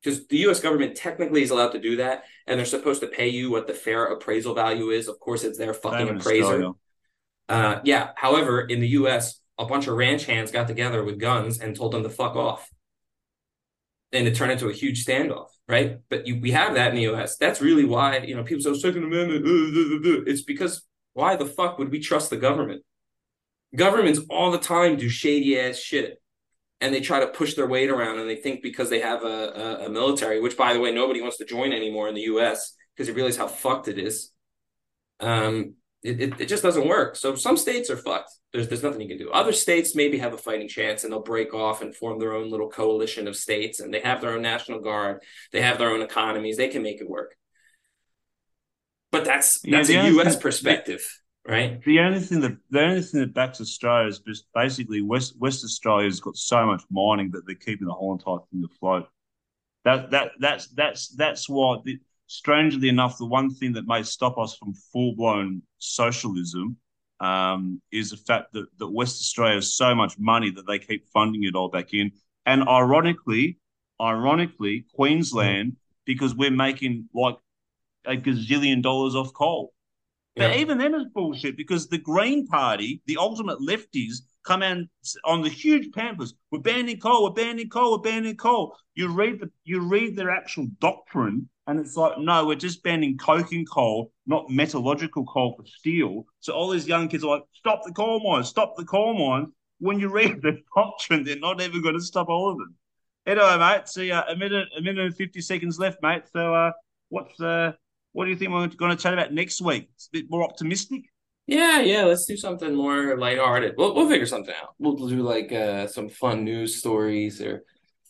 because 0.02 0.26
the 0.26 0.38
U.S. 0.38 0.60
government 0.60 0.96
technically 0.96 1.42
is 1.42 1.50
allowed 1.50 1.72
to 1.72 1.80
do 1.80 1.96
that, 1.96 2.24
and 2.46 2.58
they're 2.58 2.66
supposed 2.66 3.00
to 3.00 3.06
pay 3.06 3.28
you 3.28 3.50
what 3.50 3.66
the 3.66 3.74
fair 3.74 4.06
appraisal 4.06 4.54
value 4.54 4.90
is. 4.90 5.08
Of 5.08 5.18
course, 5.20 5.44
it's 5.44 5.58
their 5.58 5.74
fucking 5.74 6.08
appraiser. 6.08 6.70
Uh, 7.48 7.80
yeah. 7.84 8.10
However, 8.16 8.60
in 8.62 8.80
the 8.80 8.88
U.S., 8.88 9.40
a 9.58 9.66
bunch 9.66 9.86
of 9.86 9.94
ranch 9.96 10.24
hands 10.24 10.50
got 10.50 10.66
together 10.66 11.04
with 11.04 11.18
guns 11.20 11.60
and 11.60 11.76
told 11.76 11.92
them 11.92 12.02
to 12.02 12.08
fuck 12.08 12.34
off, 12.34 12.68
and 14.12 14.26
it 14.26 14.34
turned 14.34 14.52
into 14.52 14.68
a 14.68 14.72
huge 14.72 15.04
standoff. 15.04 15.48
Right? 15.68 15.98
But 16.10 16.26
you, 16.26 16.40
we 16.40 16.50
have 16.50 16.74
that 16.74 16.90
in 16.90 16.96
the 16.96 17.02
U.S. 17.02 17.36
That's 17.36 17.60
really 17.60 17.84
why 17.84 18.18
you 18.18 18.34
know 18.34 18.42
people 18.42 18.62
say 18.62 18.74
Second 18.78 19.04
Amendment. 19.04 19.46
uh, 19.46 19.50
uh, 19.50 20.18
uh." 20.18 20.22
It's 20.26 20.42
because 20.42 20.82
why 21.14 21.36
the 21.36 21.46
fuck 21.46 21.78
would 21.78 21.90
we 21.90 22.00
trust 22.00 22.30
the 22.30 22.36
government? 22.36 22.82
Governments 23.74 24.20
all 24.28 24.50
the 24.50 24.58
time 24.58 24.96
do 24.96 25.08
shady 25.08 25.58
ass 25.58 25.78
shit, 25.78 26.20
and 26.80 26.92
they 26.92 27.00
try 27.00 27.20
to 27.20 27.28
push 27.28 27.54
their 27.54 27.66
weight 27.66 27.90
around, 27.90 28.18
and 28.18 28.28
they 28.28 28.36
think 28.36 28.62
because 28.62 28.90
they 28.90 29.00
have 29.00 29.22
a, 29.22 29.26
a, 29.26 29.86
a 29.86 29.88
military, 29.88 30.40
which 30.40 30.56
by 30.56 30.72
the 30.72 30.80
way 30.80 30.92
nobody 30.92 31.22
wants 31.22 31.38
to 31.38 31.44
join 31.44 31.72
anymore 31.72 32.08
in 32.08 32.14
the 32.14 32.22
U.S. 32.22 32.74
because 32.94 33.06
they 33.06 33.14
realize 33.14 33.36
how 33.36 33.46
fucked 33.46 33.88
it 33.88 33.98
is. 33.98 34.30
Um, 35.20 35.76
it, 36.02 36.20
it, 36.20 36.40
it 36.40 36.46
just 36.46 36.62
doesn't 36.62 36.88
work. 36.88 37.16
So 37.16 37.34
some 37.34 37.56
states 37.56 37.88
are 37.90 37.96
fucked. 37.96 38.30
There's 38.52 38.68
there's 38.68 38.82
nothing 38.82 39.00
you 39.00 39.08
can 39.08 39.18
do. 39.18 39.30
Other 39.30 39.52
states 39.52 39.94
maybe 39.94 40.18
have 40.18 40.34
a 40.34 40.38
fighting 40.38 40.68
chance 40.68 41.04
and 41.04 41.12
they'll 41.12 41.22
break 41.22 41.54
off 41.54 41.80
and 41.80 41.94
form 41.94 42.18
their 42.18 42.34
own 42.34 42.50
little 42.50 42.68
coalition 42.68 43.28
of 43.28 43.36
states 43.36 43.80
and 43.80 43.94
they 43.94 44.00
have 44.00 44.20
their 44.20 44.32
own 44.32 44.42
national 44.42 44.80
guard. 44.80 45.22
They 45.52 45.62
have 45.62 45.78
their 45.78 45.90
own 45.90 46.02
economies. 46.02 46.56
They 46.56 46.68
can 46.68 46.82
make 46.82 47.00
it 47.00 47.08
work. 47.08 47.36
But 49.10 49.24
that's 49.24 49.60
that's 49.60 49.88
the 49.88 49.96
a 49.96 50.10
US 50.18 50.32
thing- 50.34 50.42
perspective, 50.42 51.06
right? 51.46 51.82
The 51.84 52.00
only 52.00 52.20
thing 52.20 52.40
that 52.40 52.56
the 52.70 52.80
only 52.82 53.02
thing 53.02 53.20
that 53.20 53.34
backs 53.34 53.60
Australia 53.60 54.08
is 54.08 54.44
basically 54.54 55.02
West 55.02 55.34
West 55.38 55.64
Australia's 55.64 56.20
got 56.20 56.36
so 56.36 56.66
much 56.66 56.82
mining 56.90 57.30
that 57.32 57.42
they're 57.46 57.54
keeping 57.54 57.86
the 57.86 57.94
whole 57.94 58.12
entire 58.12 58.38
thing 58.50 58.64
afloat. 58.64 59.06
That 59.84 60.10
that 60.10 60.32
that's 60.40 60.68
that's 60.68 61.08
that's 61.08 61.48
what. 61.48 61.84
The, 61.84 62.00
strangely 62.32 62.88
enough, 62.88 63.18
the 63.18 63.26
one 63.26 63.50
thing 63.50 63.74
that 63.74 63.86
may 63.86 64.02
stop 64.02 64.38
us 64.38 64.56
from 64.56 64.72
full 64.92 65.14
blown 65.14 65.62
socialism 65.78 66.76
um, 67.20 67.80
is 67.92 68.10
the 68.10 68.16
fact 68.16 68.52
that 68.54 68.66
that 68.78 68.88
West 68.88 69.20
Australia 69.20 69.56
has 69.56 69.74
so 69.74 69.94
much 69.94 70.18
money 70.18 70.50
that 70.50 70.66
they 70.66 70.78
keep 70.78 71.06
funding 71.12 71.44
it 71.44 71.54
all 71.54 71.68
back 71.68 71.92
in. 71.92 72.10
And 72.46 72.66
ironically, 72.66 73.58
ironically, 74.00 74.86
Queensland 74.94 75.76
because 76.04 76.34
we're 76.34 76.50
making 76.50 77.08
like 77.14 77.36
a 78.06 78.16
gazillion 78.16 78.82
dollars 78.82 79.14
off 79.14 79.32
coal. 79.34 79.72
But 80.34 80.52
Yeah. 80.52 80.60
even 80.62 80.78
then 80.78 80.94
it's 80.94 81.12
bullshit 81.12 81.56
because 81.56 81.86
the 81.86 81.98
Green 81.98 82.46
Party, 82.46 83.02
the 83.06 83.18
ultimate 83.18 83.60
lefties, 83.60 84.22
come 84.44 84.62
out 84.62 84.78
on 85.24 85.42
the 85.42 85.48
huge 85.48 85.92
pamphlets. 85.92 86.34
We're 86.50 86.60
banning 86.60 86.98
coal. 86.98 87.24
We're 87.24 87.30
banning 87.30 87.68
coal. 87.68 87.92
We're 87.92 88.10
banning 88.10 88.36
coal. 88.36 88.76
You 88.94 89.08
read 89.08 89.40
the 89.40 89.50
you 89.64 89.80
read 89.80 90.16
their 90.16 90.30
actual 90.30 90.66
doctrine, 90.80 91.48
and 91.66 91.78
it's 91.78 91.96
like, 91.96 92.18
no, 92.18 92.46
we're 92.46 92.56
just 92.56 92.82
banning 92.82 93.16
coking 93.18 93.64
coal, 93.66 94.12
not 94.26 94.50
metallurgical 94.50 95.24
coal 95.24 95.54
for 95.56 95.66
steel. 95.66 96.26
So 96.40 96.52
all 96.52 96.70
these 96.70 96.88
young 96.88 97.08
kids 97.08 97.24
are 97.24 97.30
like, 97.30 97.42
stop 97.52 97.82
the 97.84 97.92
coal 97.92 98.20
mines, 98.20 98.48
stop 98.48 98.76
the 98.76 98.84
coal 98.84 99.14
mines. 99.14 99.48
When 99.78 99.98
you 99.98 100.08
read 100.08 100.42
the 100.42 100.58
doctrine, 100.76 101.24
they're 101.24 101.38
not 101.38 101.60
ever 101.60 101.80
going 101.80 101.94
to 101.94 102.00
stop 102.00 102.28
all 102.28 102.50
of 102.50 102.58
them. 102.58 102.74
Anyway, 103.26 103.58
mate. 103.58 103.88
See, 103.88 104.10
uh, 104.10 104.24
a 104.28 104.36
minute, 104.36 104.68
a 104.76 104.82
minute 104.82 105.06
and 105.06 105.16
fifty 105.16 105.40
seconds 105.40 105.78
left, 105.78 106.02
mate. 106.02 106.24
So, 106.32 106.54
uh, 106.54 106.72
what's 107.08 107.40
uh, 107.40 107.72
what 108.12 108.24
do 108.24 108.30
you 108.30 108.36
think 108.36 108.50
we're 108.50 108.66
going 108.68 108.96
to 108.96 109.02
chat 109.02 109.12
about 109.12 109.32
next 109.32 109.60
week? 109.60 109.88
It's 109.94 110.08
a 110.08 110.18
bit 110.18 110.26
more 110.28 110.44
optimistic. 110.44 111.04
Yeah, 111.46 111.80
yeah, 111.80 112.04
let's 112.04 112.24
do 112.24 112.36
something 112.36 112.74
more 112.74 113.16
lighthearted. 113.18 113.74
We'll 113.76 113.94
we'll 113.94 114.08
figure 114.08 114.26
something 114.26 114.54
out. 114.54 114.74
We'll 114.78 114.96
do 114.96 115.22
like 115.22 115.52
uh 115.52 115.86
some 115.88 116.08
fun 116.08 116.44
news 116.44 116.76
stories 116.76 117.40
or 117.42 117.64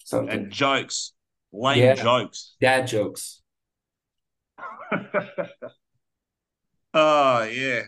something. 0.05 0.35
and 0.39 0.53
jokes, 0.53 1.13
lame 1.53 1.79
Yeah. 1.79 1.95
jokes. 1.95 2.57
Dad 2.61 2.87
jokes. 2.87 3.43
oh 6.95 7.43
yeah, 7.45 7.83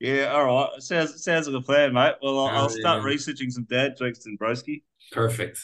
yeah. 0.00 0.26
All 0.26 0.44
right, 0.46 0.82
sounds 0.82 1.22
sounds 1.24 1.48
like 1.48 1.60
a 1.62 1.64
plan, 1.64 1.92
mate. 1.94 2.16
Well, 2.22 2.38
I'll, 2.38 2.54
I'll 2.54 2.68
Oh, 2.68 2.70
start 2.70 2.98
yeah. 2.98 3.04
researching 3.04 3.50
some 3.50 3.64
dad 3.64 3.96
jokes 3.98 4.24
then, 4.24 4.38
broski. 4.40 4.82
Perfect. 5.12 5.58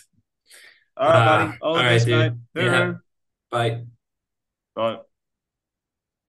All 0.96 1.08
right, 1.08 1.14
Uh, 1.14 1.24
buddy. 1.24 1.58
All 1.60 1.76
all 1.76 1.84
right, 1.84 1.92
best, 1.94 2.06
dude. 2.06 2.32
mate. 2.54 2.64
Yeah. 2.64 2.92
Bye. 3.50 3.86
Bye. 4.74 5.07